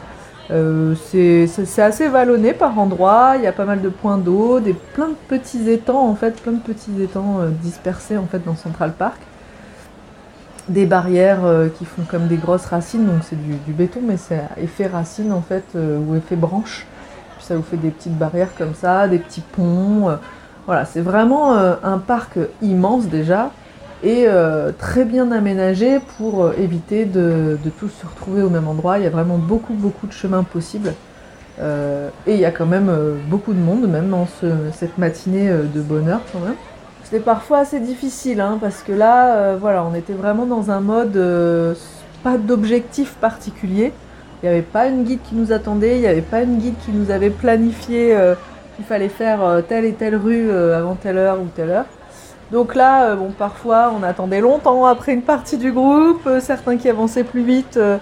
Euh, 0.49 0.95
c'est 0.95 1.81
assez 1.81 2.07
vallonné 2.07 2.53
par 2.53 2.79
endroits, 2.79 3.33
il 3.35 3.43
y 3.43 3.47
a 3.47 3.51
pas 3.51 3.65
mal 3.65 3.81
de 3.81 3.89
points 3.89 4.17
d'eau, 4.17 4.61
plein 4.93 5.09
de 5.09 5.15
petits 5.27 5.69
étangs 5.69 6.07
en 6.07 6.15
fait, 6.15 6.41
plein 6.41 6.53
de 6.53 6.61
petits 6.61 7.01
étangs 7.01 7.41
euh, 7.41 7.49
dispersés 7.49 8.17
en 8.17 8.25
fait 8.27 8.43
dans 8.45 8.55
Central 8.55 8.93
Park. 8.93 9.19
Des 10.69 10.85
barrières 10.85 11.45
euh, 11.45 11.67
qui 11.67 11.83
font 11.85 12.03
comme 12.03 12.27
des 12.27 12.37
grosses 12.37 12.65
racines, 12.65 13.05
donc 13.05 13.23
c'est 13.23 13.37
du, 13.37 13.73
béton, 13.73 13.99
mais 14.03 14.17
c'est 14.17 14.41
effet 14.57 14.87
racine 14.87 15.33
en 15.33 15.41
fait, 15.41 15.65
ou 15.75 16.15
effet 16.15 16.35
branche. 16.35 16.85
Ça 17.39 17.55
vous 17.55 17.63
fait 17.63 17.77
des 17.77 17.91
petites 17.91 18.17
barrières 18.17 18.53
comme 18.57 18.73
ça, 18.73 19.07
des 19.07 19.19
petits 19.19 19.41
ponts. 19.41 20.17
voilà, 20.65 20.83
c'est 20.83 20.99
vraiment 20.99 21.53
un 21.55 21.97
parc 21.97 22.37
immense 22.61 23.05
déjà 23.05 23.51
et 24.03 24.25
euh, 24.27 24.71
très 24.77 25.05
bien 25.05 25.31
aménagé 25.31 25.99
pour 26.17 26.43
euh, 26.43 26.53
éviter 26.59 27.05
de, 27.05 27.57
de 27.63 27.69
tous 27.69 27.89
se 27.89 28.05
retrouver 28.05 28.41
au 28.43 28.49
même 28.49 28.67
endroit. 28.67 28.97
Il 28.99 29.03
y 29.03 29.07
a 29.07 29.11
vraiment 29.11 29.37
beaucoup, 29.37 29.73
beaucoup 29.73 30.07
de 30.07 30.11
chemins 30.11 30.43
possibles. 30.43 30.93
Euh, 31.59 32.09
et 32.27 32.35
il 32.35 32.39
y 32.39 32.45
a 32.45 32.51
quand 32.51 32.67
même 32.67 32.89
euh, 32.89 33.15
beaucoup 33.29 33.53
de 33.53 33.59
monde, 33.59 33.87
même 33.87 34.13
en 34.13 34.27
ce- 34.27 34.71
cette 34.73 34.97
matinée 34.99 35.49
euh, 35.49 35.63
de 35.63 35.81
bonheur 35.81 36.21
quand 36.31 36.39
même. 36.39 36.53
C'était 37.03 37.19
parfois 37.23 37.59
assez 37.59 37.79
difficile, 37.79 38.41
hein, 38.41 38.57
parce 38.61 38.83
que 38.83 38.91
là, 38.91 39.35
euh, 39.37 39.57
voilà, 39.59 39.83
on 39.83 39.95
était 39.95 40.13
vraiment 40.13 40.45
dans 40.45 40.69
un 40.71 40.81
mode 40.81 41.17
pas 42.23 42.37
d'objectif 42.37 43.15
particulier. 43.15 43.93
Il 44.43 44.45
n'y 44.45 44.49
avait 44.53 44.61
pas 44.61 44.87
une 44.87 45.03
guide 45.03 45.19
qui 45.27 45.33
nous 45.33 45.51
attendait, 45.51 45.95
il 45.95 46.01
n'y 46.01 46.07
avait 46.07 46.21
pas 46.21 46.41
une 46.43 46.57
guide 46.59 46.75
qui 46.85 46.91
nous 46.91 47.09
avait 47.09 47.29
planifié 47.31 48.15
qu'il 48.75 48.85
fallait 48.85 49.09
faire 49.09 49.63
telle 49.67 49.85
et 49.85 49.93
telle 49.93 50.15
rue 50.15 50.51
avant 50.51 50.95
telle 50.95 51.17
heure 51.17 51.39
ou 51.41 51.47
telle 51.55 51.71
heure. 51.71 51.85
Donc 52.51 52.75
là, 52.75 53.09
euh, 53.09 53.15
bon, 53.15 53.31
parfois, 53.37 53.93
on 53.97 54.03
attendait 54.03 54.39
longtemps 54.39 54.85
après 54.85 55.13
une 55.13 55.21
partie 55.21 55.57
du 55.57 55.71
groupe. 55.71 56.25
euh, 56.27 56.39
certains 56.39 56.77
qui 56.77 56.89
avançaient 56.89 57.25
plus 57.25 57.43
vite 57.43 57.77
euh, 57.77 57.97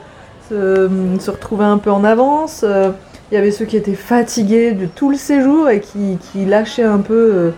se, 0.50 1.32
retrouvaient 1.32 1.66
un 1.66 1.80
peu 1.80 1.92
en 1.92 2.04
avance. 2.04 2.64
il 2.64 3.36
y 3.36 3.38
avait 3.38 3.52
ceux 3.52 3.66
qui 3.66 3.78
étaient 3.78 3.96
fatigués 3.96 4.74
de 4.74 4.86
tout 4.86 5.10
le 5.10 5.18
séjour 5.18 5.70
et 5.70 5.80
qui, 5.82 6.46
lâchaient 6.46 6.84
un 6.84 7.00
peu 7.00 7.54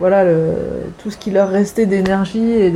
voilà, 0.00 0.24
tout 0.98 1.10
ce 1.10 1.18
qui 1.18 1.30
leur 1.30 1.50
restait 1.50 1.84
d'énergie 1.84 2.52
et 2.52 2.72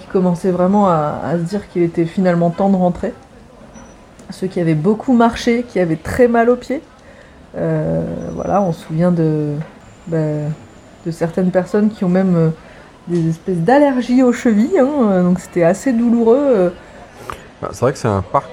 qui 0.00 0.06
commençaient 0.06 0.52
vraiment 0.52 0.88
à, 0.88 1.32
se 1.32 1.42
dire 1.42 1.68
qu'il 1.68 1.82
était 1.82 2.04
finalement 2.04 2.50
temps 2.50 2.70
de 2.70 2.76
rentrer. 2.76 3.12
Ceux 4.30 4.46
qui 4.46 4.60
avaient 4.60 4.74
beaucoup 4.74 5.12
marché, 5.12 5.64
qui 5.68 5.80
avaient 5.80 5.96
très 5.96 6.28
mal 6.28 6.48
aux 6.48 6.56
pieds. 6.56 6.82
Voilà, 7.54 8.62
on 8.62 8.72
se 8.72 8.86
souvient 8.86 9.10
de, 9.10 9.54
ben, 10.06 10.52
de 11.06 11.10
certaines 11.12 11.52
personnes 11.52 11.90
qui 11.90 12.04
ont 12.04 12.08
même 12.08 12.34
euh, 12.36 12.48
des 13.06 13.30
espèces 13.30 13.58
d'allergies 13.58 14.22
aux 14.22 14.32
chevilles, 14.32 14.78
hein, 14.78 14.88
euh, 15.04 15.22
donc 15.22 15.38
c'était 15.38 15.62
assez 15.62 15.92
douloureux. 15.92 16.36
euh. 16.38 16.70
Bah, 17.62 17.68
c'est 17.72 17.80
vrai 17.80 17.92
que 17.92 17.98
c'est 17.98 18.08
un 18.08 18.22
parc 18.22 18.50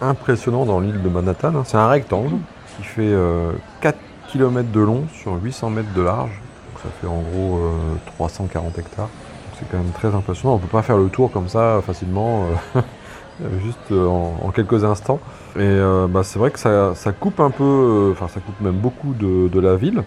impressionnant 0.00 0.64
dans 0.64 0.80
l'île 0.80 1.02
de 1.02 1.08
Manhattan. 1.08 1.48
hein. 1.48 1.62
C'est 1.66 1.76
un 1.76 1.88
rectangle 1.88 2.36
qui 2.76 2.84
fait 2.84 3.02
euh, 3.02 3.52
4 3.80 3.98
km 4.28 4.70
de 4.70 4.80
long 4.80 5.04
sur 5.12 5.34
800 5.42 5.70
mètres 5.70 5.92
de 5.94 6.00
large. 6.02 6.30
Donc 6.30 6.82
ça 6.82 6.88
fait 7.00 7.06
en 7.06 7.20
gros 7.20 7.58
euh, 7.58 7.70
340 8.06 8.78
hectares. 8.78 9.08
C'est 9.58 9.68
quand 9.70 9.76
même 9.76 9.92
très 9.92 10.08
impressionnant. 10.08 10.54
On 10.54 10.58
ne 10.58 10.62
peut 10.62 10.68
pas 10.68 10.82
faire 10.82 10.96
le 10.96 11.08
tour 11.08 11.30
comme 11.30 11.48
ça 11.48 11.80
facilement, 11.86 12.46
juste 13.62 13.92
en, 13.92 14.50
quelques 14.50 14.84
instants. 14.84 15.20
Et 15.56 15.78
bah, 16.08 16.22
c'est 16.24 16.40
vrai 16.40 16.50
que 16.50 16.58
ça, 16.58 17.12
coupe 17.12 17.38
un 17.38 17.50
peu, 17.50 18.10
enfin 18.12 18.26
ça 18.26 18.40
coupe 18.40 18.60
même 18.60 18.74
beaucoup 18.74 19.14
de 19.14 19.60
la 19.60 19.76
ville. 19.76 20.02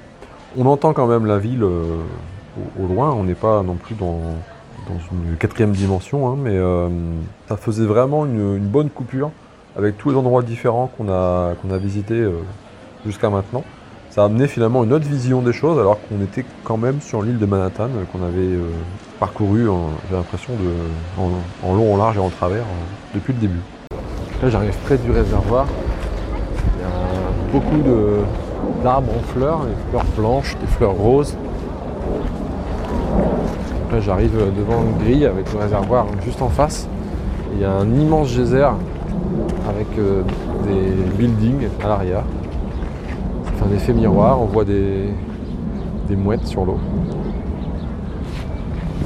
On 0.60 0.66
entend 0.66 0.93
quand 0.93 1.05
même 1.05 1.28
la 1.28 1.38
ville 1.38 1.62
euh, 1.62 1.84
au, 2.82 2.88
loin. 2.88 3.12
On 3.12 3.24
n'est 3.24 3.36
pas 3.36 3.62
non 3.62 3.76
plus 3.76 3.93
dans, 3.93 4.20
une 4.89 5.38
quatrième 5.38 5.72
dimension, 5.72 6.28
hein, 6.28 6.36
mais 6.36 6.55
euh, 6.55 6.89
ça 7.47 7.58
faisait 7.58 7.86
vraiment 7.86 8.26
une, 8.26 8.58
bonne 8.58 8.89
coupure 8.89 9.30
avec 9.78 9.97
tous 9.99 10.10
les 10.10 10.16
endroits 10.16 10.41
différents 10.41 10.89
qu'on 10.97 11.10
a, 11.10 11.53
visités 11.78 12.16
euh, 12.16 12.39
jusqu'à 13.05 13.30
maintenant. 13.30 13.64
Ça 14.10 14.24
a 14.24 14.26
amené 14.26 14.47
finalement 14.47 14.84
une 14.84 14.93
autre 14.93 15.05
vision 15.08 15.43
des 15.43 15.53
choses 15.53 15.78
alors 15.78 15.99
qu'on 16.08 16.24
était 16.24 16.43
quand 16.64 16.78
même 16.78 17.01
sur 17.01 17.22
l'île 17.22 17.38
de 17.38 17.45
Manhattan 17.45 17.89
qu'on 18.12 18.26
avait 18.26 18.58
parcouru, 19.20 19.68
j'ai 20.10 20.16
l'impression, 20.16 20.53
en, 21.20 21.68
en 21.68 21.76
long, 21.76 21.93
en 21.93 21.97
large 21.97 22.18
et 22.18 22.20
en 22.20 22.30
travers 22.30 22.64
depuis 23.14 23.34
le 23.34 23.39
début. 23.39 23.60
Là 24.41 24.49
j'arrive 24.49 24.76
près 24.86 24.97
du 24.97 25.12
réservoir. 25.12 25.68
Il 26.78 26.82
y 26.82 26.86
a 26.86 27.51
beaucoup 27.51 27.78
de- 27.84 28.24
d'arbres 28.84 29.12
en 29.18 29.24
fleurs, 29.34 29.60
des 29.66 29.89
fleurs 29.89 30.05
blanches, 30.18 30.55
des 30.60 30.68
fleurs 30.68 30.93
roses. 30.93 31.36
Après, 33.86 34.01
j'arrive 34.01 34.36
devant 34.58 34.82
une 34.84 34.97
grille 35.03 35.26
avec 35.26 35.51
le 35.53 35.60
réservoir 35.60 36.05
juste 36.24 36.41
en 36.41 36.49
face. 36.49 36.88
Il 37.53 37.62
y 37.62 37.66
a 37.66 37.72
un 37.72 37.89
immense 37.89 38.30
geyser 38.30 38.68
avec 39.68 39.88
euh, 39.97 40.24
des 40.66 41.18
buildings 41.18 41.68
à 41.84 41.88
l'arrière. 41.88 42.24
Fait 43.45 43.66
un 43.66 43.76
effet 43.76 43.93
miroir, 43.93 44.41
on 44.41 44.45
voit 44.45 44.66
des, 44.66 45.10
des 46.08 46.16
mouettes 46.16 46.45
sur 46.45 46.66
l'eau. 46.66 46.78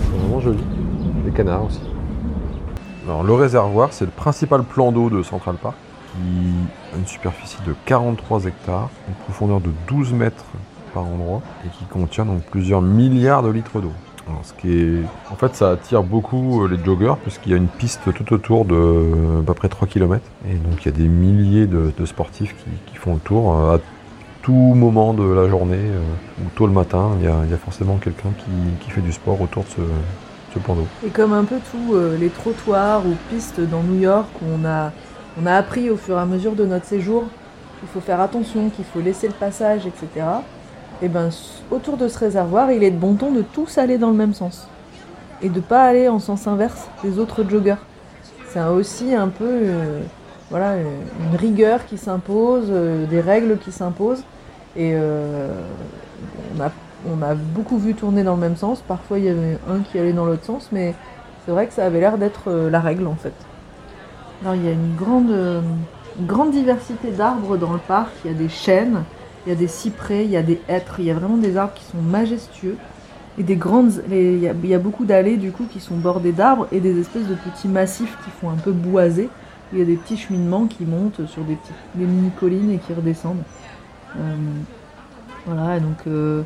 C'est 0.02 0.20
vraiment 0.20 0.40
joli. 0.40 0.64
Des 1.26 1.32
canards 1.32 1.66
aussi. 1.66 1.82
Alors, 3.08 3.24
le 3.24 3.34
réservoir, 3.34 3.90
c'est 3.92 4.06
le 4.06 4.12
principal 4.12 4.64
plan 4.64 4.92
d'eau 4.92 5.10
de 5.10 5.24
Central 5.24 5.56
Park 5.56 5.76
qui 6.12 6.94
a 6.94 6.98
une 6.98 7.08
superficie 7.08 7.58
de 7.66 7.76
43 7.86 8.46
hectares, 8.46 8.90
une 9.08 9.16
profondeur 9.16 9.62
de 9.62 9.72
12 9.88 10.14
mètres 10.14 10.46
par 10.94 11.04
endroit 11.04 11.42
et 11.66 11.70
qui 11.70 11.86
contient 11.86 12.26
donc 12.26 12.44
plusieurs 12.44 12.82
milliards 12.82 13.44
de 13.44 13.50
litres 13.50 13.80
d'eau. 13.80 13.94
En 15.30 15.36
fait, 15.36 15.56
ça 15.56 15.72
attire 15.72 16.04
beaucoup 16.04 16.64
euh, 16.64 16.68
les 16.68 16.84
joggers 16.84 17.14
puisqu'il 17.22 17.52
y 17.52 17.54
a 17.54 17.58
une 17.58 17.68
piste 17.68 18.14
tout 18.14 18.34
autour 18.34 18.66
de 18.66 18.76
euh, 18.76 19.42
à 19.42 19.44
peu 19.44 19.54
près 19.54 19.70
3 19.70 19.88
km. 19.88 20.24
Et 20.50 20.56
donc, 20.56 20.84
il 20.84 20.86
y 20.86 20.90
a 20.90 20.98
des 20.98 21.08
milliers 21.08 21.68
de, 21.68 22.06
sportifs 22.06 22.56
qui, 22.88 22.96
font 22.96 23.16
le 23.16 23.20
tour 23.20 23.56
euh, 23.56 23.76
à 23.76 23.80
tout 24.42 24.54
moment 24.54 25.14
de 25.14 25.24
la 25.24 25.48
journée 25.48 25.92
ou 26.40 26.50
tôt 26.56 26.68
le 26.68 26.74
matin. 26.74 27.12
Il 27.20 27.26
y 27.26 27.28
a, 27.28 27.58
forcément 27.58 27.98
quelqu'un 27.98 28.30
qui, 28.80 28.90
fait 28.90 29.02
du 29.02 29.12
sport 29.12 29.40
autour 29.40 29.64
de 29.64 29.70
ce, 29.70 29.82
ce 30.54 30.60
d'eau. 30.60 30.88
Et 31.06 31.10
comme 31.10 31.34
un 31.34 31.44
peu 31.44 31.58
tous 31.72 31.96
les 32.20 32.30
trottoirs 32.30 33.06
ou 33.06 33.16
pistes 33.30 33.62
dans 33.62 33.84
New 33.84 34.00
York 34.00 34.28
où 34.42 34.46
on 34.60 34.66
a, 34.66 34.92
on 35.38 35.46
a 35.46 35.56
appris 35.56 35.90
au 35.90 35.98
fur 35.98 36.18
et 36.18 36.22
à 36.22 36.26
mesure 36.26 36.56
de 36.56 36.66
notre 36.66 36.86
séjour 36.86 37.32
qu'il 37.80 37.90
faut 37.90 38.02
faire 38.02 38.22
attention, 38.22 38.70
qu'il 38.70 38.86
faut 38.86 39.02
laisser 39.02 39.28
le 39.28 39.34
passage, 39.34 39.86
etc. 39.88 40.46
Et 41.02 41.10
ben 41.10 41.28
s- 41.30 41.64
autour 41.72 41.98
de 41.98 42.08
ce 42.08 42.20
réservoir, 42.20 42.72
il 42.72 42.84
est 42.84 42.92
de 42.92 42.98
bon 43.00 43.16
ton 43.16 43.32
de 43.32 43.42
tous 43.42 43.78
aller 43.78 43.98
dans 43.98 44.10
le 44.12 44.16
même 44.18 44.34
sens. 44.34 44.70
Et 45.42 45.50
de 45.50 45.62
pas 45.62 45.84
aller 45.86 46.08
en 46.10 46.20
sens 46.20 46.48
inverse 46.48 46.92
des 47.04 47.20
autres 47.20 47.44
joggers. 47.50 47.78
C'est 48.44 48.64
aussi 48.64 49.16
un 49.16 49.30
peu 49.30 49.46
euh, 49.48 50.04
voilà, 50.50 50.74
euh, 50.74 51.02
une 51.20 51.36
rigueur 51.36 51.86
qui 51.86 51.98
s'impose, 51.98 52.68
euh, 52.70 53.06
des 53.08 53.22
règles 53.22 53.60
qui 53.60 53.72
s'imposent. 53.72 54.26
Et 54.76 54.96
on, 56.56 56.62
a, 56.62 56.72
on 57.06 57.22
a 57.22 57.36
beaucoup 57.36 57.78
vu 57.78 57.96
tourner 57.96 58.24
dans 58.24 58.36
le 58.36 58.42
même 58.42 58.56
sens. 58.56 58.82
Parfois, 58.82 59.20
il 59.20 59.26
y 59.26 59.30
avait 59.30 59.60
un 59.68 59.82
qui 59.82 60.00
allait 60.00 60.14
dans 60.14 60.26
l'autre 60.26 60.46
sens, 60.46 60.70
mais 60.72 60.96
c'est 61.46 61.52
vrai 61.52 61.68
que 61.68 61.74
ça 61.74 61.86
avait 61.86 62.00
l'air 62.00 62.18
d'être 62.18 62.52
la 62.52 62.80
règle 62.80 63.08
en 63.08 63.16
fait. 63.16 63.34
Il 64.44 64.66
y 64.66 64.68
a 64.68 64.72
une 64.72 64.96
grande, 64.96 65.32
grande 66.22 66.52
diversité 66.52 67.12
d'arbres 67.12 67.58
dans 67.58 67.74
le 67.74 67.80
parc. 67.80 68.12
Il 68.26 68.32
y 68.32 68.34
a 68.34 68.38
des 68.38 68.50
chênes, 68.50 69.04
il 69.46 69.50
y 69.50 69.52
a 69.54 69.56
des 69.56 69.68
cyprès, 69.68 70.26
il 70.26 70.32
y 70.32 70.38
a 70.38 70.42
des 70.44 70.60
hêtres. 70.68 70.96
Il 71.00 71.06
y 71.06 71.12
a 71.12 71.14
vraiment 71.14 71.38
des 71.38 71.58
arbres 71.58 71.74
qui 71.76 71.84
sont 71.86 72.02
majestueux. 72.02 72.78
Et 73.38 73.44
des 73.44 73.56
grandes. 73.56 74.04
Il 74.12 74.40
y 74.40 74.74
a, 74.74 74.80
beaucoup 74.80 75.06
d'allées 75.06 75.38
du 75.38 75.52
coup 75.52 75.66
qui 75.72 75.80
sont 75.80 75.96
bordées 75.96 76.34
d'arbres 76.34 76.68
et 76.72 76.80
des 76.80 77.00
espèces 77.00 77.28
de 77.28 77.36
petits 77.36 77.68
massifs 77.70 78.18
qui 78.26 78.32
font 78.32 78.50
un 78.50 78.58
peu 78.58 78.72
boisés. 78.72 79.30
Il 79.72 79.80
y 79.80 79.82
a 79.82 79.86
des 79.86 79.96
petits 79.96 80.18
cheminements 80.18 80.66
qui 80.68 80.84
montent 80.84 81.26
sur 81.28 81.44
des, 81.44 81.56
petits, 81.56 81.72
des 81.96 82.06
mini-collines 82.06 82.72
et 82.72 82.78
qui 82.78 82.94
redescendent. 82.94 83.44
Euh, 84.18 84.36
voilà, 85.46 85.80
donc 85.80 85.98
euh, 86.08 86.44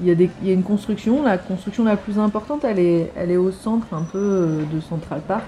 il 0.00 0.08
y, 0.08 0.10
a 0.10 0.14
des- 0.14 0.30
il 0.40 0.48
y 0.48 0.50
a 0.50 0.54
une 0.54 0.62
construction. 0.62 1.22
La 1.22 1.36
construction 1.36 1.84
la 1.84 1.96
plus 1.98 2.18
importante, 2.18 2.64
elle 2.64 2.78
est, 2.78 3.12
elle 3.14 3.30
est 3.30 3.36
au 3.36 3.50
centre 3.52 3.92
un 3.92 4.02
peu 4.02 4.18
euh, 4.18 4.64
de 4.72 4.80
Central 4.80 5.20
Park. 5.28 5.44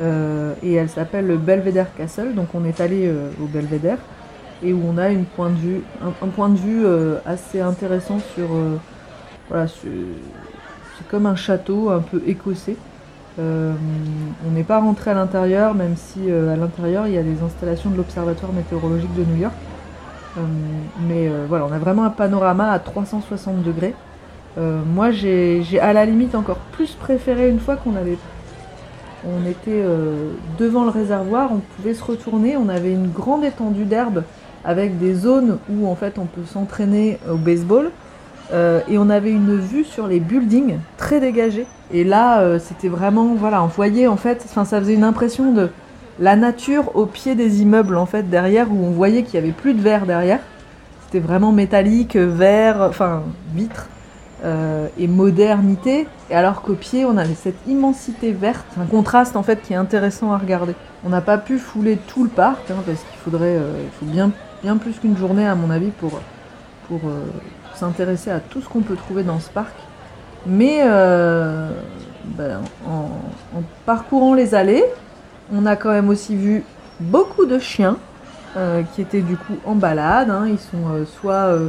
Euh, 0.00 0.52
et 0.62 0.74
elle 0.74 0.88
s'appelle 0.88 1.26
le 1.26 1.36
Belvedere 1.36 1.94
Castle. 1.96 2.34
Donc 2.34 2.48
on 2.54 2.64
est 2.64 2.80
allé 2.80 3.06
euh, 3.06 3.30
au 3.42 3.46
Belvedere 3.46 3.98
et 4.62 4.72
où 4.72 4.82
on 4.86 4.98
a 4.98 5.08
une 5.08 5.24
point 5.24 5.50
de 5.50 5.56
vue, 5.56 5.80
un, 6.02 6.28
point 6.28 6.48
de 6.48 6.56
vue 6.56 6.84
euh, 6.84 7.18
assez 7.26 7.60
intéressant 7.60 8.18
sur. 8.34 8.48
voilà, 9.48 9.68
c'est 9.68 9.88
comme 11.10 11.26
un 11.26 11.36
château 11.36 11.90
un 11.90 12.00
peu 12.00 12.22
écossais. 12.26 12.76
On 13.38 14.50
n'est 14.54 14.62
pas 14.62 14.80
rentré 14.80 15.10
à 15.10 15.14
l'intérieur, 15.14 15.74
même 15.74 15.94
si 15.94 16.30
à 16.30 16.56
l'intérieur 16.56 17.06
il 17.06 17.12
y 17.12 17.18
a 17.18 17.22
des 17.22 17.42
installations 17.42 17.90
de 17.90 17.96
l'Observatoire 17.96 18.50
météorologique 18.52 19.14
de 19.14 19.24
New 19.24 19.42
York. 19.42 19.54
Mais 21.06 21.30
voilà, 21.46 21.66
on 21.66 21.72
a 21.72 21.78
vraiment 21.78 22.04
un 22.04 22.10
panorama 22.10 22.70
à 22.70 22.78
360 22.78 23.62
degrés. 23.62 23.94
Moi, 24.56 25.10
j'ai 25.10 25.78
à 25.82 25.92
la 25.92 26.06
limite 26.06 26.34
encore 26.34 26.56
plus 26.72 26.94
préféré 26.94 27.50
une 27.50 27.60
fois 27.60 27.76
qu'on 27.76 27.94
avait, 27.94 28.16
on 29.26 29.48
était 29.48 29.82
euh, 29.82 30.32
devant 30.58 30.84
le 30.84 30.90
réservoir, 30.90 31.50
on 31.52 31.60
pouvait 31.76 31.94
se 31.94 32.04
retourner, 32.04 32.56
on 32.56 32.68
avait 32.68 32.92
une 32.92 33.08
grande 33.08 33.44
étendue 33.44 33.84
d'herbe 33.84 34.22
avec 34.64 34.98
des 34.98 35.14
zones 35.14 35.58
où 35.70 35.86
en 35.88 35.94
fait 35.94 36.18
on 36.18 36.26
peut 36.26 36.44
s'entraîner 36.44 37.18
au 37.30 37.36
baseball. 37.36 37.90
Euh, 38.52 38.80
et 38.88 38.96
on 38.96 39.10
avait 39.10 39.32
une 39.32 39.56
vue 39.56 39.82
sur 39.82 40.06
les 40.06 40.20
buildings 40.20 40.78
très 40.98 41.18
dégagée. 41.18 41.66
Et 41.92 42.04
là, 42.04 42.40
euh, 42.40 42.60
c'était 42.60 42.86
vraiment, 42.86 43.34
voilà, 43.34 43.60
on 43.60 43.66
voyait 43.66 44.06
en 44.06 44.16
fait, 44.16 44.40
enfin, 44.44 44.64
ça 44.64 44.78
faisait 44.78 44.94
une 44.94 45.02
impression 45.02 45.52
de 45.52 45.68
la 46.20 46.36
nature 46.36 46.94
au 46.94 47.06
pied 47.06 47.34
des 47.34 47.62
immeubles 47.62 47.96
en 47.96 48.06
fait 48.06 48.30
derrière, 48.30 48.70
où 48.70 48.86
on 48.86 48.90
voyait 48.90 49.24
qu'il 49.24 49.34
y 49.34 49.38
avait 49.42 49.50
plus 49.50 49.74
de 49.74 49.80
verre 49.80 50.06
derrière. 50.06 50.38
C'était 51.04 51.18
vraiment 51.18 51.50
métallique, 51.50 52.16
verre, 52.16 52.82
enfin 52.82 53.22
vitre 53.52 53.88
euh, 54.46 54.86
et 54.98 55.08
modernité. 55.08 56.06
Et 56.30 56.34
alors 56.34 56.62
qu'au 56.62 56.74
pied, 56.74 57.04
on 57.04 57.16
avait 57.16 57.34
cette 57.34 57.58
immensité 57.66 58.32
verte, 58.32 58.66
un 58.80 58.86
contraste 58.86 59.36
en 59.36 59.42
fait 59.42 59.60
qui 59.62 59.72
est 59.72 59.76
intéressant 59.76 60.32
à 60.32 60.38
regarder. 60.38 60.74
On 61.04 61.08
n'a 61.10 61.20
pas 61.20 61.38
pu 61.38 61.58
fouler 61.58 61.98
tout 62.06 62.24
le 62.24 62.30
parc 62.30 62.70
hein, 62.70 62.82
parce 62.86 63.00
qu'il 63.00 63.18
faudrait, 63.24 63.56
euh, 63.58 63.82
bien, 64.02 64.30
plus 64.76 64.98
qu'une 64.98 65.16
journée 65.16 65.46
à 65.46 65.54
mon 65.54 65.70
avis 65.70 65.90
pour 65.90 66.20
pour 66.88 67.00
euh, 67.08 67.24
s'intéresser 67.74 68.30
à 68.30 68.38
tout 68.40 68.60
ce 68.60 68.68
qu'on 68.68 68.80
peut 68.80 68.94
trouver 68.96 69.24
dans 69.24 69.40
ce 69.40 69.50
parc. 69.50 69.74
Mais 70.46 70.80
euh, 70.84 71.70
ben, 72.24 72.60
en, 72.88 73.08
parcourant 73.84 74.34
les 74.34 74.54
allées, 74.54 74.84
on 75.52 75.66
a 75.66 75.74
quand 75.76 75.90
même 75.90 76.08
aussi 76.08 76.36
vu 76.36 76.64
beaucoup 77.00 77.44
de 77.44 77.58
chiens 77.58 77.96
euh, 78.56 78.82
qui 78.94 79.02
étaient 79.02 79.20
du 79.22 79.36
coup 79.36 79.56
en 79.64 79.74
balade. 79.74 80.30
hein. 80.30 80.46
Ils 80.48 80.58
sont 80.58 80.88
euh, 80.92 81.04
soit 81.04 81.32
euh, 81.34 81.68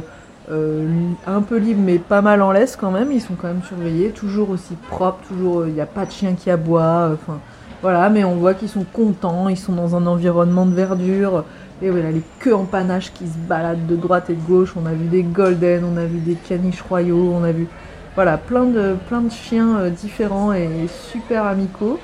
un 0.50 1.42
peu 1.42 1.58
libres 1.58 1.82
mais 1.84 1.98
pas 1.98 2.22
mal 2.22 2.42
en 2.42 2.52
laisse 2.52 2.76
quand 2.76 2.90
même. 2.90 3.12
Ils 3.12 3.20
sont 3.20 3.34
quand 3.34 3.48
même 3.48 3.62
surveillés, 3.62 4.10
toujours 4.10 4.50
aussi 4.50 4.74
propres, 4.88 5.18
toujours 5.28 5.66
il 5.66 5.74
n'y 5.74 5.80
a 5.80 5.86
pas 5.86 6.06
de 6.06 6.10
chien 6.10 6.34
qui 6.34 6.50
aboie. 6.50 6.82
euh, 6.82 7.14
Enfin 7.14 7.38
voilà, 7.80 8.08
mais 8.10 8.24
on 8.24 8.34
voit 8.36 8.54
qu'ils 8.54 8.68
sont 8.68 8.84
contents, 8.92 9.48
ils 9.48 9.56
sont 9.56 9.72
dans 9.72 9.94
un 9.94 10.06
environnement 10.06 10.66
de 10.66 10.74
verdure. 10.74 11.44
Et 11.80 11.90
voilà, 11.90 12.10
les 12.10 12.22
queues 12.40 12.54
en 12.54 12.64
panache 12.64 13.12
qui 13.12 13.26
se 13.28 13.38
baladent 13.38 13.86
de 13.86 13.94
droite 13.94 14.30
et 14.30 14.34
de 14.34 14.42
gauche. 14.42 14.74
On 14.76 14.84
a 14.86 14.92
vu 14.92 15.06
des 15.06 15.22
golden, 15.22 15.84
on 15.84 15.96
a 15.96 16.04
vu 16.04 16.18
des 16.18 16.34
caniches 16.34 16.82
royaux, 16.82 17.32
on 17.34 17.44
a 17.44 17.52
vu 17.52 17.68
voilà, 18.16 18.36
plein 18.36 18.64
de, 18.64 18.96
plein 19.08 19.20
de 19.20 19.30
chiens 19.30 19.76
euh, 19.78 19.90
différents 19.90 20.52
et 20.52 20.68
super 20.88 21.44
amicaux. 21.44 22.00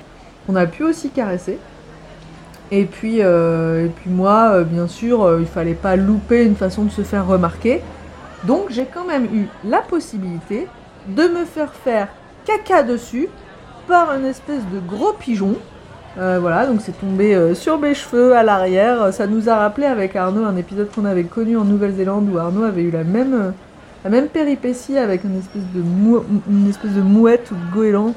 On 0.48 0.54
a 0.54 0.66
pu 0.66 0.84
aussi 0.84 1.10
caresser. 1.10 1.58
Et 2.70 2.84
puis, 2.84 3.18
euh, 3.20 3.86
et 3.86 3.88
puis 3.88 4.10
moi, 4.10 4.50
euh, 4.52 4.64
bien 4.64 4.86
sûr, 4.86 5.22
euh, 5.22 5.38
il 5.40 5.46
fallait 5.46 5.74
pas 5.74 5.96
louper 5.96 6.44
une 6.44 6.56
façon 6.56 6.84
de 6.84 6.90
se 6.90 7.02
faire 7.02 7.26
remarquer. 7.26 7.82
Donc 8.46 8.66
j'ai 8.70 8.86
quand 8.86 9.04
même 9.04 9.24
eu 9.26 9.48
la 9.64 9.80
possibilité 9.80 10.68
de 11.08 11.22
me 11.24 11.44
faire 11.44 11.72
faire 11.72 12.08
caca 12.44 12.82
dessus 12.82 13.28
par 13.88 14.14
une 14.14 14.26
espèce 14.26 14.62
de 14.72 14.80
gros 14.80 15.12
pigeon. 15.12 15.56
Euh, 16.16 16.38
voilà, 16.40 16.66
donc 16.66 16.80
c'est 16.80 16.98
tombé 16.98 17.34
euh, 17.34 17.54
sur 17.54 17.78
mes 17.78 17.94
cheveux 17.94 18.36
à 18.36 18.42
l'arrière. 18.42 19.12
Ça 19.12 19.26
nous 19.26 19.48
a 19.48 19.56
rappelé 19.56 19.86
avec 19.86 20.14
Arnaud 20.14 20.44
un 20.44 20.56
épisode 20.56 20.90
qu'on 20.94 21.04
avait 21.04 21.24
connu 21.24 21.56
en 21.56 21.64
Nouvelle-Zélande 21.64 22.28
où 22.32 22.38
Arnaud 22.38 22.62
avait 22.62 22.82
eu 22.82 22.90
la 22.90 23.02
même, 23.02 23.52
euh, 24.04 24.26
péripétie 24.32 24.96
avec 24.96 25.24
une 25.24 25.38
espèce 25.38 25.64
de, 25.74 25.80
mouette 27.02 27.50
ou 27.50 27.54
de 27.54 27.74
goéland, 27.74 28.14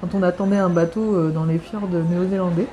quand 0.00 0.14
on 0.14 0.22
attendait 0.22 0.58
un 0.58 0.68
bateau 0.68 1.16
euh, 1.16 1.30
dans 1.30 1.44
les 1.44 1.58
fjords 1.58 1.88
néo-zélandais. 1.88 2.66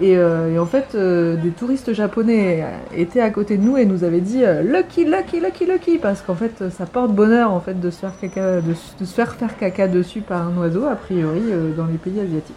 Et, 0.00 0.16
euh, 0.16 0.52
et 0.52 0.58
en 0.58 0.66
fait, 0.66 0.94
euh, 0.94 1.36
des 1.36 1.50
touristes 1.50 1.94
japonais 1.94 2.64
étaient 2.94 3.20
à 3.20 3.30
côté 3.30 3.56
de 3.56 3.62
nous 3.62 3.78
et 3.78 3.86
nous 3.86 4.04
avaient 4.04 4.20
dit 4.20 4.44
euh, 4.44 4.62
lucky, 4.62 5.04
lucky, 5.04 5.40
lucky, 5.40 5.64
lucky, 5.64 5.98
parce 5.98 6.20
qu'en 6.20 6.34
fait, 6.34 6.68
ça 6.70 6.84
porte 6.84 7.12
bonheur 7.12 7.50
en 7.50 7.60
fait 7.60 7.80
de 7.80 7.90
se 7.90 8.00
faire 8.00 8.12
caca, 8.20 8.60
de, 8.60 8.74
se 8.74 9.14
faire 9.14 9.34
faire 9.34 9.56
caca 9.56 9.88
dessus 9.88 10.20
par 10.20 10.46
un 10.46 10.56
oiseau 10.58 10.84
a 10.84 10.96
priori 10.96 11.40
dans 11.76 11.86
les 11.86 11.96
pays 11.96 12.20
asiatiques. 12.20 12.56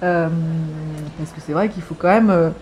Parce 0.00 1.30
que 1.34 1.40
c'est 1.44 1.52
vrai 1.52 1.68
qu'il 1.68 1.82
faut 1.82 1.94
quand 1.94 2.08
même 2.08 2.52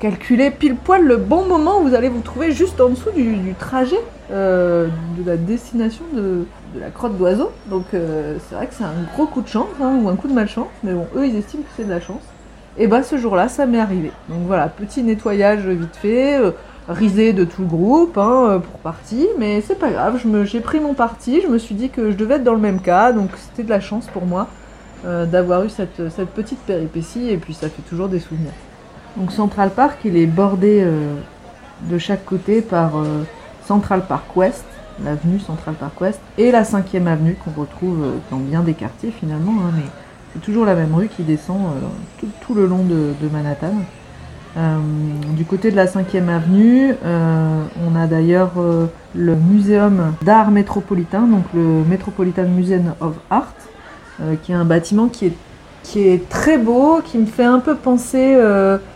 calculer 0.00 0.50
pile 0.50 0.74
poil 0.74 1.04
le 1.04 1.16
bon 1.16 1.44
moment 1.46 1.80
où 1.80 1.88
vous 1.88 1.94
allez 1.94 2.08
vous 2.08 2.20
trouver 2.20 2.52
juste 2.52 2.80
en 2.80 2.88
dessous 2.88 3.10
du, 3.12 3.54
trajet 3.60 4.00
de 4.30 4.88
la 5.24 5.36
destination 5.36 6.04
de, 6.12 6.46
la 6.80 6.90
crotte 6.90 7.16
d'oiseau. 7.16 7.52
Donc 7.66 7.84
c'est 7.92 8.54
vrai 8.56 8.66
que 8.66 8.74
c'est 8.74 8.82
un 8.82 9.04
gros 9.14 9.26
coup 9.26 9.42
de 9.42 9.48
chance 9.48 9.68
hein, 9.80 10.00
ou 10.02 10.08
un 10.08 10.16
coup 10.16 10.26
de 10.26 10.34
malchance, 10.34 10.66
mais 10.82 10.94
bon, 10.94 11.06
eux 11.14 11.28
ils 11.28 11.36
estiment 11.36 11.62
que 11.62 11.70
c'est 11.76 11.84
de 11.84 11.90
la 11.90 12.00
chance. 12.00 12.22
Et 12.78 12.86
bah 12.86 13.02
ce 13.02 13.18
jour-là, 13.18 13.48
ça 13.48 13.66
m'est 13.66 13.80
arrivé. 13.80 14.12
Donc 14.28 14.40
voilà, 14.46 14.68
petit 14.68 15.02
nettoyage 15.02 15.66
vite 15.66 15.96
fait, 15.96 16.38
euh, 16.38 16.52
risé 16.88 17.32
de 17.32 17.44
tout 17.44 17.62
le 17.62 17.68
groupe 17.68 18.16
hein, 18.16 18.46
euh, 18.48 18.58
pour 18.60 18.78
partie, 18.78 19.26
mais 19.36 19.60
c'est 19.60 19.78
pas 19.78 19.90
grave, 19.90 20.22
j'ai 20.44 20.60
pris 20.60 20.78
mon 20.78 20.94
parti, 20.94 21.40
je 21.42 21.48
me 21.48 21.58
suis 21.58 21.74
dit 21.74 21.90
que 21.90 22.12
je 22.12 22.16
devais 22.16 22.36
être 22.36 22.44
dans 22.44 22.54
le 22.54 22.60
même 22.60 22.80
cas, 22.80 23.12
donc 23.12 23.30
c'était 23.36 23.64
de 23.64 23.70
la 23.70 23.80
chance 23.80 24.06
pour 24.06 24.26
moi 24.26 24.46
euh, 25.04 25.26
d'avoir 25.26 25.64
eu 25.64 25.68
cette, 25.68 26.00
petite 26.34 26.60
péripétie, 26.60 27.30
et 27.30 27.36
puis 27.36 27.52
ça 27.52 27.68
fait 27.68 27.82
toujours 27.82 28.08
des 28.08 28.20
souvenirs. 28.20 28.52
Donc 29.16 29.32
Central 29.32 29.70
Park, 29.70 29.98
il 30.04 30.16
est 30.16 30.26
bordé 30.26 30.86
de 31.90 31.98
chaque 31.98 32.24
côté 32.24 32.62
par 32.62 32.92
Central 33.66 34.02
Park 34.06 34.36
West 34.36 34.64
l'avenue 35.04 35.40
Central 35.40 35.74
Park 35.74 36.00
West, 36.00 36.20
et 36.36 36.52
la 36.52 36.62
5e 36.62 37.06
avenue 37.06 37.36
qu'on 37.44 37.60
retrouve 37.60 38.06
dans 38.30 38.38
bien 38.38 38.62
des 38.62 38.74
quartiers 38.74 39.10
finalement, 39.10 39.54
hein, 39.62 39.72
mais 39.74 39.90
c'est 40.38 40.44
toujours 40.44 40.64
la 40.64 40.74
même 40.74 40.94
rue 40.94 41.08
qui 41.08 41.22
descend 41.22 41.58
euh, 41.58 42.26
tout, 42.40 42.54
le 42.54 42.66
long 42.66 42.84
de, 42.84 43.28
Manhattan. 43.32 43.74
Euh, 44.56 44.78
du 45.36 45.44
côté 45.44 45.70
de 45.70 45.76
la 45.76 45.86
5e 45.86 46.28
avenue, 46.28 46.94
euh, 47.04 47.62
on 47.86 47.96
a 47.96 48.06
d'ailleurs 48.06 48.52
le 49.14 49.34
muséum 49.34 50.14
d'art 50.22 50.50
métropolitain, 50.50 51.22
donc 51.22 51.44
le 51.54 51.84
Metropolitan 51.88 52.44
Museum 52.44 52.94
of 53.00 53.16
Art, 53.30 53.54
qui 54.42 54.52
est 54.52 54.54
un 54.54 54.64
bâtiment 54.64 55.08
qui 55.08 55.26
est, 55.26 55.32
qui 55.82 56.08
est 56.08 56.28
très 56.28 56.58
beau, 56.58 57.00
qui 57.04 57.18
me 57.18 57.26
fait 57.26 57.44
un 57.44 57.60
peu 57.60 57.76
penser 57.76 58.36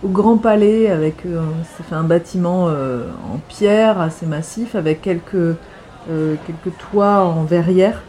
au 0.03 0.09
Grand 0.09 0.36
Palais, 0.36 0.90
avec 0.90 1.24
un 1.93 2.03
bâtiment 2.03 2.66
en 2.66 3.38
pierre 3.49 4.01
assez 4.01 4.26
massif, 4.26 4.74
avec 4.74 5.01
quelques, 5.01 5.57
quelques 6.09 6.76
toits 6.90 7.24
en 7.24 7.45
verrière, 7.45 8.03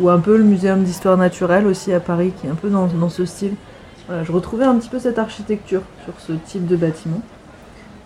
ou 0.00 0.08
un 0.08 0.18
peu 0.18 0.36
le 0.36 0.44
Muséum 0.44 0.82
d'histoire 0.84 1.16
naturelle 1.16 1.66
aussi 1.66 1.92
à 1.92 2.00
Paris, 2.00 2.32
qui 2.40 2.46
est 2.46 2.50
un 2.50 2.54
peu 2.54 2.70
dans, 2.70 3.08
ce 3.08 3.24
style. 3.24 3.54
Voilà, 4.06 4.24
je 4.24 4.32
retrouvais 4.32 4.64
un 4.64 4.76
petit 4.76 4.88
peu 4.88 4.98
cette 4.98 5.18
architecture 5.18 5.82
sur 6.04 6.14
ce 6.20 6.32
type 6.32 6.66
de 6.66 6.76
bâtiment. 6.76 7.20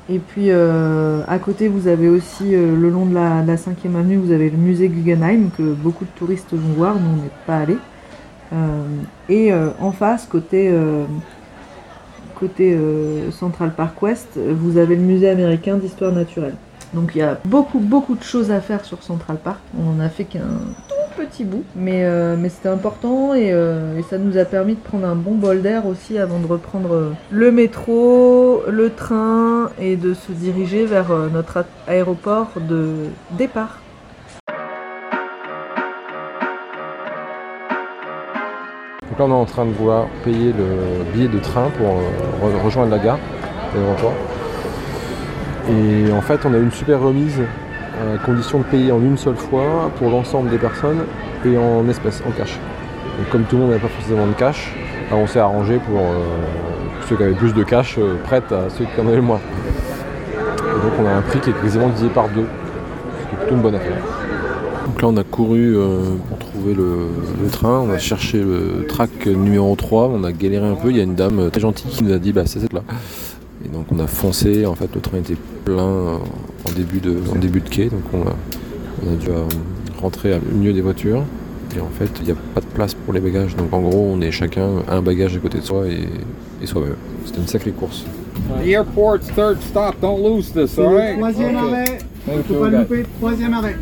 Et 0.08 0.18
puis 0.18 0.50
euh, 0.50 1.22
à 1.28 1.38
côté, 1.38 1.68
vous 1.68 1.86
avez 1.86 2.08
aussi 2.08 2.54
euh, 2.54 2.74
le 2.76 2.90
long 2.90 3.06
de 3.06 3.14
la, 3.14 3.42
de 3.42 3.46
la 3.46 3.56
5e 3.56 3.94
avenue, 3.96 4.16
vous 4.16 4.32
avez 4.32 4.50
le 4.50 4.56
musée 4.56 4.88
Guggenheim 4.88 5.50
que 5.56 5.62
beaucoup 5.62 6.04
de 6.04 6.10
touristes 6.10 6.52
vont 6.54 6.72
voir, 6.74 6.96
nous 6.96 7.08
on 7.08 7.22
n'est 7.22 7.30
pas 7.46 7.58
allés. 7.58 7.78
Euh, 8.52 8.84
et 9.28 9.52
en 9.80 9.92
face, 9.92 10.26
côté, 10.26 10.70
côté 12.38 12.78
Central 13.30 13.72
Park 13.74 14.02
West, 14.02 14.36
vous 14.36 14.76
avez 14.76 14.96
le 14.96 15.00
musée 15.00 15.30
américain 15.30 15.78
d'histoire 15.78 16.12
naturelle. 16.12 16.56
Donc 16.92 17.12
il 17.14 17.18
y 17.18 17.22
a 17.22 17.38
beaucoup 17.46 17.78
beaucoup 17.78 18.14
de 18.14 18.22
choses 18.22 18.50
à 18.50 18.60
faire 18.60 18.84
sur 18.84 19.02
Central 19.02 19.38
Park. 19.42 19.60
On 19.80 19.96
en 19.96 20.00
a 20.00 20.10
fait 20.10 20.24
qu'un 20.24 20.40
petit 21.12 21.44
bout, 21.44 21.64
mais, 21.76 22.04
euh, 22.04 22.36
mais 22.38 22.48
c'était 22.48 22.68
important 22.68 23.34
et, 23.34 23.52
euh, 23.52 23.98
et 23.98 24.02
ça 24.02 24.18
nous 24.18 24.36
a 24.38 24.44
permis 24.44 24.74
de 24.74 24.80
prendre 24.80 25.06
un 25.06 25.14
bon 25.14 25.34
bol 25.34 25.62
d'air 25.62 25.86
aussi 25.86 26.18
avant 26.18 26.38
de 26.38 26.46
reprendre 26.46 26.94
euh, 26.94 27.12
le 27.30 27.52
métro, 27.52 28.62
le 28.68 28.90
train 28.90 29.70
et 29.80 29.96
de 29.96 30.14
se 30.14 30.32
diriger 30.32 30.84
vers 30.86 31.08
notre 31.32 31.64
aéroport 31.86 32.48
de 32.68 32.88
départ. 33.32 33.78
Donc 39.08 39.18
là, 39.18 39.24
on 39.26 39.30
est 39.30 39.34
en 39.34 39.44
train 39.44 39.66
de 39.66 39.72
vouloir 39.72 40.06
payer 40.24 40.52
le 40.52 41.04
billet 41.12 41.28
de 41.28 41.38
train 41.38 41.68
pour 41.76 41.86
re- 41.86 42.64
rejoindre 42.64 42.90
la 42.90 42.98
gare, 42.98 43.18
l'aéroport. 43.74 44.14
Et 45.68 46.10
en 46.10 46.22
fait, 46.22 46.40
on 46.46 46.54
a 46.54 46.56
une 46.56 46.72
super 46.72 47.00
remise 47.00 47.40
condition 48.24 48.58
de 48.58 48.64
payer 48.64 48.92
en 48.92 49.00
une 49.00 49.16
seule 49.16 49.36
fois 49.36 49.90
pour 49.96 50.10
l'ensemble 50.10 50.50
des 50.50 50.58
personnes 50.58 51.04
et 51.44 51.56
en 51.56 51.88
espèces, 51.88 52.22
en 52.26 52.30
cash. 52.32 52.58
Donc 53.18 53.28
comme 53.30 53.44
tout 53.44 53.56
le 53.56 53.62
monde 53.62 53.70
n'avait 53.70 53.82
pas 53.82 53.88
forcément 53.88 54.26
de 54.26 54.32
cash, 54.32 54.74
là, 55.10 55.16
on 55.16 55.26
s'est 55.26 55.38
arrangé 55.38 55.78
pour 55.78 55.98
euh, 55.98 56.24
ceux 57.08 57.16
qui 57.16 57.22
avaient 57.22 57.34
plus 57.34 57.52
de 57.52 57.62
cash 57.62 57.96
euh, 57.98 58.14
prête 58.24 58.50
à 58.52 58.70
ceux 58.70 58.84
qui 58.84 59.00
en 59.00 59.08
avaient 59.08 59.20
moins. 59.20 59.40
Et 60.30 60.84
donc 60.84 60.92
on 61.00 61.06
a 61.06 61.10
un 61.12 61.22
prix 61.22 61.40
qui 61.40 61.50
est 61.50 61.60
quasiment 61.60 61.88
divisé 61.88 62.08
par 62.08 62.28
deux, 62.28 62.46
ce 62.46 63.28
qui 63.28 63.34
est 63.34 63.38
plutôt 63.38 63.54
une 63.54 63.62
bonne 63.62 63.74
affaire. 63.74 63.98
Donc 64.86 65.02
là, 65.02 65.08
on 65.08 65.16
a 65.16 65.24
couru 65.24 65.76
euh, 65.76 65.98
pour 66.28 66.38
trouver 66.38 66.74
le, 66.74 67.08
le 67.42 67.48
train, 67.50 67.80
on 67.80 67.90
a 67.90 67.98
cherché 67.98 68.38
le 68.42 68.86
track 68.88 69.26
numéro 69.26 69.74
3, 69.76 70.08
on 70.08 70.24
a 70.24 70.32
galéré 70.32 70.66
un 70.66 70.74
peu, 70.74 70.90
il 70.90 70.96
y 70.96 71.00
a 71.00 71.04
une 71.04 71.14
dame 71.14 71.50
très 71.50 71.60
gentille 71.60 71.90
qui 71.90 72.04
nous 72.04 72.12
a 72.12 72.18
dit 72.18 72.32
bah 72.32 72.42
c'est 72.46 72.60
cette 72.60 72.72
là. 72.72 72.82
Et 73.64 73.68
donc 73.68 73.86
on 73.92 73.98
a 74.00 74.06
foncé, 74.06 74.66
en 74.66 74.74
fait 74.74 74.92
le 74.94 75.00
train 75.00 75.18
était 75.18 75.36
plein 75.64 75.78
euh, 75.78 76.16
début 76.72 77.00
de, 77.00 77.16
en 77.32 77.36
début 77.36 77.60
de 77.60 77.68
quai, 77.68 77.88
donc 77.88 78.02
on 78.12 78.22
a, 78.22 78.34
on 79.06 79.12
a 79.12 79.16
dû 79.16 79.28
euh, 79.28 79.44
rentrer 80.00 80.34
au 80.34 80.54
milieu 80.54 80.72
des 80.72 80.80
voitures. 80.82 81.24
Et 81.76 81.80
en 81.80 81.88
fait, 81.88 82.10
il 82.20 82.26
n'y 82.26 82.32
a 82.32 82.36
pas 82.54 82.60
de 82.60 82.66
place 82.66 82.92
pour 82.94 83.14
les 83.14 83.20
bagages, 83.20 83.56
donc 83.56 83.72
en 83.72 83.80
gros, 83.80 84.10
on 84.12 84.20
est 84.20 84.30
chacun 84.30 84.68
un 84.88 85.00
bagage 85.00 85.36
à 85.36 85.38
côté 85.38 85.58
de 85.58 85.64
soi 85.64 85.86
et, 85.88 86.06
et 86.62 86.66
soi-même. 86.66 86.96
C'était 87.24 87.38
une 87.40 87.46
sacrée 87.46 87.70
course. 87.72 88.04
The 88.62 88.68
airport's 88.68 89.28
third 89.30 89.62
stop. 89.62 89.94
Don't 90.00 90.22
lose 90.22 90.52
this, 90.52 90.72
C'est 90.72 90.82
all 90.84 90.94
right? 90.94 91.16
troisième 91.18 91.56
Okay. 91.56 91.66
arrêt. 91.74 91.98
Thank 92.26 92.46
Faut 92.46 92.54
you, 92.54 92.60
pas 92.60 92.68
louper. 92.68 93.02
Troisième 93.20 93.54
arrêt. 93.54 93.76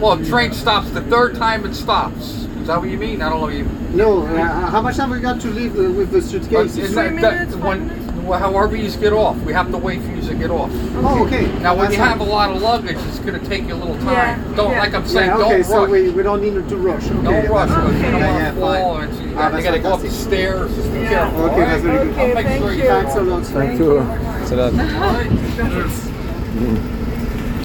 Well, 0.00 0.16
the 0.16 0.28
train 0.28 0.52
stops 0.52 0.90
the 0.90 1.02
third 1.10 1.34
time 1.34 1.66
it 1.66 1.74
stops. 1.74 2.46
Is 2.62 2.66
that 2.68 2.80
what 2.80 2.88
you 2.88 2.98
mean? 2.98 3.20
I 3.20 3.28
don't 3.30 3.40
know 3.40 3.46
what 3.46 3.54
you 3.54 3.64
No, 3.94 4.22
uh, 4.26 4.70
how 4.70 4.80
much 4.82 4.96
time 4.96 5.10
we 5.10 5.20
got 5.20 5.40
to 5.40 5.48
leave 5.48 5.74
the, 5.74 5.90
with 5.90 6.10
the 6.10 6.20
suitcases? 6.22 6.76
Is 6.78 6.94
that, 6.94 7.18
that 7.20 7.48
when, 7.56 7.88
well, 8.28 8.38
however 8.38 8.76
you 8.76 8.90
get 8.90 9.12
off, 9.12 9.36
we 9.46 9.52
have 9.52 9.70
to 9.70 9.78
wait 9.78 10.00
for 10.02 10.10
you 10.12 10.22
to 10.22 10.34
get 10.34 10.50
off. 10.50 10.70
Oh, 10.96 11.24
okay. 11.26 11.46
Now, 11.62 11.74
when 11.74 11.86
That's 11.86 11.96
you 11.96 12.02
have 12.02 12.20
a 12.20 12.24
lot 12.24 12.50
of 12.54 12.60
luggage, 12.62 12.98
it's 13.08 13.18
going 13.20 13.40
to 13.40 13.46
take 13.48 13.66
you 13.66 13.74
a 13.74 13.76
little 13.76 13.96
time. 13.98 14.12
Yeah, 14.12 14.56
Don't, 14.56 14.70
yeah. 14.72 14.80
like 14.80 14.94
I'm 14.94 15.06
saying, 15.06 15.30
Yeah, 15.30 15.36
don't 15.38 15.46
okay, 15.46 15.56
rush. 15.58 15.66
so 15.66 15.86
we, 15.88 16.10
we 16.10 16.22
don't 16.22 16.40
need 16.42 16.68
to 16.68 16.76
rush. 16.76 17.04
Okay, 17.04 17.22
don't 17.22 17.48
rush 17.48 17.70
you 17.70 17.76
don't 17.76 18.20
Yeah, 18.20 18.32
want 18.32 18.42
yeah, 18.42 18.50
to 18.52 18.60
fall. 18.60 18.96
Ah, 19.38 19.56
you 19.56 19.62
got 19.62 19.70
to 19.72 19.78
go 19.78 19.92
up 19.94 20.00
the 20.02 20.10
stairs. 20.10 20.74
Just 20.76 20.92
be 20.92 21.00
careful. 21.00 21.40
Okay, 21.44 21.52
all 21.54 21.58
that's 21.60 21.82
right? 21.84 22.06
very 22.06 22.08
good. 22.08 22.18
I'll 22.18 22.34
make 22.34 22.58
sure 22.58 22.72
you 22.74 22.82
Thanks 22.82 23.14
a 23.16 23.22
lot. 23.22 23.44
Thank 23.46 23.78
you. 23.80 24.02
Salam. 24.46 24.76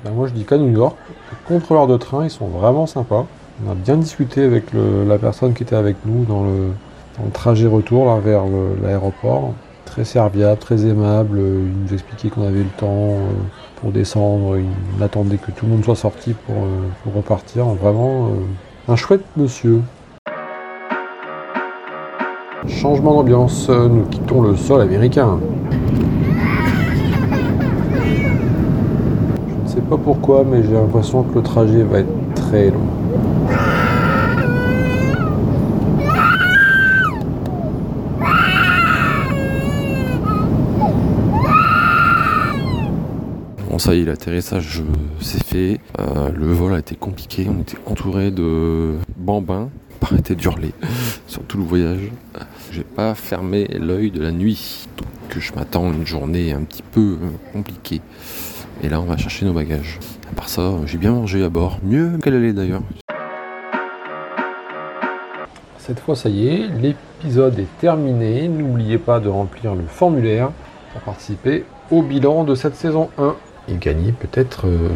Ben, 0.04 0.12
moi 0.14 0.28
je 0.28 0.34
dis 0.34 0.44
qu'à 0.46 0.58
New 0.58 0.70
York, 0.70 0.96
les 1.10 1.38
contrôleurs 1.56 1.88
de 1.88 1.98
train 1.98 2.26
ils 2.26 2.30
sont 2.30 2.48
vraiment 2.48 2.86
sympas. 2.88 3.26
On 3.66 3.72
a 3.72 3.76
bien 3.76 3.98
discuté 3.98 4.44
avec 4.44 4.74
le- 4.74 5.06
la 5.08 5.18
personne 5.18 5.54
qui 5.54 5.64
était 5.64 5.76
avec 5.76 5.96
nous 6.06 6.26
dans 6.26 6.44
le, 6.44 6.74
dans 7.18 7.26
le 7.26 7.32
trajet 7.32 7.68
retour 7.68 8.06
là, 8.06 8.20
vers 8.20 8.42
l'aéroport. 8.82 9.54
Très 9.94 10.06
serviable, 10.06 10.58
très 10.58 10.88
aimable. 10.88 11.38
Il 11.38 11.84
nous 11.84 11.94
expliquait 11.94 12.30
qu'on 12.30 12.48
avait 12.48 12.64
le 12.64 12.78
temps 12.80 13.12
euh, 13.12 13.30
pour 13.80 13.92
descendre. 13.92 14.58
Il 14.58 15.04
attendait 15.04 15.38
que 15.38 15.52
tout 15.52 15.68
le 15.68 15.74
monde 15.74 15.84
soit 15.84 15.96
sorti 15.96 16.34
pour, 16.34 16.56
euh, 16.56 16.88
pour 17.04 17.14
repartir. 17.14 17.66
Vraiment 17.66 18.30
euh, 18.30 18.92
un 18.92 18.96
chouette 18.96 19.22
monsieur. 19.38 19.82
Changement 22.68 23.14
d'ambiance, 23.14 23.70
nous 23.70 24.06
quittons 24.10 24.42
le 24.42 24.56
sol 24.56 24.82
américain. 24.82 25.38
Je 29.48 29.64
ne 29.64 29.68
sais 29.68 29.82
pas 29.82 29.98
pourquoi, 29.98 30.44
mais 30.44 30.64
j'ai 30.64 30.74
l'impression 30.74 31.22
que 31.22 31.36
le 31.36 31.44
trajet 31.44 31.84
va 31.84 32.00
être 32.00 32.34
très 32.34 32.72
long. 32.72 33.03
Bon 43.74 43.80
ça 43.80 43.96
y 43.96 44.02
est, 44.02 44.06
l'atterrissage 44.06 44.84
s'est 45.20 45.44
fait. 45.44 45.80
Euh, 46.00 46.30
le 46.30 46.46
vol 46.54 46.76
a 46.76 46.78
été 46.78 46.94
compliqué. 46.94 47.48
On 47.50 47.60
était 47.60 47.80
entouré 47.88 48.30
de 48.30 49.00
bambins. 49.18 49.72
Arrêtez 50.00 50.36
d'hurler 50.36 50.74
sur 51.28 51.42
tout 51.42 51.58
le 51.58 51.64
voyage. 51.64 52.12
J'ai 52.72 52.84
pas 52.84 53.16
fermé 53.16 53.66
l'œil 53.80 54.12
de 54.12 54.22
la 54.22 54.32
nuit. 54.32 54.88
Donc 55.00 55.42
je 55.42 55.52
m'attends 55.54 55.90
à 55.90 55.92
une 55.92 56.06
journée 56.06 56.54
un 56.54 56.62
petit 56.62 56.84
peu 56.84 57.18
euh, 57.20 57.30
compliquée. 57.52 58.02
Et 58.84 58.90
là 58.90 59.02
on 59.02 59.06
va 59.06 59.18
chercher 59.18 59.44
nos 59.48 59.54
bagages. 59.54 59.98
À 60.32 60.36
part 60.36 60.50
ça, 60.50 60.62
euh, 60.62 60.86
j'ai 60.86 61.00
bien 61.00 61.14
mangé 61.14 61.44
à 61.44 61.50
bord. 61.50 61.80
Mieux 61.82 62.20
qu'à 62.22 62.30
l'aller 62.30 62.54
d'ailleurs. 62.54 62.84
Cette 65.80 66.00
fois 66.00 66.16
ça 66.16 66.30
y 66.30 66.48
est, 66.48 66.68
l'épisode 66.80 67.58
est 67.58 67.80
terminé. 67.80 68.48
N'oubliez 68.50 69.00
pas 69.00 69.20
de 69.20 69.30
remplir 69.30 69.74
le 69.74 69.88
formulaire 69.88 70.52
pour 70.92 71.02
participer 71.02 71.66
au 71.90 72.04
bilan 72.04 72.44
de 72.44 72.54
cette 72.54 72.76
saison 72.76 73.10
1 73.18 73.36
et 73.68 73.76
gagner 73.76 74.12
peut-être 74.12 74.68
euh, 74.68 74.90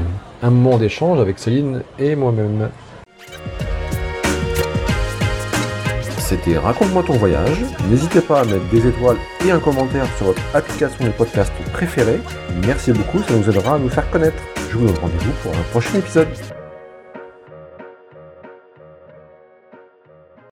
un 0.43 0.49
moment 0.49 0.77
d'échange 0.77 1.19
avec 1.19 1.39
Céline 1.39 1.83
et 1.99 2.15
moi-même. 2.15 2.69
C'était 6.19 6.57
Raconte-moi 6.57 7.03
ton 7.03 7.13
voyage. 7.13 7.57
N'hésitez 7.89 8.19
pas 8.19 8.41
à 8.41 8.43
mettre 8.43 8.67
des 8.69 8.85
étoiles 8.85 9.15
et 9.45 9.51
un 9.51 9.59
commentaire 9.59 10.05
sur 10.17 10.25
votre 10.25 10.41
application 10.53 11.05
de 11.05 11.11
podcast 11.11 11.53
préférée. 11.71 12.19
Merci 12.65 12.91
beaucoup, 12.91 13.19
ça 13.23 13.33
nous 13.33 13.49
aidera 13.49 13.75
à 13.75 13.79
nous 13.79 13.89
faire 13.89 14.09
connaître. 14.11 14.43
Je 14.69 14.77
vous 14.77 14.87
donne 14.87 14.97
rendez-vous 14.97 15.31
pour 15.41 15.53
un 15.53 15.63
prochain 15.71 15.97
épisode. 15.97 16.27